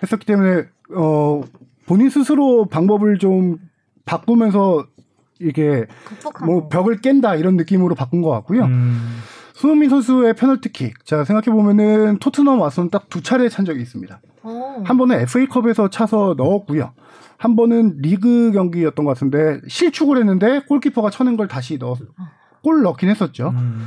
했었기 0.02 0.24
때문에 0.26 0.64
어 0.94 1.42
본인 1.86 2.08
스스로 2.10 2.66
방법을 2.66 3.18
좀 3.18 3.58
바꾸면서 4.06 4.86
이게 5.40 5.86
뭐 6.46 6.62
거. 6.62 6.68
벽을 6.68 7.00
깬다 7.00 7.34
이런 7.34 7.56
느낌으로 7.56 7.94
바꾼 7.94 8.22
것 8.22 8.30
같고요. 8.30 8.64
음, 8.64 9.18
손흥민 9.54 9.90
선수의 9.90 10.34
페널티킥 10.34 11.04
자 11.04 11.24
생각해 11.24 11.46
보면은 11.54 12.18
토트넘 12.20 12.60
와서는 12.60 12.90
딱 12.90 13.08
두 13.10 13.22
차례 13.22 13.48
찬 13.48 13.64
적이 13.64 13.82
있습니다. 13.82 14.20
어. 14.44 14.82
한 14.84 14.96
번은 14.96 15.20
FA컵에서 15.20 15.90
차서 15.90 16.34
넣었고요. 16.38 16.92
한 17.44 17.56
번은 17.56 17.98
리그 17.98 18.52
경기였던 18.52 19.04
것 19.04 19.12
같은데 19.12 19.60
실축을 19.68 20.16
했는데 20.16 20.62
골키퍼가 20.66 21.10
쳐낸 21.10 21.36
걸 21.36 21.46
다시 21.46 21.76
넣어 21.76 21.94
골 22.62 22.80
넣긴 22.80 23.10
했었죠. 23.10 23.50
음. 23.50 23.86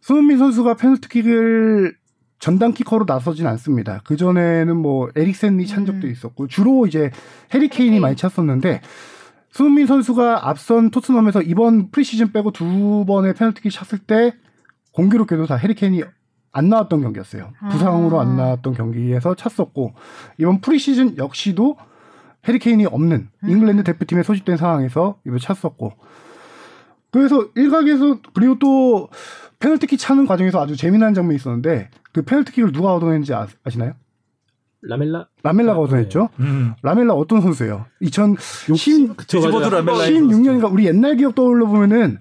손흥민 0.00 0.38
선수가 0.38 0.76
페널티킥을 0.76 1.94
전담 2.38 2.72
키커로 2.72 3.04
나서진 3.06 3.46
않습니다. 3.48 4.00
그 4.04 4.16
전에는 4.16 4.74
뭐 4.74 5.10
에릭센이 5.14 5.66
찬 5.66 5.84
적도 5.84 6.06
음. 6.06 6.10
있었고 6.10 6.46
주로 6.46 6.86
이제 6.86 7.10
해리 7.52 7.68
케인이 7.68 7.90
케인. 7.90 8.00
많이 8.00 8.16
찼었는데 8.16 8.80
손흥민 9.50 9.86
선수가 9.86 10.48
앞선 10.48 10.90
토트넘에서 10.90 11.42
이번 11.42 11.90
프리시즌 11.90 12.32
빼고 12.32 12.52
두 12.52 13.04
번의 13.06 13.34
페널티킥 13.34 13.70
찼을 13.72 13.98
때 14.06 14.32
공교롭게도 14.92 15.44
다 15.44 15.56
해리 15.56 15.74
케인이 15.74 16.02
안 16.50 16.70
나왔던 16.70 17.02
경기였어요. 17.02 17.52
아. 17.60 17.68
부상으로 17.68 18.20
안 18.20 18.38
나왔던 18.38 18.72
경기에서 18.72 19.34
찼었고 19.34 19.92
이번 20.38 20.62
프리시즌 20.62 21.18
역시도 21.18 21.76
해리 22.48 22.58
케인이 22.58 22.86
없는 22.86 23.28
음. 23.44 23.48
잉글랜드 23.48 23.84
대표팀에 23.84 24.22
소집된 24.22 24.56
상황에서 24.56 25.18
이번 25.26 25.38
찼었고 25.38 25.92
그래서 27.10 27.48
일각에서 27.54 28.18
그리고 28.34 28.58
또 28.58 29.08
페널티킥 29.58 29.98
차는 29.98 30.26
과정에서 30.26 30.62
아주 30.62 30.76
재미난 30.76 31.12
장면이 31.12 31.36
있었는데 31.36 31.90
그 32.12 32.22
페널티킥을 32.22 32.72
누가 32.72 32.94
얻어냈는지 32.94 33.34
아, 33.34 33.46
시나요 33.68 33.94
라멜라 34.82 35.28
라멜라가 35.42 35.78
아, 35.78 35.82
얻어냈죠. 35.82 36.30
음. 36.40 36.72
라멜라 36.82 37.12
어떤 37.12 37.42
선수예요? 37.42 37.84
2010 38.00 39.26
뒤집어도 39.26 39.68
라멜라 39.68 39.98
16년인가 39.98 40.72
우리 40.72 40.86
옛날 40.86 41.16
기억 41.16 41.34
떠올려 41.34 41.66
보면은 41.66 42.18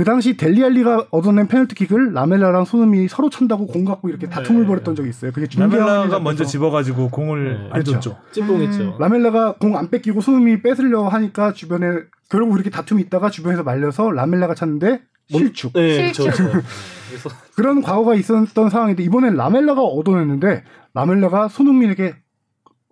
그 0.00 0.04
당시 0.04 0.34
델리알리가 0.34 1.08
얻어낸 1.10 1.46
페널티킥을 1.46 2.14
라멜라랑 2.14 2.64
손흥민이 2.64 3.06
서로 3.08 3.28
찬다고 3.28 3.66
공 3.66 3.84
갖고 3.84 4.08
이렇게 4.08 4.30
다툼을 4.30 4.62
네. 4.62 4.66
벌였던 4.66 4.96
적이 4.96 5.10
있어요. 5.10 5.30
그게 5.30 5.46
라멜라가 5.54 6.20
먼저 6.20 6.42
집어가지고 6.42 7.10
공을 7.10 7.44
네. 7.44 7.64
안 7.64 7.70
그렇죠. 7.72 7.92
줬죠. 8.00 8.16
찐뽕했죠. 8.32 8.96
라멜라가 8.98 9.56
공 9.58 9.76
안 9.76 9.90
뺏기고 9.90 10.22
손흥민이 10.22 10.62
뺏으려고 10.62 11.10
하니까 11.10 11.52
주변에 11.52 11.86
결국 12.30 12.54
이렇게 12.54 12.70
다툼이 12.70 13.02
있다가 13.02 13.28
주변에서 13.28 13.62
말려서 13.62 14.10
라멜라가 14.10 14.54
찼는데 14.54 15.02
실축. 15.28 15.74
네, 15.74 15.92
실축. 16.12 16.24
그렇죠. 16.24 16.44
그렇죠. 16.44 16.66
그래서 17.10 17.30
그런 17.54 17.82
과거가 17.82 18.14
있었던 18.14 18.70
상황인데 18.70 19.02
이번엔 19.02 19.36
라멜라가 19.36 19.82
얻어냈는데 19.82 20.64
라멜라가 20.94 21.48
손흥민에게 21.48 22.14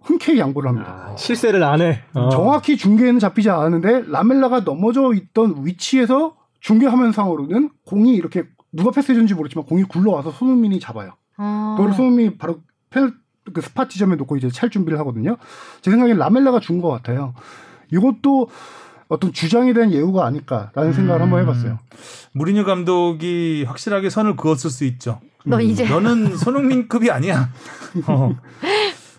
흔쾌히 0.03 0.41
양보를 0.41 0.69
합니다. 0.69 1.09
아, 1.13 1.17
실세를 1.17 1.63
안 1.63 1.81
해. 1.81 2.03
어. 2.13 2.29
정확히 2.29 2.77
중계에는 2.77 3.19
잡히지 3.19 3.49
않았는데 3.49 4.05
라멜라가 4.09 4.61
넘어져 4.61 5.15
있던 5.15 5.65
위치에서 5.65 6.37
중계 6.61 6.87
화면상으로는 6.87 7.71
공이 7.87 8.15
이렇게 8.15 8.45
누가 8.73 8.91
패스해줬는지 8.91 9.35
모르지만 9.35 9.65
공이 9.67 9.85
굴러와서 9.85 10.31
손흥민이 10.33 10.81
잡아요. 10.81 11.13
어. 11.39 11.77
그걸 11.79 11.93
손흥민이 11.95 12.39
바로 12.39 12.61
페널 12.91 13.15
그 13.55 13.61
스팟 13.63 13.89
지점에 13.89 14.17
놓고 14.17 14.37
이제 14.37 14.51
찰 14.51 14.69
준비를 14.71 14.99
하거든요. 15.01 15.37
제 15.81 15.91
생각엔 15.91 16.19
라멜라가 16.19 16.61
준 16.61 16.81
것 16.83 16.89
같아요. 16.91 17.35
이것도 17.91 18.51
어떤 19.09 19.33
주장에 19.33 19.73
대한 19.73 19.91
예우가 19.91 20.27
아닐까라는 20.27 20.93
생각을 20.93 21.23
한번 21.23 21.41
해봤어요. 21.41 21.79
무리뉴 22.33 22.65
감독이 22.67 23.65
확실하게 23.67 24.11
선을 24.11 24.37
그었을 24.37 24.69
수 24.69 24.85
있죠. 24.85 25.21
너 25.47 25.61
이제 25.63 25.89
너는 25.89 26.37
손흥민급이 26.37 27.11
아니야. 27.11 27.49
어. 28.07 28.37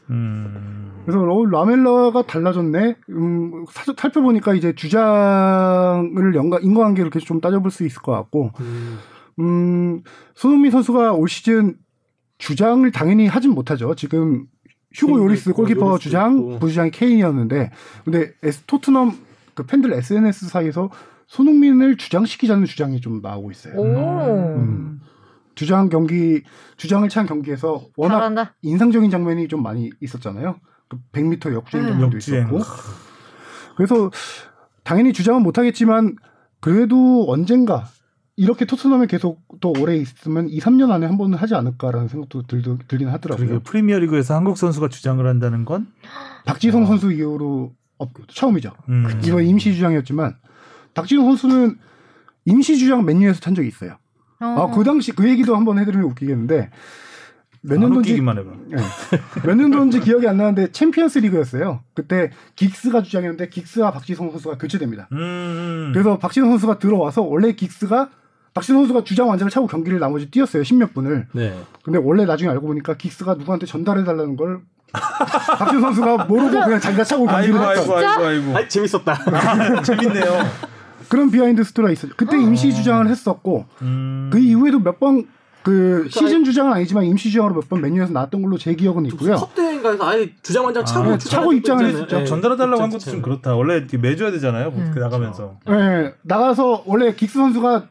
음. 0.10 0.92
그래서 1.06 1.22
어, 1.22 1.46
라멜라가 1.46 2.24
달라졌네. 2.24 2.96
음, 3.10 3.66
사- 3.72 3.94
살펴보니까 3.98 4.54
이제 4.54 4.74
주장을 4.76 6.36
연관 6.36 6.64
인과관계로 6.64 7.08
이렇게 7.08 7.20
좀 7.20 7.42
따져볼 7.42 7.72
수 7.72 7.86
있을 7.86 8.02
것 8.02 8.12
같고, 8.12 8.52
음, 8.60 8.98
음, 9.40 10.02
손흥민 10.36 10.72
선수가 10.72 11.14
올 11.14 11.28
시즌 11.30 11.76
주장을 12.38 12.90
당연히 12.92 13.28
하진 13.28 13.52
못하죠. 13.52 13.96
지금 13.96 14.46
휴고 14.94 15.20
요리스 15.20 15.50
있고, 15.50 15.58
골키퍼 15.64 15.82
요리스도 15.82 16.00
주장, 16.00 16.38
있고. 16.38 16.60
부주장이 16.60 16.92
케인이었는데, 16.92 17.72
근데 18.06 18.32
에스- 18.44 18.64
토트넘 18.66 19.14
그 19.56 19.66
팬들 19.66 19.92
SNS 19.94 20.48
사이에서 20.50 20.90
손흥민을 21.28 21.98
주장시키자는 21.98 22.66
주장이 22.66 23.02
좀 23.02 23.22
나오고 23.22 23.52
있어요. 23.52 23.76
오. 23.76 23.84
음. 24.58 25.00
주장 25.60 25.90
경기 25.90 26.42
주장을 26.78 27.08
찬 27.10 27.26
경기에서 27.26 27.86
워낙 27.98 28.16
잘한다. 28.16 28.56
인상적인 28.62 29.12
장면이 29.12 29.50
좀 29.50 29.62
많이 29.62 29.90
있었잖아요. 30.00 30.56
그 30.88 30.98
100m 31.12 31.54
역주행 31.54 31.84
음. 31.84 31.90
장면도 31.90 32.16
역주행. 32.16 32.48
있었고. 32.48 32.60
그래서 33.76 34.10
당연히 34.86 35.12
주장은 35.12 35.44
못 35.44 35.58
하겠지만 35.58 36.16
그래도 36.62 37.26
언젠가 37.28 37.88
이렇게 38.38 38.64
토트넘에 38.64 39.08
계속 39.08 39.42
또 39.60 39.74
오래 39.78 39.98
있으면 39.98 40.48
2, 40.48 40.62
3년 40.62 40.92
안에 40.92 41.08
한 41.08 41.18
번은 41.18 41.38
하지 41.38 41.56
않을까라는 41.56 42.08
생각도 42.08 42.44
들, 42.44 42.62
들긴 42.88 43.10
하더라고요. 43.10 43.60
프리미어리그에서 43.60 44.36
한국 44.36 44.58
선수가 44.58 44.88
주장을 44.88 45.28
한다는 45.28 45.66
건 45.66 45.88
박지성 46.46 46.86
선수 46.86 47.12
이후로 47.12 47.74
없, 47.98 48.14
처음이죠. 48.30 48.72
음. 48.88 49.20
이번 49.26 49.44
임시 49.44 49.74
주장이었지만 49.74 50.38
박지성 50.94 51.26
선수는 51.26 51.78
임시 52.46 52.78
주장 52.78 53.04
맨유에서 53.04 53.42
찬 53.42 53.56
적이 53.56 53.68
있어요. 53.68 53.98
어. 54.42 54.46
아, 54.46 54.76
그 54.76 54.84
당시 54.84 55.12
그 55.12 55.28
얘기도 55.30 55.56
한번 55.56 55.80
해드리면 55.80 56.06
웃기겠는데 56.12 56.70
몇안 57.62 57.82
년도인지 57.82 58.16
해봐. 58.16 58.34
몇 59.44 59.56
년도인지 59.56 60.00
기억이 60.00 60.28
안 60.28 60.38
나는데 60.38 60.72
챔피언스 60.72 61.20
리그였어요. 61.20 61.82
그때 61.94 62.32
긱스가 62.56 63.04
주장이었는데 63.04 63.50
긱스와 63.50 63.92
박지성 63.92 64.32
선수가 64.32 64.58
교체됩니다. 64.58 65.10
음. 65.12 65.92
그래서 65.94 66.18
박지성 66.18 66.50
선수가 66.52 66.80
들어와서 66.80 67.22
원래 67.22 67.52
긱스가 67.54 68.10
박지성 68.54 68.78
선수가 68.78 69.04
주장 69.04 69.28
완장을 69.28 69.52
차고 69.52 69.68
경기를 69.68 70.00
나머지 70.00 70.32
뛰었어요. 70.32 70.64
십몇 70.64 70.94
분을. 70.94 71.28
네. 71.34 71.54
근데 71.84 72.00
원래 72.00 72.26
나중에 72.26 72.50
알고 72.50 72.66
보니까 72.68 72.96
긱스가 72.96 73.34
누구한테 73.36 73.66
전달해 73.66 74.06
달라는 74.06 74.38
걸 74.38 74.62
박지성 74.94 75.82
선수가 75.82 76.26
모르고 76.26 76.50
그냥 76.50 76.80
자기가 76.80 77.04
차고 77.04 77.26
경기를 77.26 77.60
아이고 77.60 77.82
했던 77.82 77.98
아이고 77.98 78.10
아이고 78.24 78.26
아이고. 78.26 78.58
아, 78.58 78.68
재밌었다. 78.70 79.12
아, 79.26 79.82
재밌네요. 79.84 80.24
그런 81.10 81.32
비하인드 81.32 81.64
스토리가 81.64 81.92
있었죠. 81.92 82.14
그때 82.16 82.38
임시 82.38 82.74
주장을 82.74 83.08
했었고 83.08 83.66
음. 83.82 84.30
그 84.32 84.40
이후에도 84.40 84.80
몇 84.80 85.00
번 85.00 85.26
그 85.62 86.08
시즌 86.10 86.46
주장은 86.46 86.72
아니지만 86.72 87.04
임시 87.04 87.30
주장으로 87.30 87.54
몇 87.54 87.68
번 87.68 87.82
맨유에서 87.82 88.14
나왔던 88.14 88.42
걸로 88.42 88.58
제 88.58 88.74
기억은 88.76 89.06
있고요. 89.08 89.36
컵대회인가에서 89.36 90.08
아예 90.08 90.30
주장 90.42 90.64
완장 90.64 90.86
차고 90.86 91.12
아, 91.12 91.18
차고 91.18 91.52
입장을. 91.54 91.86
했었죠. 91.86 92.22
예, 92.22 92.26
전달해달라고 92.26 92.82
한 92.82 92.90
것도 92.90 93.00
좀 93.00 93.00
자체는. 93.00 93.22
그렇다. 93.22 93.56
원래 93.56 93.76
이렇게 93.76 93.98
매줘야 93.98 94.32
되잖아요. 94.32 94.70
음. 94.70 94.92
그 94.94 95.00
나가면서. 95.00 95.58
네, 95.68 96.14
나가서 96.22 96.84
원래 96.86 97.14
긱스 97.14 97.34
선수가 97.34 97.88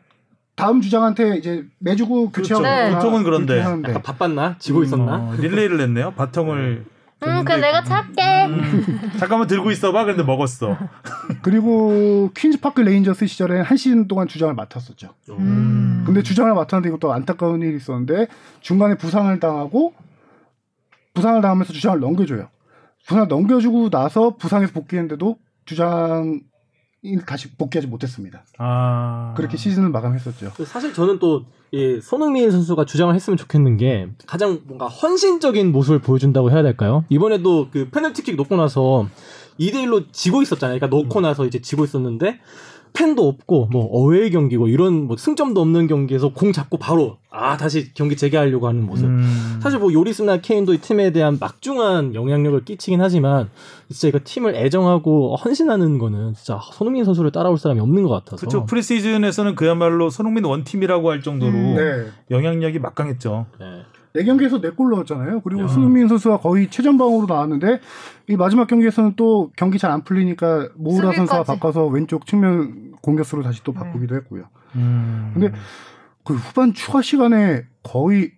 다음 0.56 0.80
주장한테 0.80 1.36
이제 1.36 1.66
매주고 1.78 2.30
교체하고 2.30 2.62
그렇죠. 2.64 2.88
네. 2.88 2.94
보통은 2.94 3.22
그런데. 3.22 3.58
약간 3.60 4.02
바빴나? 4.02 4.56
지고 4.58 4.82
있었나? 4.82 5.16
어, 5.16 5.34
릴레이를 5.38 5.76
냈네요. 5.76 6.12
바통을. 6.12 6.86
음, 7.22 7.44
줬는데 7.44 7.44
그래 7.44 7.60
내가 7.60 7.82
찰게. 7.82 8.46
음, 8.46 9.10
잠깐만 9.18 9.48
들고 9.48 9.70
있어봐. 9.70 10.04
근데 10.04 10.22
먹었어. 10.22 10.76
그리고 11.42 12.30
퀸즈파크 12.36 12.80
레인저스 12.80 13.26
시절에 13.26 13.60
한 13.60 13.76
시즌 13.76 14.06
동안 14.08 14.28
주장을 14.28 14.52
맡았었죠. 14.54 15.14
음. 15.30 16.02
근데 16.06 16.22
주장을 16.22 16.52
맡았는데 16.54 16.88
이것도 16.88 17.12
안타까운 17.12 17.62
일이 17.62 17.76
있었는데 17.76 18.28
중간에 18.60 18.96
부상을 18.96 19.38
당하고 19.40 19.94
부상을 21.14 21.40
당하면서 21.40 21.72
주장을 21.72 21.98
넘겨줘요. 21.98 22.48
부산 23.06 23.26
넘겨주고 23.26 23.90
나서 23.90 24.36
부상에서 24.36 24.72
복귀했는데도 24.72 25.36
주장이 25.64 26.40
다시 27.26 27.50
복귀하지 27.54 27.86
못했습니다. 27.86 28.44
아 28.58 29.34
그렇게 29.36 29.56
시즌을 29.56 29.90
마감했었죠. 29.90 30.52
사실 30.64 30.92
저는 30.92 31.18
또이 31.18 32.00
손흥민 32.02 32.50
선수가 32.50 32.84
주장을 32.86 33.14
했으면 33.14 33.36
좋겠는 33.36 33.76
게 33.76 34.08
가장 34.26 34.60
뭔가 34.64 34.88
헌신적인 34.88 35.70
모습을 35.70 36.00
보여준다고 36.00 36.50
해야 36.50 36.62
될까요? 36.62 37.04
이번에도 37.08 37.68
그 37.70 37.88
페널티킥 37.90 38.36
놓고 38.36 38.56
나서 38.56 39.08
2대 39.60 39.74
1로 39.84 40.06
지고 40.12 40.42
있었잖아요. 40.42 40.78
그러니까 40.78 40.96
놓고 40.96 41.20
나서 41.20 41.46
이제 41.46 41.60
지고 41.60 41.84
있었는데 41.84 42.40
팬도 42.92 43.26
없고 43.28 43.68
뭐 43.70 43.86
어웨이 43.86 44.30
경기고 44.30 44.68
이런 44.68 45.06
뭐 45.06 45.16
승점도 45.16 45.60
없는 45.60 45.86
경기에서 45.86 46.30
공 46.30 46.52
잡고 46.52 46.78
바로 46.78 47.18
아 47.30 47.56
다시 47.56 47.92
경기 47.94 48.16
재개하려고 48.16 48.68
하는 48.68 48.84
모습. 48.84 49.06
음. 49.06 49.58
사실 49.62 49.78
뭐 49.78 49.92
요리스나 49.92 50.40
케인도 50.40 50.74
이 50.74 50.78
팀에 50.78 51.12
대한 51.12 51.38
막중한 51.40 52.14
영향력을 52.14 52.64
끼치긴 52.64 53.00
하지만 53.00 53.48
진짜 53.90 54.08
이거 54.08 54.18
팀을 54.22 54.54
애정하고 54.54 55.36
헌신하는 55.36 55.98
거는 55.98 56.34
진짜 56.34 56.60
손흥민 56.72 57.04
선수를 57.04 57.30
따라올 57.30 57.58
사람이 57.58 57.80
없는 57.80 58.02
것 58.02 58.10
같아서. 58.10 58.36
그렇죠. 58.36 58.66
프리시즌에서는 58.66 59.54
그야말로 59.54 60.10
손흥민 60.10 60.44
원팀이라고 60.44 61.10
할 61.10 61.22
정도로 61.22 61.52
네. 61.52 62.06
영향력이 62.30 62.78
막강했죠. 62.78 63.46
네. 63.60 63.66
네 64.14 64.24
경기에서 64.24 64.60
네 64.60 64.70
골 64.70 64.90
넣었잖아요. 64.90 65.40
그리고 65.42 65.62
야. 65.62 65.68
손흥민 65.68 66.08
선수가 66.08 66.38
거의 66.38 66.70
최전방으로 66.70 67.26
나왔는데 67.26 67.80
이 68.28 68.36
마지막 68.36 68.66
경기에서는 68.66 69.14
또 69.16 69.50
경기 69.56 69.78
잘 69.78 69.90
안 69.90 70.02
풀리니까 70.04 70.70
모우라 70.76 71.12
선수가. 71.12 71.42
바꿔서 71.44 71.86
왼쪽 71.86 72.26
측면 72.26 72.92
공격수로 73.02 73.42
다시 73.42 73.62
또 73.64 73.72
네. 73.72 73.78
바꾸기도 73.80 74.14
했고요. 74.16 74.44
음. 74.76 75.30
근데 75.34 75.52
그 76.24 76.34
후반 76.34 76.74
추가 76.74 77.00
시간에 77.02 77.64
거의 77.82 78.32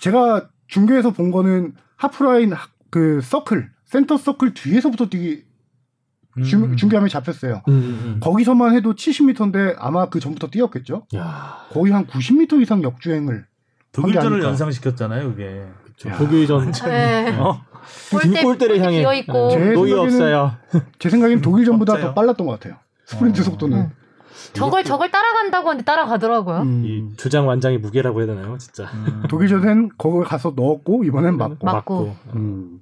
제가 0.00 0.48
중계에서 0.68 1.10
본 1.12 1.30
거는 1.30 1.74
하프라인 1.96 2.52
하- 2.52 2.68
그 2.90 3.20
서클 3.22 3.70
센터 3.84 4.16
서클 4.16 4.54
뒤에서부터 4.54 5.08
뛰기 5.08 5.44
중- 6.44 6.64
음. 6.64 6.76
중계화면에 6.76 7.08
잡혔어요. 7.08 7.62
음, 7.68 7.72
음. 7.72 8.20
거기서만 8.20 8.74
해도 8.74 8.94
70m인데 8.94 9.74
아마 9.78 10.08
그 10.08 10.20
전부터 10.20 10.46
뛰었겠죠. 10.48 11.06
야, 11.16 11.66
거의 11.70 11.92
한 11.92 12.06
90m 12.06 12.62
이상 12.62 12.82
역주행을 12.82 13.46
독일전을. 13.92 14.42
연상시켰잖아요, 14.42 15.30
그게. 15.30 15.64
저 15.96 16.10
독일전 16.16 16.72
네. 16.72 17.36
어? 17.38 17.60
골대 18.10 18.42
골대를 18.42 18.80
향해. 18.80 19.00
비어 19.00 19.12
있고 19.14 19.50
제 19.50 19.58
노이 19.72 19.90
생각에는 19.90 19.98
없어요. 20.04 20.52
제 20.98 21.10
생각엔 21.10 21.40
독일전보다 21.40 21.92
없어요. 21.94 22.08
더 22.08 22.14
빨랐던 22.14 22.46
것 22.46 22.58
같아요. 22.58 22.78
스프린트 23.06 23.40
어. 23.40 23.44
속도는. 23.44 23.78
응. 23.78 23.90
저걸 24.54 24.84
저걸 24.84 25.10
따라간다고 25.10 25.68
하는데 25.68 25.84
따라가더라고요. 25.84 26.58
음. 26.62 26.82
이 26.84 27.16
주장 27.16 27.46
완장의 27.46 27.78
무게라고 27.78 28.20
해야 28.20 28.26
되나요, 28.26 28.56
진짜. 28.58 28.84
음. 28.84 29.22
독일전엔 29.28 29.90
거기 29.98 30.24
가서 30.26 30.52
넣었고 30.56 31.04
이번엔 31.04 31.36
맞고. 31.36 31.66
맞고. 31.66 32.16
음. 32.34 32.80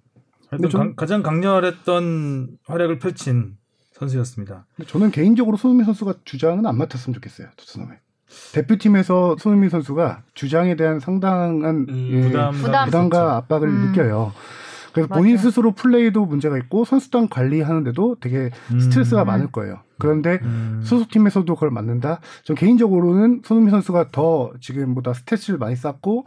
근데 0.50 0.68
좀- 0.68 0.80
강- 0.80 0.94
가장 0.96 1.22
강렬했던 1.22 2.48
활약을 2.66 2.98
펼친 2.98 3.56
선수였습니다. 3.94 4.66
저는 4.86 5.10
개인적으로 5.10 5.56
손흥민 5.56 5.84
선수가 5.84 6.14
주장은 6.24 6.64
안 6.66 6.78
맡았으면 6.78 7.14
좋겠어요. 7.14 7.48
토트넘에. 7.56 7.98
대표팀에서 8.52 9.36
손흥민 9.38 9.70
선수가 9.70 10.22
주장에 10.34 10.76
대한 10.76 11.00
상당한 11.00 11.86
음, 11.88 12.08
예, 12.12 12.20
부담, 12.22 12.52
부담. 12.52 12.84
부담과 12.86 13.36
압박을 13.36 13.68
음. 13.68 13.86
느껴요. 13.88 14.32
그래서 14.92 15.08
본인 15.14 15.34
맞아요. 15.34 15.42
스스로 15.48 15.72
플레이도 15.72 16.24
문제가 16.24 16.56
있고 16.58 16.84
선수단 16.84 17.28
관리하는데도 17.28 18.16
되게 18.20 18.50
음. 18.72 18.80
스트레스가 18.80 19.22
음. 19.22 19.26
많을 19.26 19.46
거예요. 19.52 19.80
그런데 19.98 20.38
음. 20.42 20.80
소속팀에서도 20.84 21.52
그걸 21.54 21.70
맡는다. 21.70 22.20
전 22.44 22.56
개인적으로는 22.56 23.42
손흥민 23.44 23.70
선수가 23.70 24.08
더 24.12 24.50
지금보다 24.60 25.12
스트레스를 25.14 25.58
많이 25.58 25.76
쌓고 25.76 26.24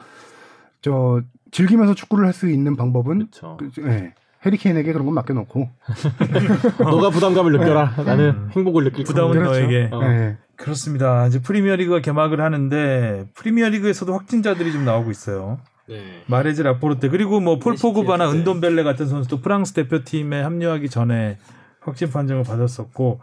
저 0.82 1.22
즐기면서 1.52 1.94
축구를 1.96 2.26
할 2.26 2.34
수 2.34 2.50
있는 2.50 2.76
방법은 2.78 3.28
그렇죠. 3.32 3.58
그, 3.60 3.70
예, 3.88 4.14
해리케인에게 4.46 4.94
그런 4.94 5.06
건 5.06 5.16
맡겨놓고 5.16 5.70
너가 6.80 7.10
부담감을 7.10 7.52
느껴라. 7.54 7.94
나는 8.06 8.30
음. 8.30 8.50
행복을 8.56 8.86
느낄 8.86 9.06
부담은 9.06 9.32
거야. 9.34 9.40
그렇죠. 9.44 9.60
너에게. 9.62 9.90
어. 9.92 10.02
예. 10.04 10.38
그렇습니다. 10.62 11.28
이제 11.28 11.42
프리미어리그가 11.42 12.02
개막을 12.02 12.40
하는데 12.42 13.26
프리미어리그에서도 13.34 14.14
확진자들이 14.14 14.72
좀 14.72 14.86
나오고 14.86 15.12
있어요. 15.12 15.60
네. 15.88 16.24
마레즈 16.28 16.62
라포르테 16.62 17.10
그리고 17.10 17.40
뭐폴 17.40 17.76
시티에서, 17.76 17.94
포그바나 17.94 18.32
네. 18.32 18.40
은돈벨레 18.40 18.84
같은 18.84 19.08
선수도 19.08 19.42
프랑스 19.42 19.74
대표팀에 19.74 20.42
합류하기 20.42 20.90
전에 20.90 21.38
확진 21.82 22.10
판정을 22.12 22.44
받았었고 22.44 23.20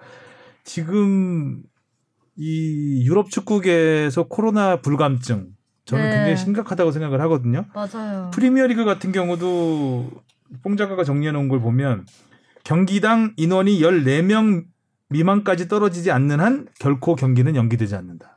지금 0.64 1.62
이 2.36 3.06
유럽 3.06 3.30
축구계에서 3.30 4.24
코로나 4.24 4.80
불감증 4.80 5.48
저는 5.86 6.04
네. 6.04 6.10
굉장히 6.10 6.36
심각하다고 6.36 6.92
생각을 6.92 7.20
하거든요. 7.22 7.64
맞아요. 7.74 8.30
프리미어리그 8.34 8.84
같은 8.84 9.12
경우도 9.12 10.10
뽕 10.62 10.76
작가가 10.76 11.04
정리해 11.04 11.32
놓은 11.32 11.48
걸 11.48 11.60
보면 11.60 12.04
경기당 12.64 13.32
인원이 13.36 13.80
14명 13.80 14.64
미만까지 15.10 15.68
떨어지지 15.68 16.10
않는 16.10 16.40
한 16.40 16.66
결코 16.78 17.14
경기는 17.14 17.54
연기되지 17.56 17.94
않는다. 17.94 18.36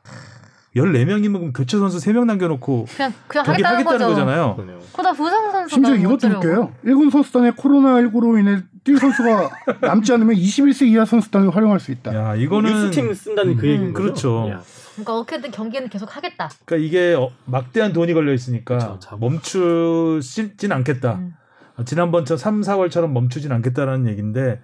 14명이면 0.74 1.32
그럼 1.34 1.52
교체 1.52 1.76
선수 1.78 1.98
3명 1.98 2.24
남겨놓고 2.24 2.86
그냥 2.96 3.12
그냥 3.26 3.44
경기 3.44 3.62
하겠다는 3.62 3.86
하겠다는 3.86 3.98
거죠. 3.98 4.24
거잖아요. 4.24 4.80
그다 4.96 5.12
부상 5.12 5.68
심지어 5.68 5.94
이것도 5.94 6.28
웃겨요. 6.28 6.72
1군 6.84 7.10
선수단에 7.10 7.50
코로나19로 7.50 8.40
인해 8.40 8.62
뛸 8.84 8.96
선수가 8.98 9.50
남지 9.86 10.12
않으면 10.14 10.34
21세 10.34 10.86
이하 10.86 11.04
선수단을 11.04 11.54
활용할 11.54 11.78
수 11.78 11.92
있다. 11.92 12.14
야 12.14 12.34
이거는 12.34 12.70
유스팀 12.70 13.12
쓴다는 13.12 13.56
그 13.56 13.66
음. 13.66 13.70
얘기인 13.70 13.92
거죠. 13.92 14.02
그렇죠. 14.02 14.50
야. 14.50 14.62
그러니까 14.92 15.18
어떻게든 15.18 15.50
경기는 15.50 15.88
계속 15.90 16.16
하겠다. 16.16 16.50
그러니까 16.64 16.86
이게 16.86 17.14
어, 17.14 17.30
막대한 17.44 17.92
돈이 17.92 18.14
걸려 18.14 18.32
있으니까 18.32 18.78
그렇죠. 18.78 19.16
멈추진 19.18 20.72
않겠다. 20.72 21.14
음. 21.16 21.34
어, 21.76 21.84
지난번처럼 21.84 22.38
3, 22.38 22.60
4월처럼 22.62 23.12
멈추진 23.12 23.52
않겠다라는 23.52 24.08
얘기인데? 24.08 24.60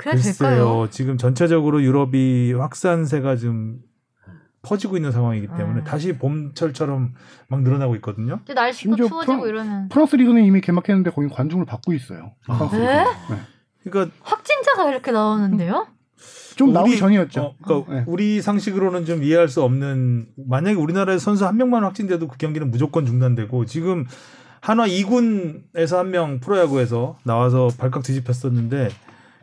글쎄요. 0.00 0.88
지금 0.90 1.16
전체적으로 1.18 1.82
유럽이 1.82 2.52
확산세가 2.54 3.36
좀 3.36 3.78
퍼지고 4.62 4.96
있는 4.96 5.10
상황이기 5.12 5.46
때문에 5.56 5.80
음. 5.80 5.84
다시 5.84 6.12
봄철처럼 6.18 7.14
막 7.48 7.62
늘어나고 7.62 7.94
있거든요. 7.96 8.40
심지어 8.72 9.06
추워지고 9.08 9.36
프랑- 9.38 9.48
이러면 9.48 9.88
프랑스 9.88 10.16
리그는 10.16 10.44
이미 10.44 10.60
개막했는데 10.60 11.10
거기 11.10 11.28
관중을 11.28 11.64
받고 11.64 11.92
있어요. 11.94 12.32
프랑스 12.44 12.76
네? 12.76 13.04
네. 13.04 13.36
그러니까 13.84 14.14
확진자가 14.22 14.90
이렇게 14.90 15.12
나오는데요? 15.12 15.86
좀 16.56 16.74
나오기 16.74 16.90
우리- 16.90 16.98
전이었죠. 16.98 17.40
어, 17.40 17.54
그러니까 17.62 17.94
네. 17.94 18.04
우리 18.06 18.42
상식으로는 18.42 19.06
좀 19.06 19.22
이해할 19.22 19.48
수 19.48 19.62
없는 19.62 20.26
만약에 20.36 20.76
우리나라에 20.76 21.16
선수 21.16 21.46
한 21.46 21.56
명만 21.56 21.82
확진돼도 21.84 22.28
그 22.28 22.36
경기는 22.36 22.70
무조건 22.70 23.06
중단되고 23.06 23.64
지금 23.64 24.04
한화 24.60 24.86
2군에서 24.88 25.96
한 25.96 26.10
명 26.10 26.38
프로야구에서 26.40 27.16
나와서 27.24 27.70
발칵 27.78 28.02
뒤집혔었는데 28.02 28.90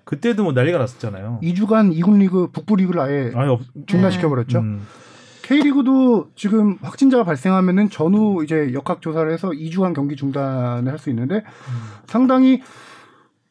그때도 0.08 0.44
뭐 0.44 0.54
난리가 0.54 0.78
났었잖아요. 0.78 1.40
2주간 1.44 1.94
2군 1.94 2.20
리그 2.20 2.48
북부 2.52 2.78
리그를 2.78 3.02
아예 3.02 3.32
아니 3.36 3.50
없 3.50 3.62
중단시켜 3.88 4.30
버렸죠. 4.30 4.60
음. 4.60 4.88
K리그도 5.44 6.30
지금 6.36 6.78
확진자가 6.82 7.24
발생하면은 7.26 7.90
전후 7.90 8.44
이제 8.44 8.72
역학 8.74 9.02
조사를 9.02 9.30
해서 9.32 9.50
2주간 9.50 9.94
경기 9.94 10.16
중단을 10.16 10.90
할 10.92 10.98
수 10.98 11.10
있는데 11.10 11.44
상당히 12.06 12.62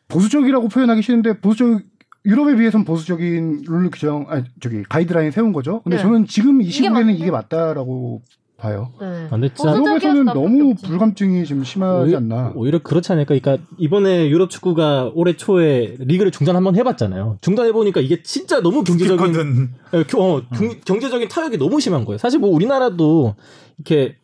보수적이라고 0.09 0.69
표현하기 0.69 1.03
싫은데 1.03 1.41
보수적 1.41 1.81
유럽에 2.25 2.57
비해서는 2.57 2.85
보수적인 2.85 3.65
룰 3.69 3.91
규정 3.91 4.25
아니 4.29 4.45
저기 4.61 4.83
가이드라인 4.83 5.31
세운 5.31 5.53
거죠. 5.53 5.83
근데 5.83 5.97
네. 5.97 6.03
저는 6.03 6.27
지금 6.27 6.61
이 6.61 6.65
이게 6.65 6.73
시국에는 6.73 7.01
맞는데? 7.01 7.19
이게 7.21 7.31
맞다라고 7.31 8.23
봐요. 8.57 8.89
네. 9.01 9.27
근데 9.29 9.51
진짜 9.55 9.77
유럽에서는 9.77 10.25
너무. 10.25 10.75
불감증이 10.77 11.45
좀 11.45 11.63
심하지 11.63 12.09
오히- 12.11 12.17
않나. 12.17 12.53
오히려 12.55 12.79
그렇지 12.83 13.13
않을까. 13.13 13.35
그러니까 13.39 13.63
이번에 13.77 14.29
유럽 14.31 14.49
축구가 14.49 15.11
올해 15.15 15.37
초에 15.37 15.97
리그를 15.99 16.31
중단 16.33 16.57
한번 16.57 16.75
해봤잖아요. 16.77 17.37
중단해 17.43 17.73
보니까 17.73 18.01
이게 18.01 18.23
진짜 18.23 18.61
너무 18.63 18.83
경제적인 18.83 19.69
예, 19.95 20.05
겨- 20.05 20.23
어, 20.23 20.43
경- 20.57 20.81
경제적인 20.85 21.29
타격이 21.29 21.59
너무 21.59 21.81
심한 21.81 22.05
거예요. 22.07 22.17
사실 22.19 22.39
뭐 22.41 22.49
우리나라도 22.51 23.35
이렇게 23.79 24.17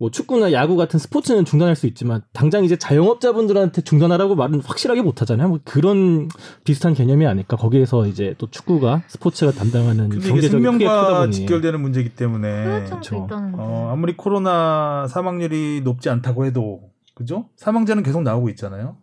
뭐 0.00 0.12
축구나 0.12 0.52
야구 0.52 0.76
같은 0.76 0.98
스포츠는 1.00 1.44
중단할 1.44 1.74
수 1.74 1.88
있지만 1.88 2.22
당장 2.32 2.64
이제 2.64 2.76
자영업자분들한테 2.76 3.82
중단하라고 3.82 4.36
말은 4.36 4.60
확실하게 4.60 5.02
못 5.02 5.20
하잖아요. 5.20 5.48
뭐 5.48 5.58
그런 5.64 6.28
비슷한 6.62 6.94
개념이 6.94 7.26
아닐까. 7.26 7.56
거기에서 7.56 8.06
이제 8.06 8.36
또 8.38 8.48
축구가 8.48 9.02
스포츠가 9.08 9.50
담당하는 9.50 10.08
경제적인 10.10 10.50
생명과 10.50 11.30
직결되는 11.30 11.80
문제이기 11.80 12.10
때문에 12.10 12.64
후유증도 12.64 12.90
그렇죠. 12.90 13.24
있다는데. 13.26 13.56
어, 13.58 13.90
아무리 13.92 14.16
코로나 14.16 15.08
사망률이 15.08 15.80
높지 15.82 16.08
않다고 16.10 16.44
해도 16.44 16.90
그죠? 17.16 17.48
사망자는 17.56 18.04
계속 18.04 18.22
나오고 18.22 18.50
있잖아요. 18.50 18.98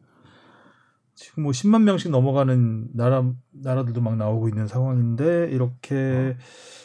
지금 1.13 1.43
뭐 1.43 1.51
10만 1.51 1.83
명씩 1.83 2.11
넘어가는 2.11 2.87
나라 2.93 3.25
나라들도 3.51 3.99
막 3.99 4.15
나오고 4.15 4.47
있는 4.47 4.67
상황인데 4.67 5.49
이렇게 5.51 6.37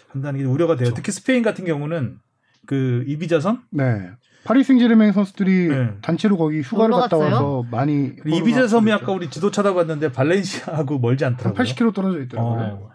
한다는 0.09 0.41
게 0.41 0.47
우려가 0.47 0.75
돼요. 0.75 0.87
그렇죠. 0.87 0.95
특히 0.97 1.13
스페인 1.13 1.45
같은 1.45 1.65
경우는 1.65 2.19
그 2.67 3.05
이비자선 3.07 3.63
네. 3.71 4.11
파리 4.45 4.65
생제르맹 4.65 5.13
선수들이 5.13 5.69
네. 5.69 5.91
단체로 6.03 6.37
거기 6.39 6.61
휴가를 6.61 6.95
갔다? 6.95 7.17
와서 7.19 7.65
많이 7.71 8.13
이비자 8.27 8.67
섬이 8.69 8.91
아까 8.93 9.13
우리 9.13 9.29
지도 9.29 9.51
찾아봤는데 9.51 10.13
발렌시아하고 10.13 10.99
멀지 10.99 11.25
한 11.25 11.35
않더라고요. 11.35 11.63
80km 11.65 11.95
떨어져 11.95 12.21
있더라고요. 12.23 12.61
어. 12.83 12.91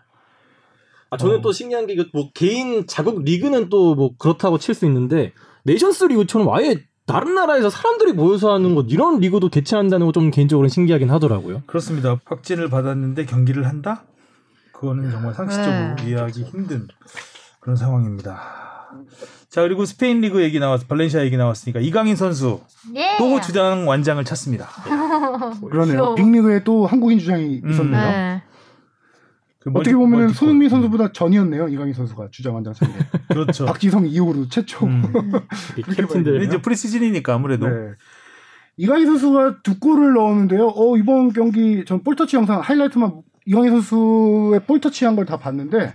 아, 1.12 1.18
저는 1.18 1.38
어. 1.38 1.42
또 1.42 1.52
신기한 1.52 1.86
게 1.88 1.96
뭐 2.14 2.32
개인 2.34 2.88
자국 2.88 3.24
리그는 3.24 3.70
또 3.70 3.96
뭐 3.96 4.16
그렇다고 4.18 4.58
칠 4.58 4.74
수 4.74 4.86
있는데 4.86 5.34
네이션스 5.66 6.06
리그처럼 6.06 6.52
아예 6.54 6.84
다른 7.06 7.36
나라에서 7.36 7.70
사람들이 7.70 8.14
모여서 8.14 8.52
하는 8.54 8.74
것 8.74 8.88
이런 8.90 9.20
리그도 9.20 9.50
개최한다는 9.50 10.08
거 10.08 10.12
좀 10.12 10.32
개인적으로 10.32 10.68
신기하긴 10.68 11.12
하더라고요. 11.12 11.62
그렇습니다. 11.68 12.20
확진을 12.26 12.70
받았는데 12.70 13.26
경기를 13.26 13.68
한다? 13.68 14.06
그거는 14.74 15.12
정말 15.12 15.34
상식적으로 15.36 15.96
네. 15.96 16.08
이해하기 16.08 16.44
힘든 16.44 16.88
그런 17.60 17.76
상황입니다. 17.76 18.42
자 19.56 19.62
그리고 19.62 19.86
스페인 19.86 20.20
리그 20.20 20.44
얘기 20.44 20.60
나왔, 20.60 20.86
발렌시아 20.86 21.24
얘기 21.24 21.38
나왔으니까 21.38 21.80
이강인 21.80 22.18
선수 22.18 22.60
예. 22.94 23.16
또 23.18 23.40
주장 23.40 23.88
완장을 23.88 24.22
찼습니다. 24.26 24.68
그러네요. 25.72 25.94
귀여워. 25.96 26.16
빅리그에 26.16 26.66
또 26.66 26.86
한국인 26.86 27.20
주장이 27.20 27.62
음. 27.64 27.70
있었네요. 27.72 28.02
네. 28.02 28.44
그 29.60 29.70
어떻게 29.70 29.92
멀티- 29.92 29.94
보면 29.94 30.10
멀티골. 30.20 30.36
손흥민 30.36 30.68
선수보다 30.68 31.14
전이었네요. 31.14 31.70
이강인 31.70 31.94
선수가 31.94 32.28
주장 32.32 32.54
완장 32.56 32.74
상대. 32.74 33.00
그렇죠. 33.32 33.64
박지성 33.66 34.06
이후로 34.08 34.50
최초. 34.50 34.88
음. 34.88 35.04
캡틴들 35.96 36.44
이제 36.44 36.62
프리시즌이니까 36.62 37.34
아무래도 37.36 37.70
네. 37.70 37.92
이강인 38.76 39.06
선수가 39.06 39.62
두 39.64 39.80
골을 39.80 40.16
넣었는데요. 40.16 40.68
어, 40.76 40.98
이번 40.98 41.32
경기 41.32 41.86
전 41.86 42.04
볼터치 42.04 42.36
영상 42.36 42.60
하이라이트만 42.60 43.22
이강인 43.46 43.72
선수의 43.72 44.66
볼터치 44.68 45.06
한 45.06 45.16
걸 45.16 45.26
다 45.26 45.38
봤는데 45.38 45.94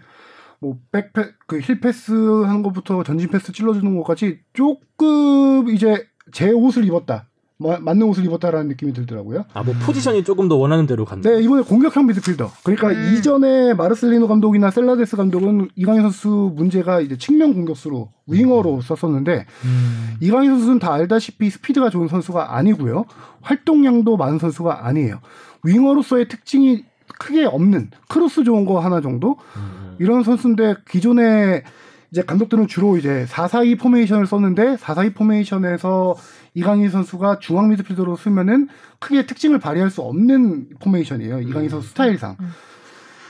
뭐 0.60 0.76
백패 0.92 1.30
그 1.46 1.58
힐패스 1.60 2.12
하는 2.44 2.62
것부터 2.62 3.02
전진 3.02 3.28
패스 3.30 3.52
찔러주는 3.52 3.96
것까지 3.98 4.40
조금 4.52 5.68
이제 5.70 6.06
제 6.32 6.50
옷을 6.50 6.84
입었다. 6.84 7.26
뭐, 7.56 7.78
맞는 7.78 8.06
옷을 8.06 8.24
입었다라는 8.24 8.68
느낌이 8.68 8.94
들더라고요. 8.94 9.44
아 9.52 9.62
뭐 9.62 9.74
포지션이 9.84 10.24
조금 10.24 10.48
더 10.48 10.56
원하는 10.56 10.86
대로 10.86 11.04
간다. 11.04 11.28
네, 11.28 11.42
이번에 11.42 11.62
공격형 11.62 12.06
미드필더. 12.06 12.50
그러니까 12.62 12.88
음. 12.88 13.14
이전에 13.18 13.74
마르셀리노 13.74 14.28
감독이나 14.28 14.70
셀라데스 14.70 15.16
감독은 15.18 15.68
이강인 15.76 16.00
선수 16.00 16.52
문제가 16.56 17.00
이제 17.02 17.18
측면 17.18 17.52
공격수로 17.52 18.10
윙어로 18.28 18.80
썼었는데 18.80 19.44
음. 19.64 20.14
이강인 20.20 20.50
선수는 20.52 20.78
다 20.78 20.94
알다시피 20.94 21.50
스피드가 21.50 21.90
좋은 21.90 22.08
선수가 22.08 22.56
아니고요. 22.56 23.04
활동량도 23.42 24.16
많은 24.16 24.38
선수가 24.38 24.86
아니에요. 24.86 25.20
윙어로서의 25.64 26.28
특징이 26.28 26.84
크게 27.18 27.44
없는 27.44 27.90
크로스 28.08 28.44
좋은 28.44 28.64
거 28.64 28.78
하나 28.80 29.02
정도 29.02 29.36
음. 29.56 29.79
이런 30.00 30.22
선수인데 30.22 30.76
기존에 30.88 31.62
이제 32.10 32.22
감독들은 32.22 32.66
주로 32.66 32.96
이제 32.96 33.26
4-4-2 33.28 33.78
포메이션을 33.78 34.26
썼는데 34.26 34.76
4-4-2 34.76 35.14
포메이션에서 35.14 36.16
이강인 36.54 36.88
선수가 36.88 37.38
중앙 37.38 37.68
미드필더로 37.68 38.16
쓰면은 38.16 38.68
크게 38.98 39.26
특징을 39.26 39.58
발휘할 39.60 39.90
수 39.90 40.00
없는 40.00 40.70
포메이션이에요. 40.80 41.40
이강인 41.40 41.68
선수 41.68 41.90
스타일상. 41.90 42.36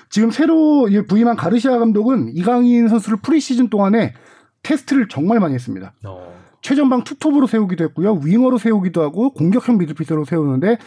지금 0.08 0.30
새로 0.30 0.88
이 0.88 1.04
부임한 1.06 1.36
가르시아 1.36 1.78
감독은 1.78 2.30
이강인 2.34 2.88
선수를 2.88 3.18
프리시즌 3.20 3.68
동안에 3.68 4.14
테스트를 4.62 5.08
정말 5.08 5.40
많이 5.40 5.54
했습니다. 5.54 5.92
어. 6.06 6.32
최전방 6.62 7.02
투톱으로 7.02 7.48
세우기도 7.48 7.82
했고요. 7.84 8.20
윙어로 8.24 8.58
세우기도 8.58 9.02
하고 9.02 9.32
공격형 9.32 9.78
미드필더로 9.78 10.24
세우는데 10.24 10.78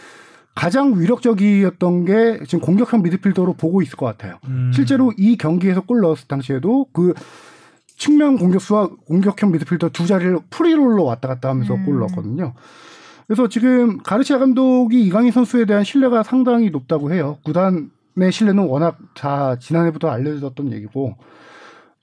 가장 0.54 0.98
위력적이었던 0.98 2.04
게 2.04 2.40
지금 2.46 2.60
공격형 2.60 3.02
미드필더로 3.02 3.54
보고 3.54 3.82
있을 3.82 3.96
것 3.96 4.06
같아요. 4.06 4.38
음. 4.46 4.70
실제로 4.72 5.12
이 5.16 5.36
경기에서 5.36 5.80
골 5.80 6.00
넣었을 6.00 6.28
당시에도 6.28 6.86
그 6.92 7.12
측면 7.96 8.38
공격수와 8.38 8.88
공격형 9.06 9.52
미드필더 9.52 9.90
두 9.90 10.06
자리를 10.06 10.38
프리롤로 10.50 11.04
왔다 11.04 11.28
갔다 11.28 11.48
하면서 11.48 11.74
음. 11.74 11.84
골 11.84 11.98
넣었거든요. 11.98 12.54
그래서 13.26 13.48
지금 13.48 13.98
가르시아 13.98 14.38
감독이 14.38 15.02
이강인 15.02 15.32
선수에 15.32 15.64
대한 15.64 15.82
신뢰가 15.82 16.22
상당히 16.22 16.70
높다고 16.70 17.12
해요. 17.12 17.38
구단의 17.44 18.30
신뢰는 18.30 18.64
워낙 18.66 18.98
다 19.14 19.58
지난해부터 19.58 20.08
알려졌던 20.08 20.72
얘기고 20.72 21.16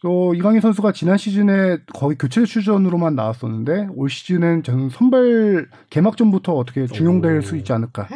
또 0.02 0.34
이강인 0.34 0.62
선수가 0.62 0.94
지난 0.94 1.18
시즌에 1.18 1.78
거의 1.94 2.18
교체 2.18 2.44
출전으로만 2.44 3.16
나왔었는데 3.16 3.90
올 3.96 4.10
시즌엔 4.10 4.64
저는 4.64 4.90
선발 4.90 5.68
개막전부터 5.92 6.54
어떻게 6.54 6.88
중용될 6.88 7.38
오. 7.38 7.42
수 7.42 7.56
있지 7.56 7.72
않을까. 7.72 8.08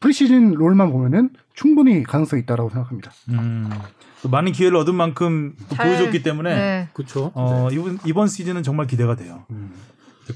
프리시즌 0.00 0.54
롤만 0.54 0.90
보면은 0.92 1.30
충분히 1.54 2.02
가능성이 2.02 2.42
있다라고 2.42 2.70
생각합니다. 2.70 3.12
음. 3.28 3.68
또 4.22 4.28
많은 4.28 4.52
기회를 4.52 4.76
얻은 4.78 4.94
만큼 4.94 5.54
또 5.68 5.76
잘- 5.76 5.86
보여줬기 5.88 6.22
때문에 6.22 6.54
네. 6.54 6.88
그렇죠. 6.94 7.30
어, 7.34 7.68
이번 7.70 7.98
이번 8.06 8.26
시즌은 8.28 8.62
정말 8.62 8.86
기대가 8.86 9.14
돼요. 9.14 9.44
음. 9.50 9.72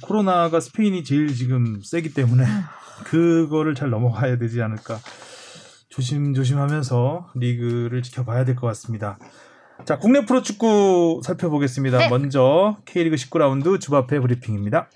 코로나가 0.03 0.61
스페인이 0.61 1.05
제일 1.05 1.35
지금 1.35 1.81
세기 1.83 2.13
때문에 2.13 2.45
그거를 3.05 3.75
잘 3.75 3.91
넘어가야 3.91 4.39
되지 4.39 4.61
않을까. 4.63 4.99
조심조심하면서 5.89 7.31
리그를 7.37 8.03
지켜봐야 8.03 8.45
될 8.45 8.57
것 8.57 8.67
같습니다. 8.69 9.19
자, 9.85 9.99
국내 9.99 10.25
프로축구 10.25 11.21
살펴보겠습니다. 11.25 11.99
네. 11.99 12.09
먼저 12.09 12.77
K리그 12.85 13.17
19라운드 13.17 13.81
주바페 13.81 14.19
브리핑입니다. 14.21 14.89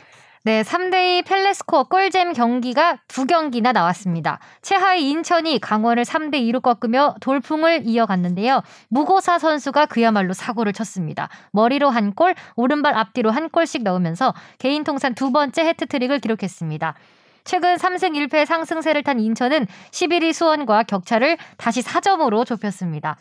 네, 0.44 0.62
3대2 0.62 1.24
펠레스코어 1.24 1.84
꿀잼 1.84 2.32
경기가 2.32 2.98
두 3.08 3.26
경기나 3.26 3.72
나왔습니다. 3.72 4.38
최하위 4.62 5.10
인천이 5.10 5.58
강원을 5.58 6.04
3대2로 6.04 6.62
꺾으며 6.62 7.16
돌풍을 7.20 7.82
이어갔는데요. 7.84 8.62
무고사 8.88 9.40
선수가 9.40 9.86
그야말로 9.86 10.32
사고를 10.32 10.72
쳤습니다. 10.72 11.28
머리로 11.50 11.90
한 11.90 12.14
골, 12.14 12.36
오른발 12.54 12.94
앞뒤로 12.94 13.30
한 13.30 13.48
골씩 13.48 13.82
넣으면서 13.82 14.32
개인 14.58 14.84
통산 14.84 15.14
두 15.14 15.32
번째 15.32 15.64
해트트릭을 15.64 16.20
기록했습니다. 16.20 16.94
최근 17.42 17.76
3승 17.76 18.12
1패 18.12 18.46
상승세를 18.46 19.02
탄 19.02 19.18
인천은 19.18 19.66
11위 19.90 20.32
수원과 20.32 20.84
격차를 20.84 21.36
다시 21.56 21.82
4점으로 21.82 22.46
좁혔습니다. 22.46 23.16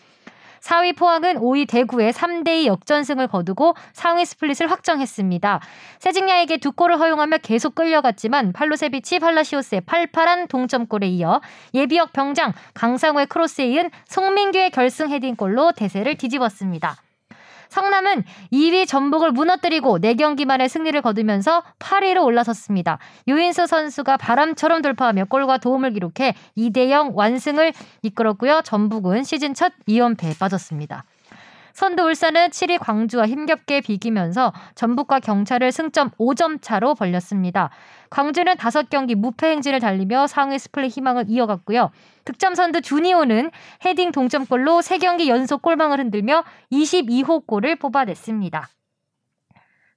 4위 0.62 0.96
포항은 0.96 1.36
5위 1.40 1.68
대구에 1.68 2.12
3대2 2.12 2.66
역전승을 2.66 3.28
거두고 3.28 3.76
상위 3.94 4.26
스플릿을 4.26 4.70
확정했습니다. 4.70 5.60
세징야에게 6.00 6.58
두 6.58 6.72
골을 6.72 7.00
허용하며 7.00 7.38
계속 7.40 7.76
끌려갔지만 7.76 8.54
팔로세비치 8.54 9.20
팔라시오스의 9.20 9.82
팔팔한 9.82 10.48
동점골에 10.48 11.08
이어 11.08 11.42
예비역 11.74 12.14
병장 12.14 12.54
강상우의 12.74 13.28
크로스에 13.28 13.68
이은 13.68 13.90
송민규의 14.06 14.72
결승 14.72 15.10
헤딩골로 15.10 15.74
대세를 15.74 16.16
뒤집었습니다. 16.18 17.07
성남은 17.70 18.24
2위 18.52 18.88
전북을 18.88 19.32
무너뜨리고 19.32 20.00
4경기 20.00 20.46
만에 20.46 20.68
승리를 20.68 21.00
거두면서 21.02 21.64
8위로 21.80 22.24
올라섰습니다. 22.24 23.00
유인수 23.28 23.68
선수가 23.68 24.18
바람처럼 24.18 24.82
돌파하며 24.82 25.26
골과 25.26 25.58
도움을 25.58 25.92
기록해 25.92 26.36
2대0 26.58 27.14
완승을 27.14 27.74
이끌었고요. 28.02 28.62
전북은 28.64 29.24
시즌 29.24 29.54
첫 29.54 29.74
2연패에 29.88 30.40
빠졌습니다. 30.40 31.06
선두 31.78 32.06
울산은 32.06 32.50
7위 32.50 32.80
광주와 32.80 33.28
힘겹게 33.28 33.82
비기면서 33.82 34.52
전북과 34.74 35.20
격차를 35.20 35.72
승점 35.72 36.10
5점 36.18 36.60
차로 36.60 36.96
벌렸습니다. 36.96 37.70
광주는 38.10 38.52
5경기 38.56 39.14
무패 39.14 39.48
행진을 39.52 39.80
달리며 39.80 40.26
상위 40.26 40.58
스플릿 40.58 40.98
희망을 40.98 41.26
이어갔고요. 41.28 41.92
득점 42.26 42.56
선두 42.56 42.82
주니오는 42.82 43.52
헤딩 43.86 44.12
동점골로 44.12 44.80
3경기 44.80 45.28
연속 45.28 45.62
골망을 45.62 46.00
흔들며 46.00 46.46
22호 46.72 47.46
골을 47.46 47.76
뽑아냈습니다. 47.76 48.68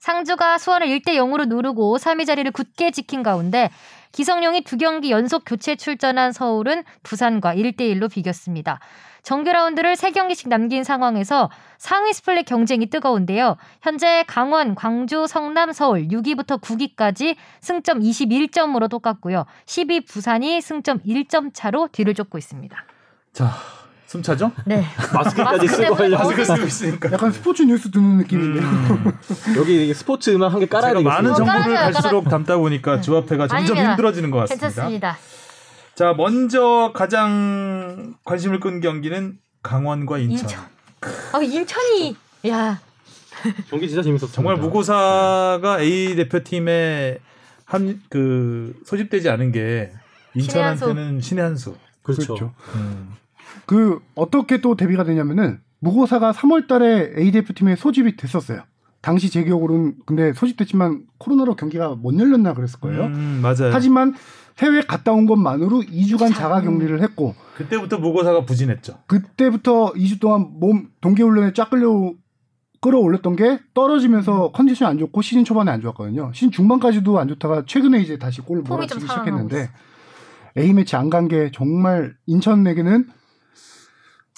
상주가 0.00 0.58
수원을 0.58 0.86
1대 0.88 1.14
0으로 1.14 1.48
누르고 1.48 1.96
3위 1.96 2.26
자리를 2.26 2.50
굳게 2.52 2.90
지킨 2.90 3.22
가운데 3.22 3.70
기성용이 4.12 4.64
두 4.64 4.76
경기 4.76 5.10
연속 5.10 5.44
교체 5.46 5.76
출전한 5.76 6.32
서울은 6.32 6.84
부산과 7.02 7.54
1대 7.54 7.80
1로 7.94 8.10
비겼습니다. 8.10 8.80
정규 9.22 9.52
라운드를 9.52 9.94
3경기씩 9.94 10.48
남긴 10.48 10.84
상황에서 10.84 11.50
상위 11.78 12.12
스플릿 12.12 12.46
경쟁이 12.46 12.86
뜨거운데요. 12.86 13.56
현재 13.82 14.24
강원, 14.26 14.74
광주, 14.74 15.26
성남, 15.26 15.72
서울 15.72 16.08
6위부터 16.08 16.60
9위까지 16.60 17.36
승점 17.60 18.00
21점으로 18.00 18.88
똑같고요. 18.88 19.44
10위 19.66 20.06
부산이 20.06 20.60
승점 20.60 21.00
1점 21.00 21.50
차로 21.52 21.88
뒤를 21.92 22.14
쫓고 22.14 22.38
있습니다. 22.38 22.76
자, 23.32 23.52
숨차죠? 24.06 24.50
네. 24.66 24.84
마스크까지 25.14 25.66
마스크 25.66 25.84
쓰고 25.84 26.08
마스크 26.16 26.44
쓰고 26.44 26.62
있으니까. 26.66 27.12
약간 27.12 27.30
스포츠 27.30 27.62
뉴스 27.62 27.90
듣는 27.92 28.16
느낌인데요. 28.18 28.62
음. 28.64 29.12
여기 29.56 29.94
스포츠 29.94 30.30
음악 30.30 30.52
한 30.52 30.58
개 30.60 30.66
깔아야 30.66 30.94
되겠어요. 30.94 31.08
많은 31.14 31.30
어, 31.30 31.34
정보를 31.34 31.60
깔아줘요, 31.62 31.92
갈수록 31.92 32.24
담다 32.28 32.56
보니까 32.56 33.00
주바페가 33.00 33.46
점점 33.46 33.56
아닙니다. 33.76 33.90
힘들어지는 33.92 34.30
것 34.32 34.38
같습니다. 34.40 34.66
괜찮습니다. 34.66 35.16
자, 36.00 36.14
먼저 36.14 36.92
가장 36.94 38.14
관심을 38.24 38.58
끈 38.58 38.80
경기는 38.80 39.36
강원과 39.62 40.16
인천. 40.16 40.48
인천. 40.48 40.64
아, 41.34 41.42
인천이 41.42 42.16
야 42.48 42.80
경기 43.68 43.86
진짜 43.86 44.02
재밌었어요. 44.02 44.32
정말 44.32 44.56
무고사가 44.56 45.82
A 45.82 46.16
대표팀에 46.16 47.18
한 47.66 48.00
그 48.08 48.74
소집되지 48.86 49.28
않은 49.28 49.52
게 49.52 49.92
인천한테는 50.32 51.20
신의 51.20 51.44
한 51.44 51.56
수. 51.58 51.76
그렇죠. 52.02 52.34
그렇죠. 52.34 52.54
음. 52.76 53.10
그 53.66 54.00
어떻게 54.14 54.62
또 54.62 54.76
대비가 54.76 55.04
되냐면은 55.04 55.60
무고사가 55.80 56.32
3월달에 56.32 57.18
A 57.18 57.30
대표팀에 57.30 57.76
소집이 57.76 58.16
됐었어요. 58.16 58.62
당시 59.02 59.28
제 59.30 59.44
기억으로는 59.44 59.96
근데 60.06 60.32
소집됐지만 60.32 61.02
코로나로 61.18 61.56
경기가 61.56 61.90
못 61.94 62.18
열렸나 62.18 62.54
그랬을 62.54 62.80
거예요. 62.80 63.04
음, 63.04 63.40
맞아요. 63.42 63.70
하지만 63.72 64.14
해외 64.60 64.80
갔다 64.82 65.12
온 65.12 65.26
것만으로 65.26 65.80
2주간 65.82 66.34
자가 66.34 66.60
격리를 66.62 67.02
했고 67.02 67.34
그때부터 67.56 67.98
무고사가 67.98 68.44
부진했죠. 68.44 68.98
그때부터 69.06 69.92
2주 69.94 70.20
동안 70.20 70.48
몸 70.60 70.88
동계 71.00 71.22
훈련에 71.22 71.52
쫙 71.54 71.70
끌려 71.70 72.12
끌어올렸던 72.82 73.36
게 73.36 73.58
떨어지면서 73.74 74.52
컨디션이 74.52 74.90
안 74.90 74.98
좋고 74.98 75.20
시즌 75.22 75.44
초반에 75.44 75.70
안 75.70 75.80
좋았거든요. 75.82 76.30
시즌 76.34 76.50
중반까지도 76.50 77.18
안 77.18 77.28
좋다가 77.28 77.64
최근에 77.66 78.00
이제 78.00 78.18
다시 78.18 78.40
골을 78.40 78.62
몰아치기 78.62 79.00
시작했는데 79.02 79.70
A 80.56 80.72
매치 80.72 80.96
안 80.96 81.10
간 81.10 81.28
게 81.28 81.50
정말 81.54 82.14
인천 82.26 82.66
에게는 82.66 83.06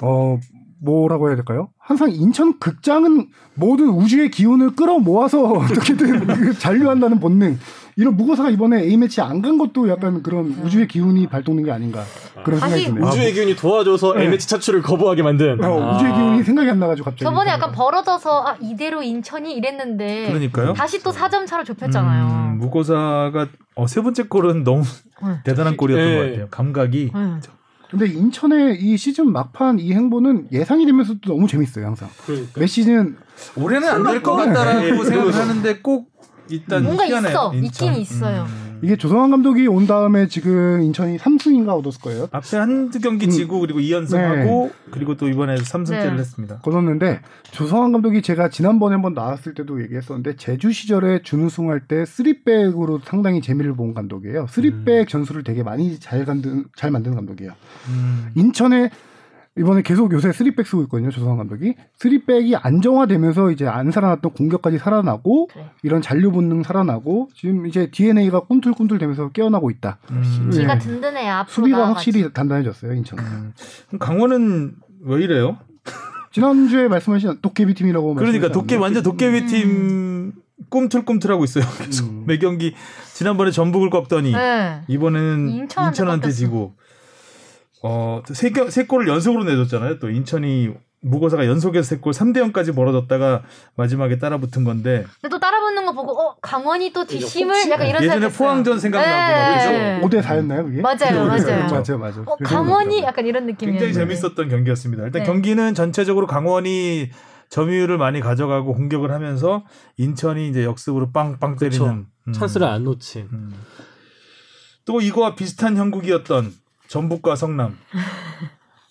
어 0.03 0.39
뭐라고 0.81 1.29
해야 1.29 1.37
될까요? 1.37 1.69
항상 1.79 2.11
인천 2.11 2.59
극장은 2.59 3.29
모든 3.55 3.89
우주의 3.89 4.31
기운을 4.31 4.75
끌어모아서 4.75 5.45
어떻게든 5.53 6.27
그 6.27 6.59
잔류한다는 6.59 7.21
본능. 7.21 7.59
이런 7.97 8.17
무고사가 8.17 8.51
이번에 8.51 8.83
A 8.85 8.97
매치 8.97 9.21
안 9.21 9.43
간 9.43 9.59
것도 9.59 9.89
약간 9.89 10.23
그런 10.23 10.47
우주의 10.65 10.87
기운이 10.89 11.27
발동된 11.27 11.65
게 11.67 11.73
아닌가 11.73 12.05
그런 12.45 12.59
생각이 12.61 12.85
드네요. 12.87 13.05
우주의 13.05 13.33
기운이 13.33 13.57
도와줘서 13.57 14.15
네. 14.15 14.23
A매치 14.25 14.49
차출을 14.49 14.83
거부하게 14.83 15.23
만든. 15.23 15.63
어, 15.63 15.83
아. 15.83 15.97
우주의 15.97 16.13
기운이 16.13 16.43
생각이 16.45 16.71
안 16.71 16.79
나가지고 16.79 17.05
갑자기. 17.07 17.25
저번에 17.25 17.51
약간 17.51 17.73
벌어져서 17.73 18.45
아 18.47 18.57
이대로 18.61 19.03
인천이 19.03 19.53
이랬는데 19.55 20.29
그러니까요. 20.29 20.73
다시 20.75 21.03
또 21.03 21.11
4점 21.11 21.47
차로 21.47 21.65
좁혔잖아요. 21.65 22.53
음, 22.53 22.59
무고사가 22.59 23.49
어, 23.75 23.87
세 23.87 24.01
번째 24.01 24.23
골은 24.25 24.65
너무 24.65 24.83
응. 25.25 25.39
대단한 25.45 25.77
골이었던 25.77 26.07
네. 26.09 26.17
것 26.19 26.31
같아요. 26.31 26.49
감각이. 26.51 27.11
응. 27.15 27.41
근데 27.91 28.07
인천의 28.07 28.79
이 28.81 28.97
시즌 28.97 29.31
막판 29.33 29.79
이 29.79 29.93
행보는 29.93 30.49
예상이 30.51 30.87
되면서도 30.87 31.21
너무 31.27 31.47
재밌어요 31.47 31.85
항상. 31.85 32.09
그러니까. 32.25 32.59
매 32.61 32.67
시즌 32.67 33.17
올해는 33.57 33.87
안 33.89 34.03
될 34.05 34.23
것 34.23 34.35
같다라고 34.37 35.05
생각을 35.05 35.35
하는데 35.35 35.79
꼭 35.81 36.12
일단 36.49 36.83
뭔가 36.85 37.07
희한해요, 37.07 37.31
있어. 37.31 37.55
인천. 37.55 37.65
있긴 37.65 38.03
있어요. 38.03 38.43
음. 38.43 38.73
이게 38.85 38.97
조성환 38.97 39.31
감독이 39.31 39.69
온 39.69 39.87
다음에 39.87 40.27
지금 40.27 40.83
인천이 40.83 41.17
3승인가 41.17 41.69
얻었을 41.79 42.01
거예요. 42.01 42.29
앞에 42.33 42.57
한두 42.57 42.99
경기 42.99 43.27
음. 43.27 43.31
지고 43.31 43.61
그리고 43.61 43.79
2연승하고 43.79 44.73
그리고 44.91 45.17
또 45.17 45.29
이번에 45.29 45.55
3승째를 45.55 46.15
네. 46.15 46.19
했습니다. 46.19 46.59
거뒀는데 46.59 47.21
조성환 47.53 47.93
감독이 47.93 48.23
제가 48.23 48.49
지난번에 48.49 48.95
한번 48.95 49.15
나왔을 49.15 49.55
때도 49.55 49.81
얘기했었는데 49.85 50.35
제주 50.35 50.73
시절에 50.73 51.23
준우승할 51.23 51.87
때 51.87 52.03
3백으로 52.03 53.01
상당히 53.05 53.41
재미를 53.41 53.75
본 53.77 53.95
감독이에요. 53.95 54.47
3백 54.47 55.09
전술을 55.09 55.45
되게 55.45 55.63
많이 55.63 56.01
잘 56.01 56.25
만든 56.25 56.65
잘 56.75 56.91
만드는 56.91 57.15
감독이에요. 57.15 57.53
음. 57.89 58.31
인천에 58.35 58.91
이번에 59.59 59.83
계속 59.83 60.11
요새 60.13 60.31
3백 60.31 60.65
쓰고 60.65 60.83
있거든요. 60.85 61.11
조성환 61.11 61.37
감독이. 61.37 61.75
3백이 61.99 62.59
안정화되면서 62.63 63.51
이제 63.51 63.67
안 63.67 63.91
살아났던 63.91 64.33
공격까지 64.33 64.79
살아나고 64.79 65.49
그래. 65.49 65.71
이런 65.83 66.01
잔류 66.01 66.33
본능 66.33 66.63
살아나고 66.63 67.29
지금 67.35 67.67
이제 67.67 67.91
DNA가 67.91 68.41
꿈틀꿈틀 68.41 68.97
되면서 68.99 69.29
깨어나고 69.31 69.71
있다. 69.71 69.99
음. 70.11 70.51
기가 70.51 70.79
네. 70.79 70.81
든든해요. 70.81 71.33
앞으로 71.35 71.53
수비가 71.53 71.79
나아가지. 71.79 71.95
확실히 71.95 72.33
단단해졌어요. 72.33 72.95
인천. 72.95 73.19
음. 73.19 73.53
강원은 73.99 74.75
왜 75.03 75.23
이래요? 75.23 75.59
지난주에 76.33 76.89
말씀하신 76.89 77.41
도깨비 77.43 77.75
팀이라고 77.75 78.15
그러니까 78.15 78.49
도깨 78.51 78.79
말씀하셨는데 78.79 78.83
완전 78.83 79.03
도깨비 79.03 79.47
팀 79.47 80.33
꿈틀꿈틀하고 80.71 81.45
있어요. 81.45 81.65
계속 81.77 82.09
음. 82.09 82.25
매 82.27 82.39
경기 82.39 82.75
지난번에 83.13 83.51
전북을 83.51 83.91
꺾더니 83.91 84.33
네. 84.33 84.81
이번에는 84.89 85.49
인천한테 85.51 85.89
인천한테 85.89 86.23
꺾였어. 86.23 86.39
지고 86.39 86.75
어세 87.83 88.51
골을 88.87 89.09
연속으로 89.09 89.45
내줬잖아요. 89.45 89.99
또 89.99 90.09
인천이 90.11 90.73
무고사가 91.05 91.47
연속해서 91.47 91.83
세골 91.97 92.13
3대 92.13 92.53
0까지 92.53 92.73
벌어졌다가 92.77 93.43
마지막에 93.75 94.19
따라붙은 94.19 94.63
건데 94.63 95.05
근데 95.21 95.29
또 95.31 95.41
따라붙는 95.41 95.85
거 95.85 95.93
보고 95.93 96.13
어 96.13 96.37
강원이 96.41 96.93
또 96.93 97.05
뒷심을 97.05 97.71
약간 97.71 97.89
이런 97.89 98.05
예전에. 98.05 98.29
포항전 98.29 98.79
생각나고 98.79 99.11
막 99.11 99.59
그죠? 99.59 99.71
네. 99.73 100.01
5대 100.01 100.23
4였나요, 100.23 100.65
그게? 100.65 100.81
맞아요, 100.81 101.27
맞아요. 101.27 101.67
맞아요, 101.69 101.99
맞아요. 101.99 102.25
어 102.27 102.37
강원이 102.37 103.03
약간 103.03 103.27
이런 103.27 103.47
느낌이었는데. 103.47 103.85
굉장히 103.85 104.15
재밌었던 104.15 104.49
경기였습니다. 104.49 105.03
일단 105.05 105.23
네. 105.23 105.27
경기는 105.27 105.75
전체적으로 105.75 106.29
강원이 106.29 107.11
점유율을 107.49 107.99
많이 107.99 108.21
가져가고 108.21 108.73
공격을 108.73 109.11
하면서 109.11 109.65
인천이 109.97 110.49
이제 110.49 110.63
역습으로 110.65 111.11
빵빵. 111.11 111.57
때리는 111.57 112.07
음. 112.29 112.33
찬스를 112.33 112.65
안 112.69 112.85
놓친. 112.85 113.29
음. 113.33 113.53
또 114.85 115.01
이거와 115.01 115.35
비슷한 115.35 115.77
형국이었던 115.77 116.53
전북과 116.97 117.37
성남. 117.37 117.79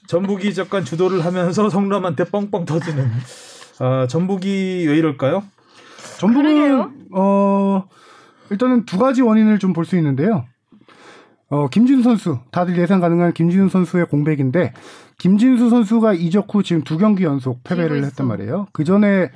전북이 0.08 0.52
약간 0.58 0.84
주도를 0.84 1.24
하면서 1.24 1.70
성남한테 1.70 2.24
뻥뻥 2.26 2.66
터지는. 2.66 3.08
아, 3.78 4.08
전북이 4.08 4.86
왜 4.88 4.98
이럴까요? 4.98 5.44
전북은 6.18 6.44
그러게요. 6.56 6.92
어 7.14 7.88
일단은 8.50 8.86
두 8.86 8.98
가지 8.98 9.22
원인을 9.22 9.60
좀 9.60 9.74
볼 9.74 9.86
수 9.86 9.96
있는데요. 9.98 10.46
어 11.50 11.68
김진수 11.68 12.02
선수 12.02 12.40
다들 12.52 12.76
예상 12.80 13.02
가능한 13.02 13.34
김진수 13.34 13.70
선수의 13.72 14.08
공백인데 14.08 14.74
김진수 15.20 15.70
선수가 15.70 16.14
이적 16.14 16.54
후 16.54 16.64
지금 16.64 16.84
두 16.84 16.98
경기 16.98 17.24
연속 17.24 17.64
패배를 17.64 18.04
했단. 18.04 18.28
말이에요. 18.28 18.66
그 18.74 18.84
전에 18.84 19.30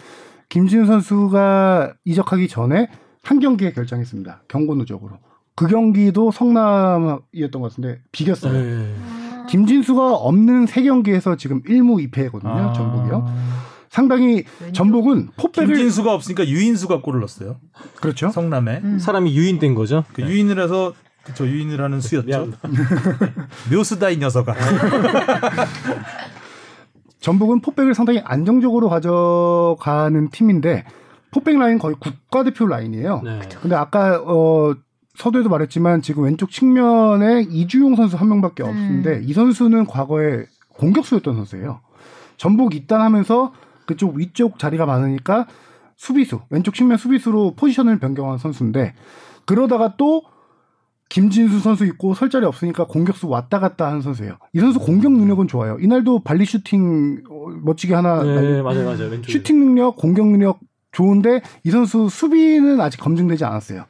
김진수 0.50 0.88
선수가 0.88 1.94
이적하기 2.04 2.48
전에 2.48 2.90
한 3.22 3.40
경기에 3.40 3.74
결정했습니다. 3.74 4.44
경고 4.48 4.74
누적으로. 4.74 5.20
그 5.56 5.68
경기도 5.68 6.32
성남이었던 6.32 7.62
것 7.62 7.70
같은데 7.70 8.02
비겼어요. 8.12 8.54
네. 8.54 8.96
아. 9.02 9.46
김진수가 9.48 10.16
없는 10.16 10.66
세 10.66 10.84
경기에서 10.84 11.36
지금 11.38 11.62
1무 11.64 12.10
2패거든요. 12.12 12.46
아. 12.46 12.74
전북이요. 12.74 13.26
상당히. 13.90 14.44
전북은 14.74 15.30
포백을 15.38 15.68
김진수가 15.68 16.14
없으니까 16.14 16.48
유인수가 16.48 17.02
골을 17.02 17.22
넣었어요. 17.22 17.56
그렇죠. 18.02 18.30
성남에. 18.30 18.82
음. 18.84 19.00
사람이 19.00 19.34
유인된 19.36 19.76
거죠. 19.76 20.04
그 20.12 20.24
유인을 20.24 20.60
해서 20.62 20.94
저 21.34 21.48
유인을 21.48 21.82
하는 21.82 22.02
수였죠. 22.02 22.28
미안. 22.28 22.54
묘수다 23.72 24.10
이 24.10 24.18
녀석아. 24.18 24.54
전북은 27.20 27.62
포백을 27.62 27.96
상당히 27.96 28.22
안정적으로 28.24 28.90
가져가는 28.90 30.30
팀인데 30.30 30.86
포백 31.32 31.58
라인 31.58 31.80
거의 31.80 31.96
국가대표 32.00 32.68
라인이에요. 32.68 33.22
네. 33.24 33.40
근데 33.62 33.76
아까 33.76 34.22
어 34.24 34.76
서두에도 35.16 35.50
말했지만 35.50 36.02
지금 36.02 36.24
왼쪽 36.24 36.52
측면에 36.52 37.42
이주용 37.50 37.96
선수 37.96 38.18
한 38.18 38.30
명밖에 38.30 38.64
음. 38.64 38.70
없는데 38.70 39.22
이 39.24 39.34
선수는 39.34 39.86
과거에 39.86 40.46
공격수였던 40.70 41.36
선수예요. 41.36 41.80
전북 42.38 42.76
입단하면서 42.76 43.54
그쪽 43.86 44.16
위쪽 44.16 44.60
자리가 44.60 44.86
많으니까 44.86 45.48
수비수 45.96 46.42
왼쪽 46.50 46.76
측면 46.76 46.98
수비수로 46.98 47.56
포지션을 47.56 48.00
변경한 48.00 48.38
선수인데 48.38 48.94
그러다가 49.46 49.96
또 49.98 50.24
김진수 51.08 51.60
선수 51.60 51.86
있고 51.86 52.14
설 52.14 52.30
자리 52.30 52.46
없으니까 52.46 52.86
공격수 52.88 53.30
왔다 53.30 53.60
갔다 53.60 53.88
하는 53.88 54.02
선수예요. 54.02 54.38
이 54.54 54.60
선수 54.60 54.80
공격 54.80 55.12
능력은 55.14 55.48
좋아요. 55.48 55.78
이날도 55.80 56.24
발리 56.24 56.46
슈팅 56.46 57.22
어, 57.30 57.48
멋지게 57.64 57.94
하나 57.94 58.24
네, 58.24 58.62
맞아요, 58.62 58.86
맞아요. 58.86 59.10
왼쪽. 59.12 59.32
슈팅 59.32 59.60
능력, 59.60 59.96
공격 59.96 60.28
능력 60.28 60.60
좋은데 60.92 61.42
이 61.64 61.72
선수 61.72 62.10
수비는 62.10 62.82
아직 62.82 63.00
검증되지 63.00 63.46
않았어요. 63.46 63.86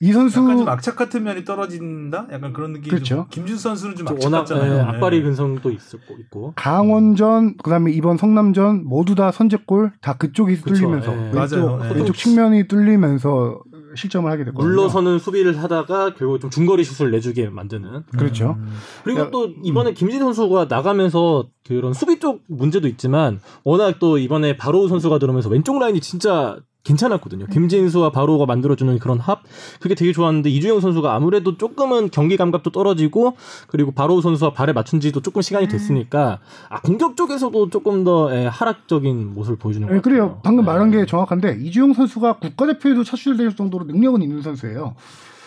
이 0.00 0.12
선수 0.12 0.38
약간 0.40 0.58
좀 0.58 0.68
악착 0.68 0.96
같은 0.96 1.24
면이 1.24 1.44
떨어진다? 1.44 2.28
약간 2.30 2.52
그런 2.52 2.72
느낌이 2.72 2.88
그렇죠. 2.88 3.16
좀 3.16 3.26
김준수 3.30 3.62
선수는 3.64 3.96
좀좀 3.96 4.16
악착 4.16 4.24
워낙 4.26 4.38
같잖아요. 4.40 4.70
네, 4.70 4.76
네. 4.76 4.82
앞발이 4.82 5.22
근성도 5.22 5.70
있었고 5.70 6.14
있고. 6.20 6.52
강원전 6.54 7.56
그다음에 7.56 7.90
이번 7.90 8.16
성남전 8.16 8.84
모두 8.84 9.16
다 9.16 9.32
선제골 9.32 9.92
다 10.00 10.16
그쪽이 10.16 10.60
그쵸, 10.60 10.74
뚫리면서 10.74 11.12
예. 11.12 11.30
왼쪽, 11.32 11.36
맞아요. 11.36 11.80
예. 11.84 11.94
왼쪽 11.96 12.16
측면이 12.16 12.68
뚫리면서 12.68 13.60
실점을 13.96 14.30
하게 14.30 14.44
됐거든요. 14.44 14.68
물러서는 14.68 15.18
수비를 15.18 15.60
하다가 15.60 16.14
결국 16.14 16.40
좀 16.40 16.50
중거리 16.50 16.84
슛을 16.84 17.10
내주게 17.10 17.48
만드는. 17.48 18.04
그렇죠. 18.16 18.56
음. 18.58 18.72
그리고 19.02 19.20
야, 19.20 19.30
또 19.30 19.52
이번에 19.64 19.94
김진 19.94 20.20
선수가 20.20 20.66
나가면서 20.68 21.48
그런 21.66 21.92
수비 21.92 22.20
쪽 22.20 22.42
문제도 22.46 22.86
있지만 22.86 23.40
워낙 23.64 23.98
또 23.98 24.18
이번에 24.18 24.56
바로우 24.56 24.88
선수가 24.88 25.18
들어오면서 25.18 25.48
왼쪽 25.48 25.78
라인이 25.78 26.00
진짜 26.00 26.58
괜찮았거든요. 26.88 27.46
김진수와 27.46 28.10
바로우가 28.10 28.46
만들어주는 28.46 28.98
그런 28.98 29.18
합 29.20 29.42
그게 29.80 29.94
되게 29.94 30.12
좋았는데 30.12 30.48
이주영 30.50 30.80
선수가 30.80 31.14
아무래도 31.14 31.56
조금은 31.58 32.10
경기 32.10 32.36
감각도 32.36 32.70
떨어지고 32.70 33.36
그리고 33.66 33.92
바로우 33.92 34.22
선수와 34.22 34.52
발에 34.52 34.72
맞춘 34.72 35.00
지도 35.00 35.20
조금 35.20 35.42
시간이 35.42 35.68
됐으니까 35.68 36.38
아 36.70 36.80
공격 36.80 37.16
쪽에서도 37.16 37.70
조금 37.70 38.04
더 38.04 38.34
예, 38.34 38.46
하락적인 38.46 39.34
모습을 39.34 39.58
보여주는 39.58 39.86
것 39.86 39.92
예, 39.92 39.98
같아요. 39.98 40.02
그래요. 40.02 40.40
방금 40.42 40.64
네. 40.64 40.70
말한 40.72 40.90
게 40.90 41.04
정확한데 41.06 41.58
이주용 41.60 41.92
선수가 41.92 42.38
국가대표에도 42.38 43.04
차출될 43.04 43.54
정도로 43.56 43.84
능력은 43.84 44.22
있는 44.22 44.42
선수예요. 44.42 44.94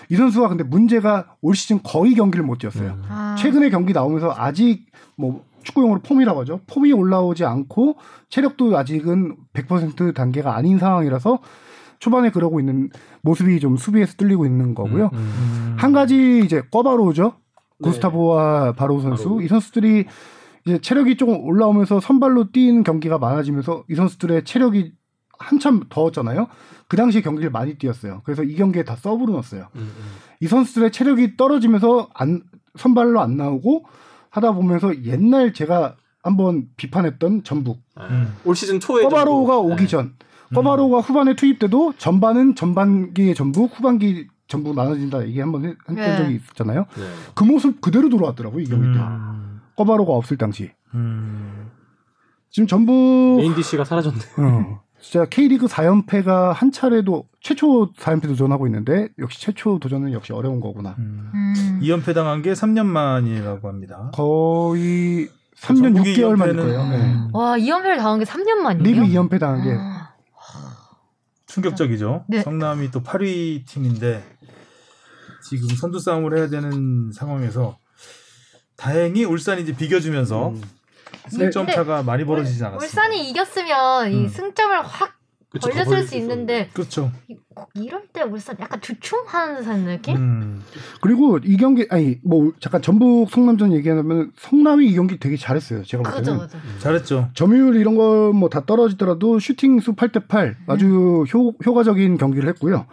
이 0.10 0.16
선수가 0.16 0.50
근데 0.50 0.64
문제가 0.64 1.36
올 1.42 1.56
시즌 1.56 1.82
거의 1.82 2.14
경기를 2.14 2.46
못 2.46 2.60
뛰었어요. 2.60 2.92
음. 2.92 3.04
아. 3.08 3.36
최근에 3.40 3.70
경기 3.70 3.94
나오면서 3.94 4.34
아직 4.36 4.86
뭐 5.16 5.44
축구용어로 5.64 6.02
폼이라고 6.02 6.42
하죠. 6.42 6.62
폼이 6.68 6.92
올라오지 6.94 7.46
않고 7.46 7.96
체력도 8.30 8.78
아직은 8.78 9.36
100% 9.54 10.14
단계가 10.14 10.56
아닌 10.56 10.78
상황이라서 10.78 11.40
초반에 12.00 12.32
그러고 12.32 12.60
있는 12.60 12.90
모습이 13.22 13.60
좀 13.60 13.78
수비에서 13.78 14.16
뚫리고 14.18 14.46
있는 14.46 14.74
거고요. 14.74 15.12
음, 15.14 15.18
음. 15.18 15.76
한 15.78 15.94
가지 15.94 16.42
이제 16.44 16.64
꺼바로우죠. 16.72 17.34
네. 17.80 17.90
구스타보와 17.90 18.74
바로우 18.74 19.02
선수. 19.02 19.24
바로우. 19.24 19.44
이 19.44 19.48
선수들이 19.48 20.06
이제 20.66 20.80
체력이 20.80 21.18
조금 21.18 21.44
올라오면서 21.44 22.00
선발로 22.00 22.52
뛰는 22.52 22.84
경기가 22.84 23.18
많아지면서 23.18 23.84
이 23.90 23.96
선수들의 23.96 24.44
체력이 24.46 24.94
한참 25.38 25.82
더웠잖아요. 25.90 26.48
그 26.88 26.98
당시에 26.98 27.22
경기를 27.22 27.50
많이 27.52 27.76
뛰었어요. 27.76 28.22
그래서 28.24 28.44
이 28.44 28.56
경기에 28.56 28.84
다 28.84 28.96
서브로 28.96 29.34
넣었어요. 29.34 29.68
음, 29.76 29.82
음. 29.82 30.04
이 30.40 30.48
선수들의 30.48 30.92
체력이 30.92 31.38
떨어지면서 31.38 32.10
안 32.14 32.42
선발로 32.76 33.20
안 33.20 33.38
나오고 33.38 33.86
하다 34.32 34.54
보면서 34.54 35.04
옛날 35.04 35.54
제가 35.54 35.96
한번 36.24 36.68
비판했던 36.78 37.44
전북. 37.44 37.80
음. 38.00 38.34
올 38.46 38.56
시즌 38.56 38.80
초에 38.80 39.04
쿠니모토가 39.04 39.54
정도- 39.56 39.74
오기 39.74 39.84
네. 39.84 39.88
전. 39.88 40.14
바로우가 40.54 41.00
후반에 41.00 41.36
투입 41.36 41.60
때도 41.60 41.94
전반은 41.98 42.56
전반기의 42.56 43.36
전북, 43.36 43.72
후반기 43.78 44.28
전북 44.48 44.76
나눠진다 44.76 45.26
얘기 45.28 45.40
한번 45.40 45.64
해- 45.66 45.70
했던 45.70 45.96
네. 45.96 46.18
적이 46.18 46.36
있었잖아요. 46.36 46.86
네. 46.98 47.04
그 47.36 47.44
모습 47.44 47.80
그대로 47.82 48.10
돌아왔더라고요 48.10 48.62
이 48.62 48.66
경기 48.66 48.86
때. 48.98 49.00
음. 49.04 49.62
바로우가 49.78 50.14
없을 50.14 50.38
당시. 50.38 50.72
음. 50.94 51.70
지금 52.50 52.68
전북 52.68 53.38
메인 53.38 53.56
빛이 53.56 53.86
사라졌네. 53.86 54.20
어, 54.40 54.82
진짜 55.00 55.26
K리그 55.26 55.68
4연패가 55.68 56.52
한 56.54 56.72
차례도 56.72 57.26
최초 57.42 57.92
4연패 57.94 58.28
도전하고 58.28 58.68
있는데 58.68 59.10
역시 59.18 59.42
최초 59.42 59.80
도전은 59.80 60.14
역시 60.14 60.32
어려운 60.32 60.60
거구나. 60.62 60.96
음. 61.00 61.32
음. 61.34 61.80
2연패 61.82 62.14
당한 62.14 62.42
게 62.44 62.54
3년 62.54 62.86
만이라고 62.86 63.68
합니다. 63.68 64.12
거의 64.14 65.28
3년 65.58 65.82
전북이 65.96 66.14
6개월 66.16 66.36
만일 66.36 66.56
2연패는 66.56 66.58
거예요. 66.58 66.90
네. 66.90 67.28
와, 67.34 67.58
2연패를 67.58 67.98
당한 67.98 68.20
게 68.20 68.26
3년 68.26 68.56
만이에요? 68.58 68.84
리그 68.84 69.02
2연패 69.02 69.40
당한 69.40 69.64
게 69.64 69.76
아, 69.76 70.14
충격적이죠. 71.48 72.26
네. 72.28 72.42
성남이 72.42 72.92
또 72.92 73.02
8위 73.02 73.66
팀인데 73.66 74.24
지금 75.50 75.68
선두 75.70 76.00
싸움을 76.00 76.38
해야 76.38 76.48
되는 76.48 77.12
상황에서 77.12 77.78
다행히 78.78 79.26
울산이 79.26 79.64
이제 79.64 79.76
비겨주면서 79.76 80.50
음. 80.50 80.62
승점 81.28 81.66
근데 81.66 81.76
차가 81.76 82.04
많이 82.04 82.24
벌어지지 82.24 82.64
않았습니다. 82.64 82.86
울산이 82.86 83.30
이겼으면 83.32 84.12
이 84.12 84.24
음. 84.26 84.28
승점을 84.28 84.82
확 84.86 85.21
그쵸, 85.52 85.70
걸렸을 85.70 86.04
수수 86.04 86.16
있는데 86.18 86.70
그렇죠. 86.74 87.12
이- 87.28 87.36
이럴 87.76 88.04
때 88.14 88.22
울산 88.22 88.56
약간 88.62 88.80
주춤하는 88.80 89.58
듯한 89.58 89.84
느낌? 89.86 90.16
음. 90.16 90.62
그리고 91.02 91.38
이 91.44 91.58
경기 91.58 91.86
아니 91.90 92.18
뭐 92.24 92.54
잠깐 92.62 92.82
전북 92.82 93.30
성남전 93.30 93.74
얘기하면 93.74 94.32
성남이 94.38 94.88
이 94.88 94.94
경기 94.96 95.20
되게 95.20 95.36
잘했어요. 95.36 95.84
제가 95.84 96.04
볼 96.04 96.14
그죠, 96.14 96.32
때는 96.32 96.48
그죠. 96.48 96.58
잘했죠. 96.80 97.30
점유율 97.34 97.76
이런 97.76 97.96
거 97.96 98.32
뭐 98.34 98.48
다 98.50 98.66
떨어지더라도 98.66 99.40
슈팅 99.40 99.80
수 99.82 99.94
8대 99.94 100.28
8 100.30 100.56
아주 100.68 101.26
효, 101.34 101.54
효과적인 101.66 102.18
경기를 102.18 102.48
했고요. 102.50 102.86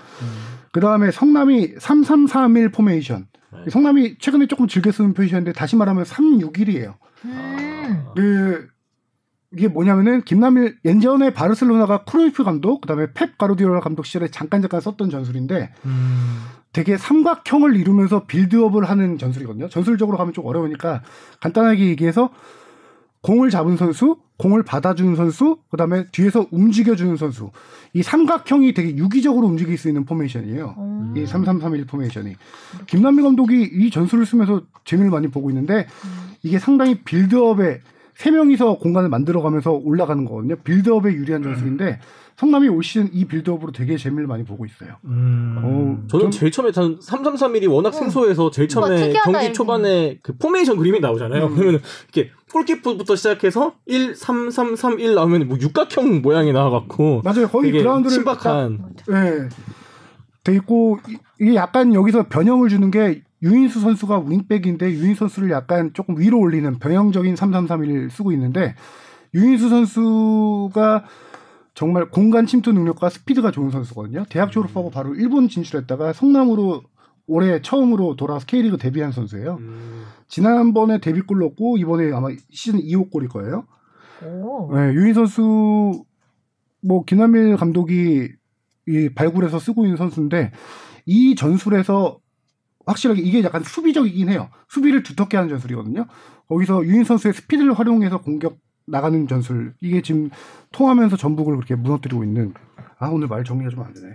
그 0.73 0.81
다음에 0.81 1.11
성남이 1.13 1.75
3331 1.79 2.71
포메이션. 2.73 3.27
네. 3.53 3.71
성남이 3.71 4.19
최근에 4.19 4.47
조금 4.47 4.67
즐겨 4.69 4.91
쓰는 4.93 5.15
포지션인데 5.15 5.53
다시 5.53 5.77
말하면 5.77 6.05
361이에요. 6.05 6.95
음. 7.25 8.05
그 8.17 8.69
이게 9.53 9.67
뭐냐면은 9.69 10.23
김남일 10.23 10.79
예전에 10.85 11.33
바르셀로나가 11.33 12.05
크루이프 12.05 12.45
감독 12.45 12.83
그다음에 12.83 13.13
펩 13.13 13.39
가르디올라 13.39 13.81
감독 13.81 14.05
시절에 14.05 14.29
잠깐 14.29 14.61
잠깐 14.61 14.81
썼던 14.81 15.09
전술인데 15.11 15.73
음. 15.87 16.39
되게 16.73 16.99
삼각형을 16.99 17.77
이루면서 17.77 18.27
빌드업을 18.27 18.85
하는 18.85 19.17
전술이거든요. 19.17 19.69
전술적으로 19.69 20.19
가면 20.19 20.35
좀 20.35 20.45
어려우니까 20.45 21.03
간단하게 21.41 21.87
얘기해서 21.87 22.31
공을 23.23 23.51
잡은 23.51 23.77
선수, 23.77 24.19
공을 24.37 24.63
받아주는 24.63 25.17
선수, 25.17 25.59
그다음에 25.71 26.07
뒤에서 26.13 26.47
움직여주는 26.51 27.17
선수. 27.17 27.51
이 27.95 28.03
삼각형이 28.03 28.75
되게 28.75 28.97
유기적으로 28.97 29.47
움직일 29.47 29.77
수 29.77 29.89
있는 29.89 30.05
포메이션이에요. 30.05 30.75
음. 30.79 31.15
이 31.17 31.27
3331 31.27 31.87
포메이션이. 31.87 32.37
김남일 32.87 33.23
감독이 33.23 33.63
이 33.63 33.91
전술을 33.91 34.25
쓰면서 34.25 34.63
재미를 34.85 35.11
많이 35.11 35.29
보고 35.29 35.51
있는데 35.51 35.87
이게 36.43 36.59
상당히 36.59 37.03
빌드업에 37.03 37.81
세 38.19 38.33
명이서 38.33 38.79
공간을 38.79 39.09
만들어가면서 39.11 39.71
올라가는 39.73 40.25
거거든요. 40.25 40.57
빌드업에 40.65 41.13
유리한 41.13 41.41
전술인데 41.41 42.01
성남이 42.37 42.67
올 42.69 42.83
시즌 42.83 43.09
이 43.13 43.25
빌드업으로 43.27 43.71
되게 43.71 43.97
재미를 43.97 44.27
많이 44.27 44.43
보고 44.45 44.67
있어요. 44.67 44.97
음. 45.05 45.57
어, 45.63 46.07
저는 46.09 46.25
좀- 46.25 46.31
제일 46.33 46.51
처음에 46.51 46.73
전 46.73 46.99
3331이 46.99 47.71
워낙 47.73 47.93
생소해서 47.95 48.51
제일 48.51 48.67
처음에 48.69 49.11
어. 49.11 49.23
경기. 49.25 49.53
초반에 49.53 50.19
그 50.21 50.37
포메이션 50.37 50.77
그림이 50.79 50.99
나오잖아요. 50.99 51.47
음. 51.47 51.55
그러면 51.55 51.81
이렇게 52.13 52.33
골키퍼부터 52.53 53.15
시작해서 53.15 53.75
1 53.87 54.17
3 54.17 54.51
3 54.51 54.75
3 54.75 54.99
1 54.99 55.15
나오면 55.15 55.47
뭐 55.47 55.57
육각형 55.61 56.21
모양이 56.21 56.53
나와갖고 56.53 57.23
맞아요. 57.23 57.47
거의 57.49 57.71
그라운드를 57.71 58.15
신박한 58.17 58.79
딱, 59.07 59.15
예. 59.15 59.49
돼 60.43 60.55
있고 60.57 60.99
이- 61.09 61.19
이게 61.41 61.55
약간 61.55 61.95
여기서 61.95 62.25
변형을 62.29 62.69
주는 62.69 62.91
게 62.91 63.23
유인수 63.43 63.81
선수가 63.81 64.25
윙백인데 64.29 64.91
유인수 64.93 65.21
선수를 65.21 65.51
약간 65.51 65.93
조금 65.95 66.19
위로 66.19 66.39
올리는 66.39 66.79
변형적인 66.79 67.35
3331을 67.35 68.11
쓰고 68.11 68.33
있는데 68.33 68.75
유인수 69.35 69.69
선수가 69.69 71.05
정말 71.75 72.11
공간 72.11 72.47
침투 72.47 72.73
능력과 72.73 73.09
스피드가 73.09 73.53
좋은 73.53 73.71
선수거든요. 73.71 74.25
대학 74.29 74.51
졸업하고 74.51 74.91
바로 74.91 75.15
일본 75.15 75.49
진출했다가 75.49 76.13
성남으로 76.13 76.83
올해 77.29 77.63
처음으로 77.63 78.17
돌아와서 78.17 78.47
K리그 78.47 78.79
데뷔한 78.79 79.13
선수예요. 79.13 79.59
음, 79.61 80.03
지난번에 80.27 80.99
데뷔골 80.99 81.39
넣고 81.39 81.77
이번에 81.77 82.13
아마 82.13 82.31
시즌 82.51 82.81
2호 82.81 83.11
골일 83.11 83.29
거예요. 83.29 83.65
오. 84.25 84.75
네, 84.75 84.93
유인 84.95 85.15
선수 85.15 86.05
뭐 86.83 87.05
김남일 87.05 87.57
감독이 87.57 88.29
이 88.89 89.09
발굴해서 89.15 89.59
쓰고 89.59 89.85
있는 89.85 89.97
선수인데 89.97 90.51
이 91.07 91.35
전술에서 91.35 92.19
확실하게 92.89 93.21
이게 93.23 93.43
약간 93.45 93.63
수비적이긴 93.63 94.29
해요. 94.31 94.49
수비를 94.69 95.03
두텁게 95.03 95.37
하는 95.37 95.49
전술이거든요. 95.51 96.07
거기서 96.49 96.85
유인 96.85 97.05
선수의 97.05 97.35
스피드를 97.35 97.75
활용해서 97.75 98.21
공격 98.21 98.59
나가는 98.87 99.29
전술 99.29 99.75
이게 99.81 100.01
지금 100.01 100.31
통하면서 100.73 101.17
전북을 101.17 101.57
그렇게 101.57 101.75
무너뜨리고 101.75 102.25
있는 102.25 102.55
아 102.99 103.09
오늘 103.09 103.29
말 103.29 103.45
정리가 103.45 103.71
좀 103.71 103.85
안 103.85 103.93
되네. 103.93 104.09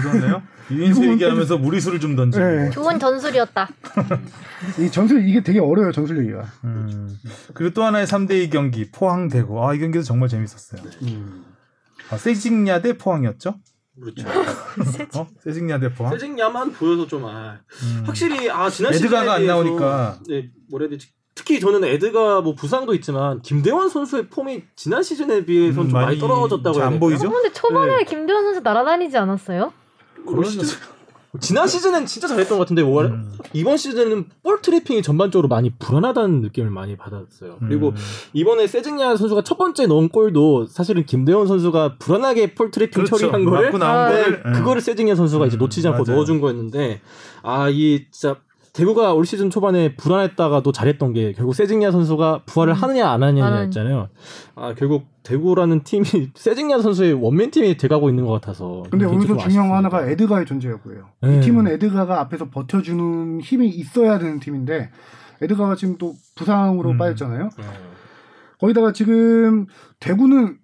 그러네요. 0.00 0.42
유인수 0.70 1.04
얘기하면서 1.10 1.58
무리수를 1.58 1.98
좀 2.00 2.14
던지고. 2.16 2.44
네. 2.44 2.70
좋은 2.70 2.98
전술이었다. 2.98 3.68
이 4.80 4.90
전술 4.90 5.28
이게 5.28 5.42
되게 5.42 5.58
어려워요 5.58 5.92
전술 5.92 6.18
얘기가. 6.20 6.44
음. 6.64 7.08
그리고 7.54 7.74
또 7.74 7.84
하나의 7.84 8.06
3대2 8.06 8.50
경기 8.50 8.90
포항 8.90 9.28
대구. 9.28 9.66
아, 9.66 9.74
이 9.74 9.78
경기도 9.78 10.02
정말 10.04 10.28
재밌었어요. 10.28 10.80
음. 11.02 11.44
아, 12.10 12.16
세징야 12.16 12.80
대 12.80 12.96
포항이었죠? 12.96 13.56
그렇죠. 14.00 14.26
어? 15.18 15.26
세징야 15.40 15.78
대 15.78 15.92
포항. 15.92 16.12
세징야만 16.12 16.72
보여서 16.72 17.06
좀 17.06 17.24
아, 17.24 17.58
음. 17.82 18.02
확실히 18.06 18.50
아 18.50 18.68
지난 18.70 18.94
에드가가 18.94 19.34
안 19.34 19.46
나오니까. 19.46 20.20
네, 20.28 20.50
뭐라 20.70 20.84
해야 20.84 20.90
되지? 20.90 21.08
특히 21.34 21.60
저는 21.60 21.84
에드가 21.84 22.40
뭐 22.40 22.54
부상도 22.54 22.94
있지만 22.94 23.40
김대원 23.42 23.88
선수의 23.88 24.28
폼이 24.28 24.64
지난 24.74 25.02
시즌에 25.02 25.44
비해서 25.44 25.82
음, 25.82 25.84
좀 25.86 25.92
많이, 25.92 26.06
많이 26.06 26.18
떨어졌다고 26.18 26.78
해야 26.78 26.86
되나요? 26.86 27.00
보이죠? 27.00 27.30
근데 27.30 27.52
초반에 27.52 27.98
네. 27.98 28.04
김대원 28.04 28.44
선수 28.44 28.60
날아다니지 28.60 29.16
않았어요? 29.16 29.72
올 30.26 30.44
시즌 30.44 30.76
지난 31.40 31.66
시즌엔 31.68 32.06
진짜 32.06 32.26
잘했던 32.26 32.56
것 32.56 32.64
같은데 32.64 32.80
월- 32.82 33.06
음. 33.06 33.32
이번 33.52 33.76
시즌은 33.76 34.26
볼 34.42 34.62
트래핑이 34.62 35.02
전반적으로 35.02 35.46
많이 35.48 35.70
불안하다는 35.78 36.40
느낌을 36.40 36.70
많이 36.70 36.96
받았어요. 36.96 37.58
그리고 37.60 37.88
음. 37.90 37.94
이번에 38.32 38.66
세징야 38.66 39.14
선수가 39.16 39.42
첫 39.42 39.58
번째 39.58 39.86
넣은 39.86 40.08
골도 40.08 40.66
사실은 40.66 41.04
김대원 41.04 41.46
선수가 41.46 41.96
불안하게 41.98 42.54
볼 42.54 42.70
트래핑 42.70 43.04
그렇죠. 43.04 43.16
처리한 43.18 43.44
거를 43.44 43.82
아, 43.82 44.08
네, 44.10 44.22
거를. 44.24 44.42
음. 44.46 44.52
그거를 44.54 44.80
세징야 44.80 45.14
선수가 45.14 45.46
이제 45.46 45.56
음, 45.56 45.58
놓치지 45.58 45.86
않고 45.88 46.04
맞아요. 46.04 46.16
넣어준 46.16 46.40
거였는데 46.40 47.00
아 47.42 47.68
이 47.68 48.06
진짜 48.10 48.36
대구가 48.72 49.14
올 49.14 49.26
시즌 49.26 49.50
초반에 49.50 49.96
불안했다가도 49.96 50.72
잘했던 50.72 51.12
게 51.12 51.32
결국 51.32 51.54
세징야 51.54 51.90
선수가 51.90 52.42
부활을 52.46 52.74
하느냐 52.74 53.10
안안 53.10 53.38
하느냐였잖아요. 53.38 54.08
아 54.54 54.74
결국 54.74 55.06
대구라는 55.22 55.82
팀이 55.82 56.04
세징야 56.34 56.80
선수의 56.80 57.14
원맨 57.14 57.50
팀이 57.50 57.76
돼가고 57.76 58.08
있는 58.08 58.24
것 58.26 58.32
같아서. 58.32 58.84
근데 58.90 59.04
여기서 59.04 59.36
중요한 59.36 59.68
거. 59.68 59.76
하나가 59.76 60.08
에드가의 60.08 60.46
존재였고요. 60.46 61.08
네. 61.22 61.36
이 61.36 61.40
팀은 61.40 61.66
에드가가 61.68 62.20
앞에서 62.20 62.50
버텨주는 62.50 63.40
힘이 63.40 63.68
있어야 63.68 64.18
되는 64.18 64.40
팀인데 64.40 64.90
에드가가 65.42 65.76
지금 65.76 65.96
또 65.98 66.14
부상으로 66.36 66.90
음. 66.90 66.98
빠졌잖아요. 66.98 67.50
네. 67.58 67.64
거기다가 68.60 68.92
지금 68.92 69.66
대구는 70.00 70.58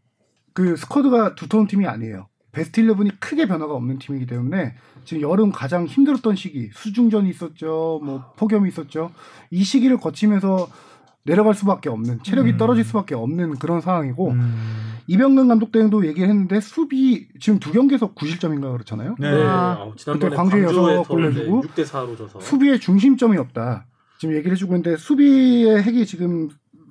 그 0.52 0.76
스쿼드가 0.76 1.34
두터운 1.34 1.66
팀이 1.66 1.86
아니에요. 1.86 2.28
베스트 2.54 2.80
11이 2.82 3.12
크게 3.20 3.46
변화가 3.46 3.74
없는 3.74 3.98
팀이기 3.98 4.26
때문에 4.26 4.74
지금 5.04 5.22
여름 5.22 5.52
가장 5.52 5.86
힘들었던 5.86 6.36
시기 6.36 6.70
수중전이 6.72 7.28
있었죠. 7.28 8.00
뭐 8.02 8.32
폭염이 8.36 8.68
있었죠. 8.68 9.10
이 9.50 9.62
시기를 9.62 9.98
거치면서 9.98 10.68
내려갈 11.24 11.54
수밖에 11.54 11.88
없는 11.88 12.22
체력이 12.22 12.52
음. 12.52 12.56
떨어질 12.56 12.84
수밖에 12.84 13.14
없는 13.14 13.56
그런 13.56 13.80
상황이고 13.80 14.30
음. 14.30 14.94
이병근 15.06 15.48
감독 15.48 15.72
대행도 15.72 16.06
얘기를 16.06 16.28
했는데 16.28 16.60
수비 16.60 17.28
지금 17.40 17.58
두 17.58 17.72
경기에서 17.72 18.14
9실점인가 18.14 18.72
그렇잖아요. 18.72 19.16
네. 19.18 19.30
네. 19.30 19.42
아. 19.42 19.90
지난번에 19.96 20.30
그때 20.30 20.36
광주에 20.36 20.62
여섯 20.62 21.02
골 21.04 21.28
내주고 21.28 21.62
6대 21.62 21.84
4로 21.84 22.16
져서. 22.16 22.40
수비에 22.40 22.78
중심점이 22.78 23.36
없다. 23.38 23.86
지금 24.18 24.34
얘기를 24.34 24.52
해주고 24.52 24.74
있는데 24.74 24.96
수비의 24.96 25.82
핵이 25.82 26.06
지금 26.06 26.48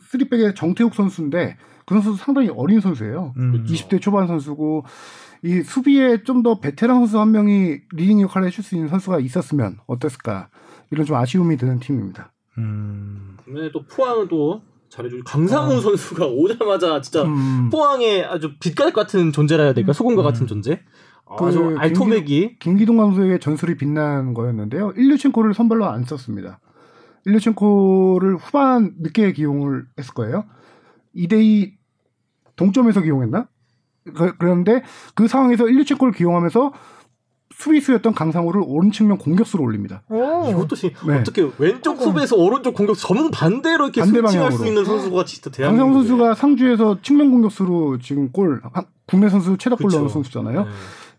쓰리백의 0.09 0.55
정태욱 0.55 0.93
선수인데 0.93 1.57
그 1.85 1.95
선수 1.95 2.15
상당히 2.15 2.49
어린 2.49 2.79
선수예요. 2.79 3.33
음. 3.37 3.65
20대 3.65 4.01
초반 4.01 4.27
선수고 4.27 4.85
이 5.43 5.61
수비에 5.61 6.23
좀 6.23 6.41
더 6.43 6.59
베테랑 6.59 6.99
선수 6.99 7.19
한 7.19 7.31
명이 7.31 7.77
리딩 7.93 8.21
역할을 8.21 8.47
해줄 8.47 8.63
수 8.63 8.75
있는 8.75 8.89
선수가 8.89 9.19
있었으면 9.19 9.77
어땠을까 9.87 10.49
이런 10.91 11.05
좀 11.05 11.15
아쉬움이 11.17 11.57
드는 11.57 11.79
팀입니다. 11.79 12.33
음. 12.57 13.37
반면에 13.45 13.71
또 13.71 13.83
포항은 13.85 14.27
또 14.27 14.61
잘해주고 14.89 15.23
강상우 15.25 15.81
선수가 15.81 16.25
오자마자 16.27 17.01
진짜 17.01 17.23
음, 17.23 17.69
포항의 17.71 18.23
아주 18.25 18.53
빛깔 18.59 18.93
같은 18.93 19.31
존재라 19.31 19.63
해야 19.63 19.73
될까 19.73 19.91
소금과 19.93 20.21
음. 20.21 20.23
같은 20.23 20.47
존재. 20.47 20.81
그 21.37 21.45
아주 21.45 21.75
알토란 21.77 22.21
같은 22.21 22.59
김기동 22.59 22.97
감독의 22.97 23.39
전술이 23.39 23.75
빛난 23.77 24.33
거였는데요. 24.33 24.93
일류첸코를 24.95 25.53
선발로 25.53 25.85
안 25.85 26.03
썼습니다. 26.03 26.59
일류첸코를 27.25 28.35
후반 28.35 28.93
늦게 28.99 29.31
기용을 29.33 29.85
했을 29.97 30.13
거예요. 30.13 30.45
2대2 31.15 31.71
동점에서 32.55 33.01
기용했나? 33.01 33.47
그, 34.15 34.33
그런데 34.37 34.83
그 35.15 35.27
상황에서 35.27 35.67
일류첸코를 35.67 36.15
기용하면서 36.15 36.71
수비수였던 37.55 38.13
강상우를 38.13 38.63
오른 38.65 38.91
측면 38.91 39.17
공격수로 39.19 39.63
올립니다. 39.63 40.01
오. 40.09 40.49
이것도 40.49 40.75
지- 40.75 40.93
네. 41.07 41.19
어떻게 41.19 41.47
왼쪽 41.59 42.01
수비에서 42.01 42.35
오른쪽 42.35 42.73
공격 42.73 42.97
정 42.97 43.29
반대로 43.31 43.85
이렇게 43.85 44.01
반대 44.01 44.19
스위칭할 44.21 44.51
수 44.51 44.57
방향으로. 44.57 44.65
있는 44.67 44.85
선수가 44.85 45.25
진짜 45.25 45.49
강상우 45.51 45.75
대한민국에. 45.75 45.93
선수가 46.07 46.33
상주에서 46.35 46.97
측면 47.03 47.29
공격수로 47.31 47.99
지금 47.99 48.31
골 48.31 48.59
한- 48.73 48.85
국내 49.05 49.29
선수 49.29 49.55
최다 49.57 49.75
골. 49.75 49.91
넣은 49.91 50.09
선수잖아요. 50.09 50.63
네. 50.63 50.69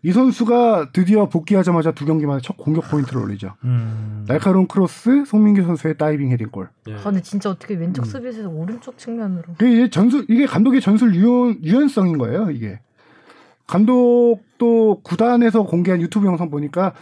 이 0.03 0.11
선수가 0.11 0.91
드디어 0.93 1.27
복귀하자마자 1.29 1.91
두 1.93 2.05
경기 2.05 2.25
만에 2.25 2.39
첫 2.41 2.57
공격 2.57 2.87
포인트를 2.89 3.21
올리죠. 3.23 3.53
음. 3.63 4.23
날카로운 4.27 4.67
크로스, 4.67 5.25
송민규 5.25 5.63
선수의 5.63 5.97
다이빙 5.97 6.31
헤딩골. 6.31 6.69
예. 6.89 6.95
아, 6.95 7.01
근데 7.03 7.21
진짜 7.21 7.49
어떻게 7.49 7.73
왼쪽 7.75 8.03
음. 8.03 8.05
수비수에서 8.05 8.49
오른쪽 8.49 8.97
측면으로. 8.97 9.43
이제 9.61 9.89
전술 9.89 10.25
이게 10.29 10.45
감독의 10.45 10.81
전술 10.81 11.15
유연 11.15 11.63
유연성인 11.63 12.17
거예요. 12.17 12.51
이게 12.51 12.79
감독도 13.67 15.01
구단에서 15.03 15.63
공개한 15.63 16.01
유튜브 16.01 16.27
영상 16.27 16.49
보니까 16.51 16.93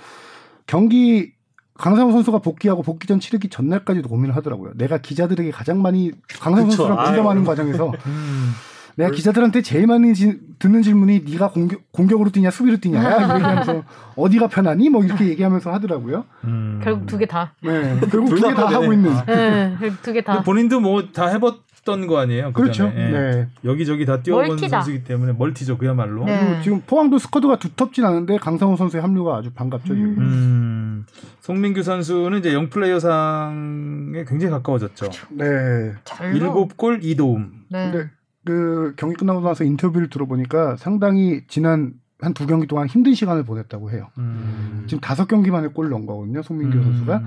경기 0.65 1.33
강상우 1.75 2.11
선수가 2.11 2.39
복귀하고 2.39 2.83
복귀 2.83 3.07
전 3.07 3.19
치르기 3.19 3.49
전날까지도 3.49 4.07
고민을 4.07 4.35
하더라고요. 4.37 4.73
내가 4.75 4.99
기자들에게 4.99 5.51
가장 5.51 5.81
많이 5.81 6.11
강상우. 6.39 6.71
선수랑. 6.71 6.97
공감하는 7.03 7.43
과정에서 7.43 7.91
음. 8.05 8.51
내가 8.95 9.09
기자들한테 9.11 9.61
제일 9.61 9.87
많이 9.87 10.13
지- 10.13 10.39
듣는 10.59 10.81
질문이 10.81 11.23
네가 11.29 11.49
공격, 11.49 11.81
공격으로 11.91 12.29
뛰냐 12.29 12.51
수비로 12.51 12.77
뛰냐 12.77 12.99
얘기하면서 12.99 13.83
어디가 14.15 14.47
편하니 14.47 14.89
뭐 14.89 15.03
이렇게 15.03 15.27
얘기하면서 15.27 15.71
하더라고요. 15.73 16.25
음. 16.43 16.79
결국 16.83 17.05
두 17.07 17.17
개 17.17 17.25
다. 17.25 17.53
네, 17.63 17.99
결국 18.11 18.29
둘두다개다 18.29 18.67
하고. 18.69 18.93
있는. 18.93 19.11
네, 19.25 19.75
결국 19.79 20.01
두개 20.03 20.23
다. 20.23 20.41
본인도 20.43 20.79
뭐 20.79 21.11
다 21.11 21.27
해봤던 21.27 22.07
거 22.07 22.19
아니에요? 22.19 22.51
그 22.53 22.61
그렇죠. 22.61 22.83
전에. 22.89 22.95
예. 22.95 23.11
네. 23.11 23.47
여기저기 23.65 24.05
다 24.05 24.21
뛰어본 24.21 24.47
멀티다. 24.47 24.77
선수이기 24.81 25.03
때문에 25.05 25.33
멀티죠 25.33 25.77
그야말로. 25.77 26.25
네. 26.25 26.61
지금 26.63 26.81
포항도 26.85 27.17
스쿼드가 27.17 27.57
두텁진 27.57 28.05
않은데 28.05 28.37
강상우 28.37 28.77
선수의 28.77 29.01
합류가 29.01 29.37
아주 29.37 29.51
반갑죠. 29.53 29.93
지금. 29.95 30.15
음. 30.19 31.05
송민규 31.41 31.81
선수는 31.83 32.39
이제 32.39 32.53
영 32.53 32.69
플레이어상에 32.69 34.23
굉장히 34.27 34.51
가까워졌죠. 34.51 35.09
네. 35.31 35.93
잘. 36.03 36.35
일곱 36.35 36.77
골 36.77 36.99
2도움. 36.99 37.49
네. 37.69 38.09
그 38.45 38.93
경기 38.97 39.15
끝나고 39.15 39.41
나서 39.41 39.63
인터뷰를 39.63 40.09
들어보니까 40.09 40.75
상당히 40.77 41.41
지난 41.47 41.93
한 42.19 42.33
두 42.33 42.47
경기 42.47 42.67
동안 42.67 42.87
힘든 42.87 43.13
시간을 43.13 43.43
보냈다고 43.43 43.91
해요. 43.91 44.07
음. 44.17 44.85
지금 44.87 45.01
다섯 45.01 45.27
경기 45.27 45.51
만에 45.51 45.67
골 45.67 45.89
넣은 45.89 46.05
거거든요. 46.05 46.41
송민규 46.41 46.77
음. 46.77 46.83
선수가 46.83 47.23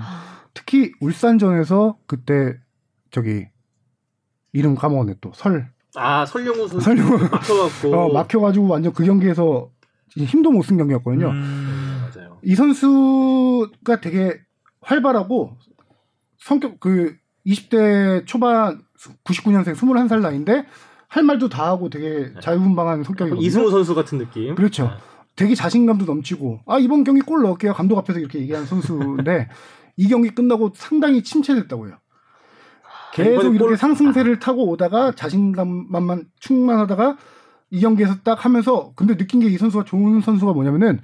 특히 0.55 0.91
울산전에서 1.01 1.99
그때 2.07 2.55
저기 3.11 3.47
이름 4.53 4.73
까먹었네 4.73 5.15
또 5.21 5.31
설. 5.35 5.69
아 5.95 6.25
설령우 6.25 6.67
선수 6.67 6.79
설령우. 6.81 7.17
막혀갖고 7.31 7.93
어, 7.95 8.11
막혀가지고 8.13 8.67
완전 8.67 8.91
그 8.93 9.05
경기에서 9.05 9.69
힘도 10.15 10.51
못 10.51 10.63
쓴 10.65 10.77
경기였거든요. 10.77 11.29
음. 11.29 12.07
맞아요. 12.15 12.39
이 12.41 12.55
선수가 12.55 14.01
되게 14.01 14.39
활발하고 14.81 15.57
성격 16.39 16.79
그 16.79 17.15
20대 17.45 18.25
초반 18.25 18.81
99년생 19.25 19.75
21살 19.75 20.21
나이인데 20.21 20.65
할 21.07 21.23
말도 21.23 21.49
다 21.49 21.67
하고 21.67 21.89
되게 21.89 22.31
자유분방한 22.41 23.03
성격이거든요. 23.03 23.45
이승우 23.45 23.71
선수 23.71 23.95
같은 23.95 24.17
느낌. 24.17 24.55
그렇죠. 24.55 24.83
네. 24.85 24.89
되게 25.35 25.55
자신감도 25.55 26.05
넘치고 26.05 26.61
아 26.65 26.79
이번 26.79 27.03
경기 27.03 27.21
골 27.21 27.43
넣을게요 27.43 27.73
감독 27.73 27.97
앞에서 27.99 28.19
이렇게 28.19 28.39
얘기하는 28.39 28.65
선수인데 28.67 29.47
이 29.97 30.07
경기 30.09 30.29
끝나고 30.31 30.71
상당히 30.75 31.23
침체됐다고요. 31.23 31.93
계속 33.13 33.31
이번에 33.31 33.49
이렇게 33.49 33.57
골- 33.59 33.77
상승세를 33.77 34.39
타고 34.39 34.67
오다가 34.69 35.11
자신감만 35.13 36.25
충만하다가 36.39 37.17
이 37.71 37.79
경기에서 37.81 38.15
딱 38.23 38.43
하면서 38.45 38.91
근데 38.95 39.15
느낀 39.17 39.39
게 39.39 39.47
이 39.47 39.57
선수가 39.57 39.85
좋은 39.85 40.21
선수가 40.21 40.53
뭐냐면은 40.53 41.01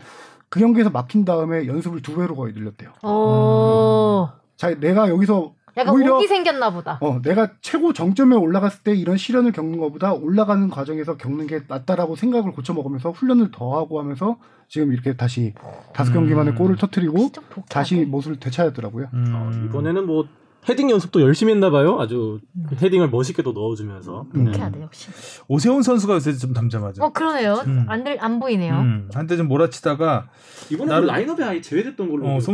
그 0.49 0.59
경기에서 0.59 0.89
막힌 0.89 1.25
다음에 1.25 1.65
연습을 1.67 2.01
두 2.01 2.15
배로 2.15 2.35
거의 2.35 2.53
늘렸대요. 2.53 2.91
오. 3.03 4.29
자 4.57 4.73
내가 4.79 5.09
여기서 5.09 5.53
약간 5.77 5.93
오히려 5.93 6.17
오기 6.17 6.27
생겼나 6.27 6.71
보다. 6.71 6.97
어, 7.01 7.21
내가 7.21 7.49
최고 7.61 7.93
정점에 7.93 8.35
올라갔을 8.35 8.83
때 8.83 8.93
이런 8.95 9.17
시련을 9.17 9.51
겪는 9.51 9.79
것보다 9.79 10.13
올라가는 10.13 10.69
과정에서 10.69 11.17
겪는 11.17 11.47
게 11.47 11.61
낫다라고 11.67 12.15
생각을 12.15 12.51
고쳐 12.51 12.73
먹으면서 12.73 13.11
훈련을 13.11 13.51
더 13.51 13.75
하고 13.77 13.99
하면서 13.99 14.37
지금 14.67 14.93
이렇게 14.93 15.15
다시 15.15 15.53
다섯 15.93 16.13
경기 16.13 16.33
만에 16.33 16.51
음. 16.51 16.55
골을 16.55 16.75
터트리고. 16.77 17.31
다시 17.69 18.05
모습을 18.05 18.39
되찾았더라고요. 18.39 19.07
음. 19.13 19.33
어, 19.35 19.65
이번에는 19.65 20.05
뭐 20.05 20.27
헤딩 20.69 20.89
연습도 20.89 21.21
열심히 21.21 21.51
했나 21.51 21.69
봐요. 21.69 21.99
아주 21.99 22.39
음. 22.55 22.67
헤딩을 22.81 23.09
멋있게도 23.09 23.51
넣어주면서. 23.51 24.27
음. 24.35 24.45
독해야 24.45 24.71
돼 24.71 24.81
역시. 24.81 25.09
오세훈 25.47 25.81
선수가 25.81 26.13
요새 26.15 26.33
좀 26.33 26.53
담잠하죠. 26.53 27.03
어 27.03 27.09
그러네요. 27.09 27.55
음. 27.67 27.85
안, 27.89 28.03
들, 28.03 28.17
안 28.23 28.39
보이네요. 28.39 28.73
음, 28.75 29.09
한때 29.13 29.35
좀 29.35 29.47
몰아치다가 29.47 30.29
이번에 30.71 30.89
나름- 30.89 31.07
라인업에 31.07 31.43
아예 31.43 31.61
제외됐던 31.61 32.09
걸로. 32.09 32.25
어, 32.25 32.27
있는데. 32.29 32.45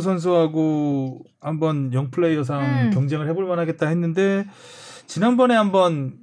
선수하고 0.00 1.22
한번 1.40 1.92
영 1.92 2.10
플레이어상 2.10 2.86
음. 2.86 2.90
경쟁을 2.92 3.28
해볼 3.28 3.46
만하겠다 3.46 3.86
했는데 3.86 4.46
지난번에 5.06 5.54
한번 5.54 6.14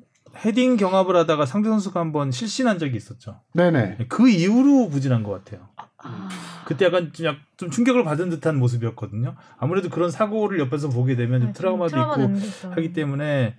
헤딩 0.46 0.76
경합을 0.78 1.16
하다가 1.16 1.46
상대 1.46 1.70
선수가 1.70 2.00
한번 2.00 2.32
실신한 2.32 2.78
적이 2.78 2.98
있었죠. 2.98 3.40
네네. 3.54 3.98
그 4.10 4.28
이후로 4.30 4.90
부진한 4.90 5.24
것 5.24 5.32
같아요. 5.32 5.68
아. 5.98 6.30
그때 6.66 6.86
약간 6.86 7.12
좀, 7.14 7.26
약- 7.26 7.38
좀 7.58 7.70
충격을 7.70 8.04
받은 8.04 8.30
듯한 8.30 8.58
모습이었거든요. 8.60 9.36
아무래도 9.58 9.90
그런 9.90 10.12
사고를 10.12 10.60
옆에서 10.60 10.90
보게 10.90 11.16
되면 11.16 11.42
좀 11.42 11.54
트라우마도 11.54 11.90
트라우마 11.92 12.16
있고. 12.38 12.72
하기 12.72 12.94
때문에 12.94 13.56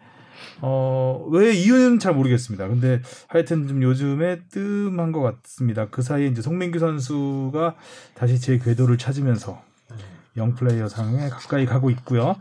어, 0.61 1.27
왜 1.31 1.53
이유는 1.55 1.99
잘 1.99 2.15
모르겠습니다. 2.15 2.69
근데 2.69 3.01
하여튼 3.29 3.69
좀 3.69 3.83
요즘에 3.83 4.41
뜸한 4.51 5.13
것 5.13 5.21
같습니다. 5.43 5.87
그 5.91 6.03
사이에 6.03 6.27
이제 6.27 6.43
송민규 6.43 6.79
선수가 6.79 7.75
다시 8.15 8.41
제 8.41 8.59
궤도를 8.59 8.99
찾으면서 8.99 9.61
영 10.37 10.55
플레이어 10.55 10.89
상에 10.89 11.29
가까이 11.29 11.65
가고 11.67 11.91
있고요. 11.91 12.37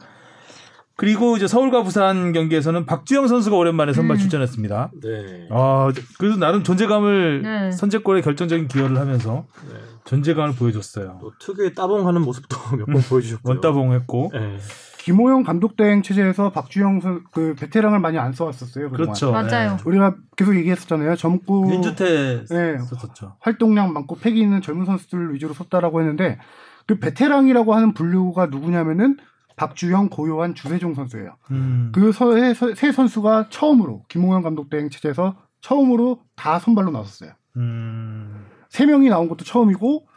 그리고 0.97 1.35
이제 1.35 1.45
서울과 1.45 1.83
부산 1.83 2.31
경기에서는 2.31 2.85
박주영 2.85 3.27
선수가 3.27 3.55
오랜만에 3.57 3.91
선발 3.91 4.15
음. 4.15 4.19
출전했습니다. 4.19 4.91
네. 5.03 5.47
아, 5.51 5.91
그래도 6.17 6.37
나름 6.37 6.63
존재감을 6.63 7.41
네. 7.41 7.71
선제골에 7.73 8.21
결정적인 8.21 8.69
기여를 8.69 8.97
하면서 8.97 9.45
네. 9.69 9.75
존재감을 10.05 10.55
보여줬어요. 10.55 11.17
또 11.19 11.33
특유의 11.37 11.73
따봉하는 11.73 12.21
모습도 12.21 12.57
몇 12.77 12.85
번 12.85 13.01
보여주셨고요. 13.01 13.49
원따봉했고. 13.51 14.31
네. 14.33 14.57
김호영 15.05 15.43
감독 15.43 15.75
대행 15.75 16.01
체제에서 16.01 16.49
박주영 16.49 16.99
선, 16.99 17.23
그 17.31 17.53
베테랑을 17.59 17.99
많이 17.99 18.17
안 18.17 18.33
써왔었어요. 18.33 18.89
그동안. 18.89 19.13
그렇죠. 19.13 19.31
맞아요. 19.31 19.77
우리가 19.85 20.15
계속 20.35 20.55
얘기했었잖아요. 20.55 21.15
젊고 21.15 21.67
민주태 21.67 22.43
네. 22.45 22.79
썼었죠. 22.79 23.35
활동량 23.39 23.93
많고 23.93 24.15
패기 24.17 24.41
있는 24.41 24.63
젊은 24.63 24.85
선수들 24.85 25.35
위주로 25.35 25.53
썼다라고 25.53 25.99
했는데 25.99 26.39
그 26.87 26.97
베테랑이라고 26.97 27.75
하는 27.75 27.93
분류가 27.93 28.47
누구냐면은 28.47 29.17
박주영, 29.57 30.09
고요한, 30.09 30.55
주세종 30.55 30.95
선수예요. 30.95 31.35
음. 31.51 31.91
그세 31.93 32.91
선수가 32.91 33.49
처음으로 33.51 34.05
김홍현 34.07 34.41
감독 34.41 34.71
대행 34.71 34.89
체제에서 34.89 35.35
처음으로 35.61 36.21
다 36.35 36.57
선발로 36.57 36.89
나섰어요. 36.89 37.33
음. 37.57 38.47
세 38.69 38.87
명이 38.87 39.09
나온 39.09 39.29
것도 39.29 39.45
처음이고 39.45 40.07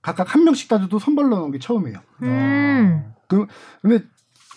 각각 0.00 0.34
한 0.34 0.44
명씩 0.44 0.70
따져도 0.70 0.98
선발로 0.98 1.28
나온 1.28 1.50
게 1.50 1.58
처음이에요. 1.58 1.98
음. 2.22 3.12
근데 3.28 4.02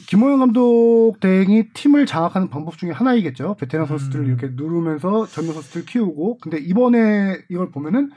김호영 0.08 0.40
감독 0.40 1.16
대행이 1.20 1.70
팀을 1.74 2.06
장악하는 2.06 2.50
방법 2.50 2.78
중에 2.78 2.92
하나이겠죠. 2.92 3.56
베테랑 3.60 3.86
선수들을 3.88 4.26
음. 4.26 4.30
이렇게 4.30 4.50
누르면서 4.54 5.26
젊은 5.28 5.54
선수들 5.54 5.86
키우고. 5.86 6.38
근데 6.40 6.58
이번에 6.58 7.38
이걸 7.50 7.72
보면은 7.72 8.12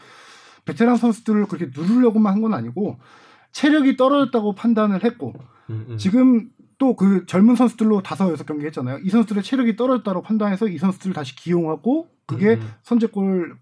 베테랑 0.65 0.97
선수들을 0.97 1.47
그렇게 1.47 1.71
누르려고만 1.75 2.33
한 2.33 2.43
건 2.43 2.55
아니고 2.55 2.99
체력이 3.53 3.97
떨어졌다고 3.97 4.55
판단을 4.55 5.05
했고 5.05 5.33
음, 5.71 5.87
음. 5.91 5.99
지금 5.99 6.51
또 6.79 6.95
그 6.95 7.25
젊은 7.27 7.57
선수들로 7.57 8.03
다섯 8.03 8.31
여섯 8.31 8.45
경기 8.45 8.67
했잖아요. 8.67 8.99
이 9.03 9.09
선수들의 9.09 9.43
체력이 9.43 9.77
떨어졌다고 9.77 10.21
판단해서 10.23 10.69
이 10.69 10.77
선수들을 10.77 11.15
다시 11.15 11.35
기용하고 11.35 12.09
그게 12.27 12.55
음. 12.57 12.69
선제골 12.83 13.57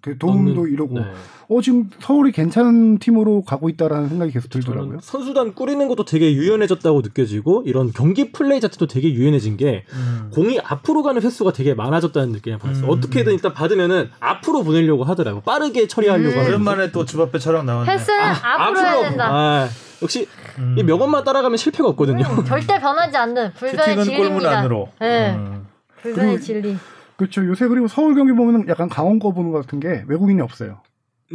그 0.00 0.16
도움도 0.18 0.66
이루고 0.68 0.98
네. 0.98 1.04
어 1.48 1.60
지금 1.60 1.88
서울이 2.00 2.32
괜찮은 2.32 2.98
팀으로 2.98 3.42
가고 3.42 3.68
있다라는 3.68 4.08
생각이 4.08 4.32
계속 4.32 4.48
들더라고요. 4.50 4.98
선수단 5.02 5.54
꾸리는 5.54 5.86
것도 5.88 6.04
되게 6.04 6.32
유연해졌다고 6.32 7.00
느껴지고 7.02 7.62
이런 7.66 7.92
경기 7.92 8.32
플레이 8.32 8.60
자체도 8.60 8.86
되게 8.86 9.12
유연해진 9.12 9.56
게 9.56 9.84
음. 9.92 10.30
공이 10.32 10.60
앞으로 10.62 11.02
가는 11.02 11.20
횟수가 11.20 11.52
되게 11.52 11.74
많아졌다는 11.74 12.30
느낌을 12.32 12.58
받았어요. 12.58 12.84
음. 12.86 12.90
어떻게든 12.90 13.32
일단 13.32 13.52
받으면은 13.54 14.10
앞으로 14.20 14.62
보내려고 14.62 15.04
하더라고요. 15.04 15.42
빠르게 15.42 15.86
처리하려고 15.86 16.38
음. 16.40 16.46
오랜만에 16.46 16.90
또 16.92 17.04
주바페 17.04 17.38
철학 17.38 17.64
나왔네. 17.64 17.90
패스는 17.92 18.18
앞으로 18.20 18.78
해야 18.80 19.08
된다. 19.08 19.28
아, 19.30 19.68
역시 20.02 20.26
음. 20.58 20.76
이 20.78 20.82
명언만 20.82 21.24
따라가면 21.24 21.56
실패가 21.56 21.88
없거든요. 21.90 22.24
음, 22.24 22.44
절대 22.44 22.78
변하지 22.78 23.16
않는 23.16 23.52
불변의 23.54 23.84
슈팅은 23.84 23.96
골문 23.96 24.14
진리입니다. 24.40 24.58
안으로. 24.58 24.88
네. 25.00 25.34
음. 25.34 25.66
불변의 26.02 26.30
그리고- 26.38 26.44
진리. 26.44 26.76
그렇죠. 27.18 27.44
요새 27.46 27.66
그리고 27.66 27.88
서울 27.88 28.14
경기 28.14 28.32
보면 28.32 28.68
약간 28.68 28.88
강원 28.88 29.18
거 29.18 29.32
보는 29.32 29.50
것 29.50 29.60
같은 29.62 29.80
게 29.80 30.04
외국인이 30.06 30.40
없어요. 30.40 30.80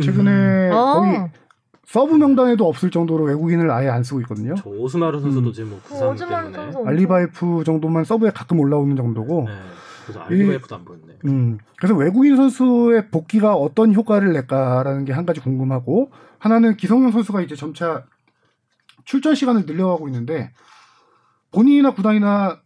최근에 0.01 0.69
어. 0.71 0.93
거의 1.01 1.29
서브 1.85 2.15
명단에도 2.15 2.65
없을 2.67 2.89
정도로 2.89 3.25
외국인을 3.25 3.69
아예 3.69 3.89
안 3.89 4.01
쓰고 4.03 4.21
있거든요. 4.21 4.55
저 4.55 4.69
오스마르 4.69 5.19
선수도 5.19 5.49
음. 5.49 5.53
지금 5.53 5.69
뭐그 5.71 5.89
부상 5.89 6.15
때문에. 6.15 6.53
선수 6.53 6.83
알리바예프 6.87 7.63
정도만 7.65 8.05
서브에 8.05 8.31
가끔 8.31 8.59
올라오는 8.61 8.95
정도고 8.95 9.45
네. 9.49 9.53
그래서 10.05 10.21
이- 10.31 10.41
알리바예프도 10.41 10.75
안 10.75 10.85
보였네. 10.85 11.19
음, 11.25 11.57
그래서 11.77 11.93
외국인 11.95 12.37
선수의 12.37 13.09
복귀가 13.11 13.53
어떤 13.55 13.93
효과를 13.93 14.31
낼까라는 14.33 15.03
게 15.05 15.11
한 15.13 15.25
가지 15.25 15.41
궁금하고 15.41 16.11
하나는 16.39 16.77
기성용 16.77 17.11
선수가 17.11 17.41
이제 17.41 17.55
점차 17.55 18.05
출전 19.03 19.35
시간을 19.35 19.65
늘려가고 19.65 20.07
있는데 20.07 20.53
본인이나 21.51 21.91
구단이나 21.93 22.59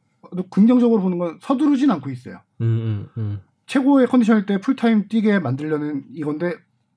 긍정적으로 0.51 1.01
보는 1.01 1.17
건 1.17 1.39
서두르진 1.41 1.89
않고 1.91 2.11
있어요. 2.11 2.39
음, 2.61 2.65
음, 2.65 3.09
음. 3.17 3.41
최고의 3.65 4.07
컨디션일 4.07 4.45
때 4.45 4.59
풀타임 4.59 5.07
뛰게 5.09 5.39
만들려는 5.39 6.05
이건데 6.13 6.55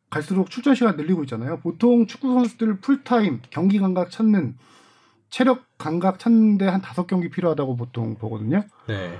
갈수록 0.08 0.50
출전 0.50 0.74
시간 0.74 0.96
늘리고 0.96 1.22
있잖아요. 1.24 1.60
보통 1.60 2.06
축구 2.06 2.32
선수들 2.34 2.80
풀타임 2.80 3.40
경기 3.50 3.78
감각 3.78 4.10
찾는 4.10 4.56
체력 5.30 5.64
감각 5.78 6.18
찾는데 6.18 6.66
한 6.66 6.80
다섯 6.80 7.06
경기 7.06 7.30
필요하다고 7.30 7.76
보통 7.76 8.16
보거든요. 8.16 8.64
네. 8.88 9.18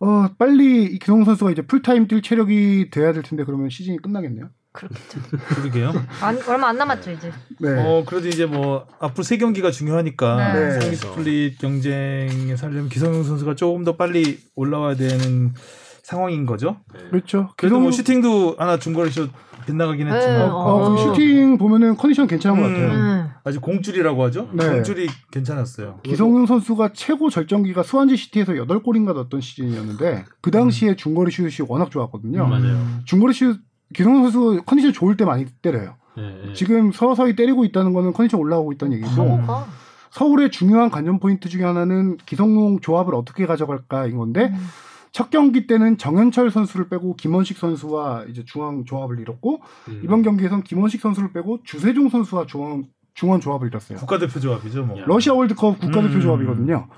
어 0.00 0.28
빨리 0.38 0.84
이 0.84 0.98
기성용 0.98 1.24
선수가 1.24 1.50
이제 1.50 1.62
풀타임 1.62 2.06
뛸 2.06 2.22
체력이 2.22 2.90
돼야 2.90 3.12
될 3.12 3.22
텐데 3.22 3.44
그러면 3.44 3.68
시즌이 3.68 3.98
끝나겠네요. 3.98 4.50
그렇겠죠. 4.78 5.20
그러게요. 5.56 5.92
안, 6.22 6.38
얼마 6.48 6.68
안 6.68 6.76
남았죠 6.78 7.10
이제. 7.10 7.32
네. 7.58 7.70
어 7.84 8.04
그래도 8.06 8.28
이제 8.28 8.46
뭐 8.46 8.86
앞으로 9.00 9.22
세 9.24 9.36
경기가 9.36 9.70
중요하니까 9.70 10.52
네. 10.54 10.68
네. 10.68 10.80
상위 10.80 10.94
스플릿 10.96 11.58
경쟁에 11.58 12.56
살려면 12.56 12.88
기성용 12.88 13.24
선수가 13.24 13.54
조금 13.56 13.84
더 13.84 13.96
빨리 13.96 14.38
올라와야 14.54 14.94
되는 14.94 15.52
상황인 16.02 16.46
거죠. 16.46 16.78
그렇죠. 17.10 17.50
그래도 17.56 17.80
뭐 17.80 17.90
기성- 17.90 17.98
슈팅도 18.04 18.56
하나 18.58 18.78
중거리 18.78 19.10
슛 19.10 19.30
빗나가긴 19.66 20.08
네, 20.08 20.14
했지만 20.14 20.50
어. 20.50 20.54
어, 20.56 20.90
그 20.94 21.02
슈팅 21.02 21.58
보면은 21.58 21.96
컨디션 21.98 22.26
괜찮은 22.26 22.62
것 22.62 22.68
음. 22.68 22.72
같아요. 22.72 22.90
음. 22.98 23.28
아직 23.44 23.60
공줄이라고 23.60 24.24
하죠. 24.24 24.48
네. 24.54 24.66
공줄이 24.66 25.06
괜찮았어요. 25.30 26.00
기성용 26.04 26.46
선수가 26.46 26.92
최고 26.94 27.28
절정기가 27.28 27.82
스완지 27.82 28.16
시티에서 28.16 28.52
8골인가 28.52 29.12
넣었던 29.12 29.40
시즌이었는데 29.42 30.24
그 30.40 30.50
당시에 30.50 30.96
중거리 30.96 31.30
슛이 31.30 31.66
워낙 31.68 31.90
좋았거든요. 31.90 32.44
음, 32.44 32.48
맞아요. 32.48 32.78
중거리 33.04 33.34
슛 33.34 33.58
기성용 33.94 34.22
선수 34.30 34.62
컨디션 34.66 34.92
좋을 34.92 35.16
때 35.16 35.24
많이 35.24 35.46
때려요. 35.62 35.94
네, 36.16 36.40
네. 36.46 36.52
지금 36.52 36.92
서서히 36.92 37.36
때리고 37.36 37.64
있다는 37.64 37.92
거는 37.92 38.12
컨디션 38.12 38.40
올라오고 38.40 38.72
있다는 38.72 38.94
얘기고 38.94 39.10
성우가. 39.10 39.66
서울의 40.10 40.50
중요한 40.50 40.90
관전 40.90 41.20
포인트 41.20 41.48
중에 41.48 41.64
하나는 41.64 42.16
기성용 42.26 42.80
조합을 42.80 43.14
어떻게 43.14 43.46
가져갈까인 43.46 44.16
건데 44.16 44.50
음. 44.52 44.66
첫 45.12 45.30
경기 45.30 45.66
때는 45.66 45.96
정현철 45.96 46.50
선수를 46.50 46.88
빼고 46.88 47.16
김원식 47.16 47.58
선수와 47.58 48.24
이제 48.28 48.44
중앙 48.44 48.84
조합을 48.84 49.20
이뤘고 49.20 49.60
음. 49.88 50.00
이번 50.04 50.22
경기에선 50.22 50.62
김원식 50.62 51.00
선수를 51.00 51.32
빼고 51.32 51.60
주세종 51.64 52.08
선수와 52.08 52.46
중앙 52.46 52.84
중원 53.14 53.40
조합을 53.40 53.68
이뤘어요. 53.68 53.98
국가대표 53.98 54.38
조합이죠. 54.38 54.84
뭐. 54.84 54.98
야. 55.00 55.04
러시아 55.06 55.34
월드컵 55.34 55.80
국가대표 55.80 56.14
음. 56.14 56.20
조합이거든요. 56.20 56.88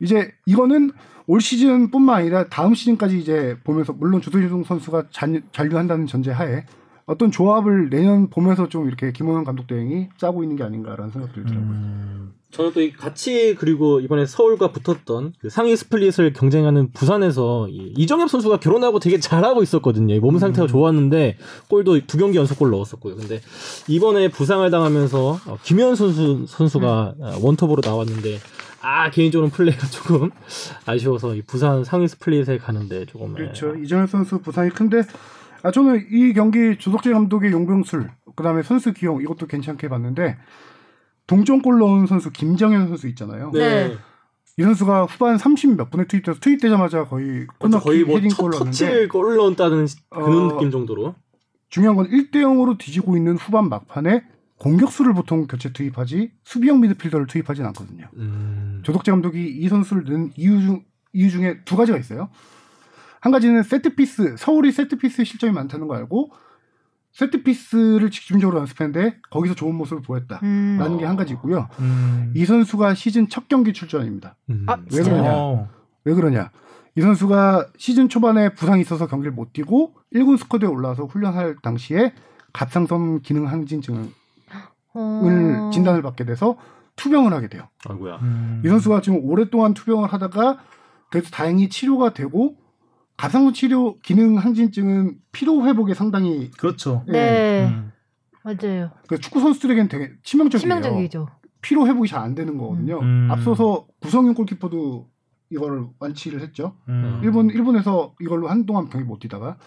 이제 0.00 0.32
이거는 0.46 0.90
올 1.26 1.40
시즌뿐만 1.40 2.16
아니라 2.16 2.48
다음 2.48 2.74
시즌까지 2.74 3.18
이제 3.18 3.56
보면서 3.62 3.92
물론 3.92 4.20
주세종 4.20 4.64
선수가 4.64 5.08
잔, 5.10 5.42
잔류한다는 5.52 6.06
전제하에 6.06 6.64
어떤 7.10 7.32
조합을 7.32 7.90
내년 7.90 8.30
보면서 8.30 8.68
좀 8.68 8.86
이렇게 8.86 9.10
김호영 9.10 9.42
감독 9.42 9.66
대행이 9.66 10.10
짜고 10.16 10.44
있는 10.44 10.54
게 10.54 10.62
아닌가라는 10.62 11.10
생각이 11.10 11.34
들더라고요. 11.34 11.68
음. 11.68 12.32
저는 12.52 12.72
또이 12.72 12.92
같이 12.92 13.56
그리고 13.58 13.98
이번에 13.98 14.26
서울과 14.26 14.70
붙었던 14.70 15.34
그 15.40 15.50
상위 15.50 15.74
스플릿을 15.76 16.32
경쟁하는 16.32 16.92
부산에서 16.92 17.68
이 17.68 17.94
이정엽 17.96 18.30
선수가 18.30 18.60
결혼하고 18.60 19.00
되게 19.00 19.18
잘하고 19.18 19.62
있었거든요. 19.64 20.14
이몸 20.14 20.38
상태가 20.38 20.68
좋았는데 20.68 21.36
골도 21.68 22.06
두 22.06 22.16
경기 22.16 22.38
연속 22.38 22.58
골 22.60 22.70
넣었었고요. 22.70 23.16
근데 23.16 23.40
이번에 23.88 24.28
부상을 24.28 24.68
당하면서 24.70 25.40
어, 25.46 25.58
김현 25.64 25.96
선수 25.96 26.44
선수가 26.46 27.14
어, 27.20 27.38
원톱으로 27.42 27.82
나왔는데 27.84 28.38
아 28.82 29.10
개인적으로 29.10 29.50
플레이가 29.50 29.86
조금 29.90 30.30
아쉬워서 30.86 31.34
이 31.34 31.42
부산 31.42 31.82
상위 31.82 32.06
스플릿에 32.06 32.58
가는데 32.58 33.06
조금 33.06 33.32
예, 33.32 33.42
그렇죠. 33.42 33.74
이정현 33.74 34.06
선수 34.06 34.38
부상이 34.38 34.70
큰데 34.70 35.02
아 35.62 35.70
저는 35.70 36.06
이 36.10 36.32
경기 36.32 36.78
조석재 36.78 37.12
감독의 37.12 37.52
용병술 37.52 38.10
그다음에 38.36 38.62
선수 38.62 38.92
기용 38.92 39.20
이것도 39.20 39.46
괜찮게 39.46 39.88
봤는데 39.88 40.38
동점골 41.26 41.78
넣은 41.78 42.06
선수 42.06 42.30
김정현 42.30 42.88
선수 42.88 43.06
있잖아요. 43.08 43.50
네. 43.52 43.88
네. 43.88 43.96
이 44.58 44.62
선수가 44.62 45.04
후반 45.04 45.38
30 45.38 45.76
몇 45.76 45.90
분에 45.90 46.06
투입돼서 46.06 46.40
투입되자마자 46.40 47.04
거의 47.04 47.46
코너킥 47.58 47.84
거의 47.84 48.04
뭐 48.04 48.16
헤딩 48.16 48.30
첫골 48.30 48.50
넣었는데 48.50 49.08
골 49.08 49.36
넣었다는 49.36 49.86
그런 50.10 50.38
어, 50.38 50.48
느낌 50.48 50.70
정도로 50.70 51.14
중요한 51.68 51.96
건 51.96 52.08
1대 52.10 52.36
0으로 52.36 52.76
뒤지고 52.76 53.16
있는 53.16 53.36
후반 53.36 53.68
막판에 53.68 54.24
공격수를 54.58 55.14
보통 55.14 55.46
교체 55.46 55.72
투입하지 55.72 56.32
수비형 56.44 56.80
미드필더를 56.80 57.26
투입하진 57.26 57.64
않거든요. 57.66 58.08
음. 58.16 58.80
조덕재 58.82 59.10
감독이 59.10 59.48
이 59.48 59.68
선수를 59.68 60.04
넣은 60.04 60.32
이유 60.36 60.60
중 60.60 60.84
이유 61.12 61.30
중에 61.30 61.60
두 61.64 61.76
가지가 61.76 61.96
있어요. 61.96 62.28
한 63.20 63.32
가지는 63.32 63.62
세트피스 63.62 64.36
서울이 64.38 64.72
세트피스 64.72 65.24
실점이 65.24 65.52
많다는 65.52 65.88
거 65.88 65.94
알고 65.94 66.30
세트피스를 67.12 68.10
집중적으로 68.10 68.58
연습했는데 68.60 69.16
거기서 69.30 69.54
좋은 69.54 69.74
모습을 69.74 70.02
보였다라는 70.02 70.80
음. 70.80 70.98
게한 70.98 71.16
가지 71.16 71.32
있고요. 71.34 71.68
음. 71.80 72.32
이 72.34 72.44
선수가 72.44 72.94
시즌 72.94 73.28
첫 73.28 73.48
경기 73.48 73.72
출전입니다. 73.72 74.36
음. 74.50 74.64
아, 74.68 74.78
왜 74.92 75.02
그러냐? 75.02 75.32
어. 75.34 75.68
왜 76.04 76.14
그러냐? 76.14 76.50
이 76.96 77.00
선수가 77.00 77.68
시즌 77.76 78.08
초반에 78.08 78.54
부상이 78.54 78.80
있어서 78.80 79.06
경기를 79.06 79.32
못 79.32 79.52
뛰고 79.52 79.94
1군 80.14 80.38
스쿼드에 80.38 80.68
올라와서 80.68 81.04
훈련할 81.04 81.56
당시에 81.62 82.14
갑상선 82.52 83.22
기능 83.22 83.48
항진증을 83.48 84.08
어. 84.94 85.70
진단을 85.72 86.02
받게 86.02 86.24
돼서 86.24 86.56
투병을 86.96 87.32
하게 87.32 87.48
돼요. 87.48 87.68
아이고야. 87.88 88.16
음. 88.22 88.62
이 88.64 88.68
선수가 88.68 89.00
지금 89.02 89.20
오랫동안 89.22 89.74
투병을 89.74 90.12
하다가 90.12 90.58
그래서 91.10 91.30
다행히 91.30 91.68
치료가 91.68 92.12
되고 92.12 92.56
갑상선 93.20 93.52
치료 93.52 93.98
기능 94.00 94.36
항진증은 94.38 95.16
피로 95.32 95.64
회복에 95.66 95.94
상당히 95.94 96.50
그렇죠. 96.52 97.04
예, 97.08 97.12
네. 97.12 97.66
음. 97.68 97.92
맞아요. 98.42 98.90
그 99.08 99.18
축구 99.18 99.40
선수들에겐 99.40 99.88
되게 99.88 100.10
치명적이에요. 100.22 100.60
치명적이죠. 100.60 101.28
피로 101.60 101.86
회복이 101.86 102.08
잘 102.08 102.20
안 102.22 102.34
되는 102.34 102.56
거거든요. 102.56 102.98
음. 103.00 103.28
앞서서 103.30 103.86
구성윤 104.00 104.34
골키퍼도 104.34 105.08
이걸 105.50 105.88
완치를 105.98 106.40
했죠. 106.40 106.76
음. 106.88 107.20
일본 107.22 107.50
일본에서 107.50 108.14
이걸로 108.20 108.48
한동안 108.48 108.88
경기 108.88 109.06
못 109.06 109.18
뛰다가 109.18 109.58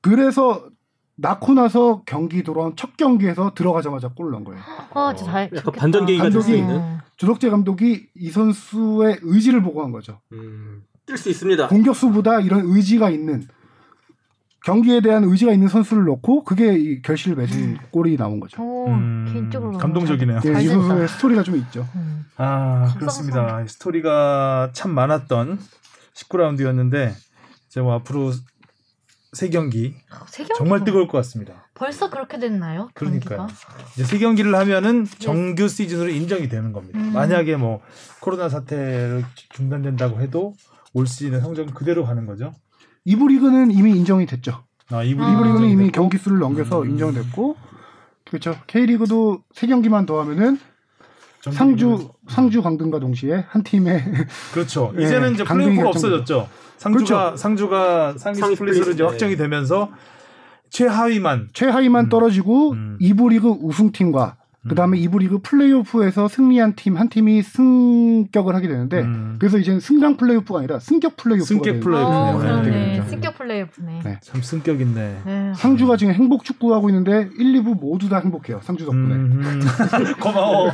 그래서 0.00 0.68
낳고 1.16 1.52
나서 1.52 2.02
경기 2.06 2.42
돌아온 2.42 2.74
첫 2.76 2.96
경기에서 2.96 3.52
들어가자마자 3.54 4.08
골 4.08 4.30
넣은 4.30 4.44
거예요. 4.44 4.62
아, 4.94 5.14
진짜 5.14 5.30
잘. 5.32 5.50
약간. 5.54 5.72
반전 5.74 6.06
계기가 6.06 6.30
될수 6.30 6.48
감독이- 6.48 6.58
있는. 6.58 6.98
조덕재 7.18 7.50
감독이 7.50 8.06
이 8.16 8.30
선수의 8.30 9.18
의지를 9.22 9.62
보고 9.62 9.82
한 9.84 9.92
거죠. 9.92 10.20
음. 10.32 10.82
뛸 11.06 11.16
수 11.16 11.30
있습니다. 11.30 11.68
공격수보다 11.68 12.40
이런 12.40 12.62
의지가 12.66 13.10
있는 13.10 13.46
경기에 14.64 15.00
대한 15.00 15.24
의지가 15.24 15.52
있는 15.52 15.66
선수를 15.66 16.04
넣고 16.04 16.44
그게 16.44 16.74
이 16.78 17.02
결실을 17.02 17.36
맺은 17.36 17.78
골이 17.90 18.16
나온 18.16 18.38
거죠. 18.38 18.62
오, 18.62 18.86
음. 18.86 19.28
개인적으로 19.32 19.76
감동적이네요. 19.76 20.40
예, 20.44 20.52
잘이 20.52 20.68
선수의. 20.68 21.08
스토리가 21.08 21.42
좀 21.42 21.56
있죠. 21.56 21.86
음. 21.96 22.24
아 22.36 22.94
그렇습니다. 22.98 23.64
스토리가 23.66 24.70
참 24.72 24.92
많았던 24.92 25.58
19라운드였는데 26.14 27.12
이제 27.68 27.80
뭐 27.80 27.94
앞으로 27.94 28.32
세 29.32 29.48
경기 29.48 29.96
세 30.28 30.44
경기 30.44 30.54
정말 30.56 30.84
뜨거울 30.84 31.08
것 31.08 31.18
같습니다. 31.18 31.66
벌써 31.74 32.08
그렇게 32.10 32.38
됐나요? 32.38 32.88
그러니까요. 32.94 33.48
이제 33.94 34.04
세 34.04 34.18
경기를 34.18 34.54
하면은 34.54 35.06
정규 35.18 35.66
시즌으로 35.66 36.10
인정이 36.10 36.48
되는 36.48 36.72
겁니다. 36.72 37.00
음. 37.00 37.12
만약에 37.12 37.56
뭐 37.56 37.80
코로나 38.20 38.48
사태로 38.48 39.22
중단된다고 39.50 40.20
해도 40.20 40.54
올 40.94 41.06
시즌의 41.06 41.40
성적은 41.40 41.74
그대로 41.74 42.04
가는 42.04 42.26
거죠. 42.26 42.52
이부 43.04 43.28
리그는 43.28 43.70
이미 43.70 43.90
인정이 43.96 44.26
됐죠. 44.26 44.64
아 44.90 45.02
이부 45.02 45.24
아. 45.24 45.32
이부 45.32 45.44
리그는 45.44 45.68
이미. 45.68 45.90
경기 45.90 46.18
수를 46.18 46.38
넘겨서 46.38 46.82
음. 46.82 46.90
인정됐고 46.90 47.56
그렇죠. 48.26 48.54
K 48.66 48.86
리그도 48.86 49.42
세 49.54 49.66
경기만 49.66 50.06
더 50.06 50.20
하면은 50.20 50.58
상주 51.50 51.86
리그는- 51.96 52.10
상주 52.28 52.62
강등과 52.62 53.00
동시에 53.00 53.44
한 53.48 53.62
팀의 53.62 54.02
그렇죠. 54.54 54.92
예, 54.98 55.04
이제는 55.04 55.34
이제 55.34 55.44
플레이오프가. 55.44 55.88
없어졌죠. 55.88 56.48
상주가 56.78 57.36
상주가 57.36 58.14
상위 58.18 58.36
스플릿으로 58.56 58.92
이제 58.92 59.02
확정이 59.02 59.32
네. 59.36 59.42
되면서 59.44 59.90
최하위만 60.70 61.50
최하위만 61.52 62.06
음. 62.06 62.08
떨어지고 62.08 62.72
음. 62.72 62.96
이부 63.00 63.28
리그 63.28 63.48
우승팀과 63.48 64.36
그 64.68 64.76
다음에 64.76 64.96
이부 64.98 65.18
리그 65.18 65.38
플레이오프에서 65.42 66.28
승리한 66.28 66.74
팀 66.76 66.96
한 66.96 67.08
팀이 67.08 67.42
승격을 67.42 68.54
하게 68.54 68.68
되는데 68.68 69.00
음. 69.00 69.36
그래서 69.40 69.58
이제는 69.58 69.80
승강 69.80 70.16
플레이오프가 70.18 70.60
아니라 70.60 70.78
승격 70.78 71.16
플레이오프가 71.16 71.46
승격 71.48 71.64
되는 71.64 71.80
플레이오프네요. 71.80 72.54
어, 72.54 72.62
네. 72.62 72.70
되겠죠. 72.70 73.08
승격 73.08 73.38
플레이오프네. 73.38 74.00
네. 74.04 74.18
참 74.22 74.40
승격 74.42 74.80
있네. 74.80 75.20
네. 75.26 75.52
상주가 75.56 75.96
지금 75.96 76.12
행복 76.14 76.44
축구하고 76.44 76.90
있는데 76.90 77.28
1, 77.38 77.54
2부 77.62 77.80
모두 77.80 78.08
다 78.08 78.18
행복해요. 78.20 78.60
상주 78.62 78.84
덕분에. 78.84 79.14
음, 79.14 79.40
음. 79.42 79.60
고마워. 80.20 80.70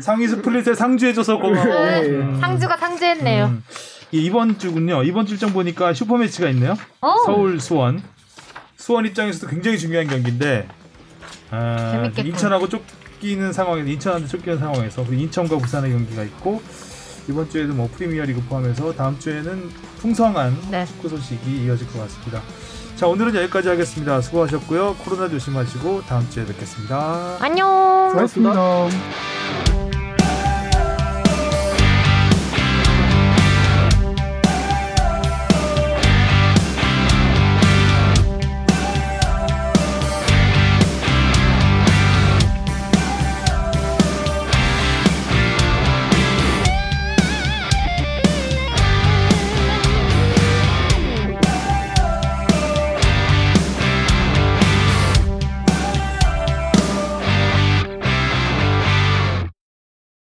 상위 0.00 0.26
스플릿에 0.26 0.74
상주해줘서 0.74 1.38
고마워. 1.38 1.64
네. 1.64 2.06
음. 2.08 2.38
상주가 2.40 2.76
상주했네요. 2.76 3.44
음. 3.46 3.62
이- 4.10 4.24
이번 4.24 4.58
주군요. 4.58 5.04
이번 5.04 5.26
주 5.26 5.34
일정 5.34 5.52
보니까 5.52 5.92
슈퍼 5.92 6.16
매치가 6.16 6.48
있네요. 6.48 6.74
어, 7.02 7.14
서울 7.26 7.60
수원. 7.60 8.02
수원 8.76 9.06
입장에서도 9.06 9.46
굉장히 9.46 9.78
중요한 9.78 10.08
경기인데 10.08 10.66
아, 11.50 11.92
재밌겠군. 11.92 12.26
인천하고 12.26 12.68
쫓기는 12.68 13.52
상황에서 13.52 13.88
인천한테 13.88 14.28
쫓기는 14.28 14.58
상황에서 14.58 15.04
그리고 15.04 15.22
인천과 15.22 15.58
부산의 15.58 15.90
경기가 15.92 16.22
있고 16.24 16.62
이번 17.28 17.48
주에도 17.50 17.74
뭐 17.74 17.88
프리미어리그 17.92 18.42
포함해서 18.48 18.92
다음 18.94 19.18
주에는 19.18 19.68
풍성한 19.98 20.56
네. 20.70 20.86
축구 20.86 21.08
소식이 21.08 21.64
이어질 21.64 21.86
것 21.88 22.00
같습니다. 22.00 22.42
자 22.96 23.06
오늘은 23.06 23.34
여기까지 23.34 23.68
하겠습니다. 23.68 24.20
수고하셨고요. 24.20 24.96
코로나 25.04 25.28
조심하시고 25.28 26.02
다음 26.02 26.28
주에 26.30 26.44
뵙겠습니다. 26.44 27.36
안녕. 27.40 28.10
수고하셨습니다. 28.10 29.79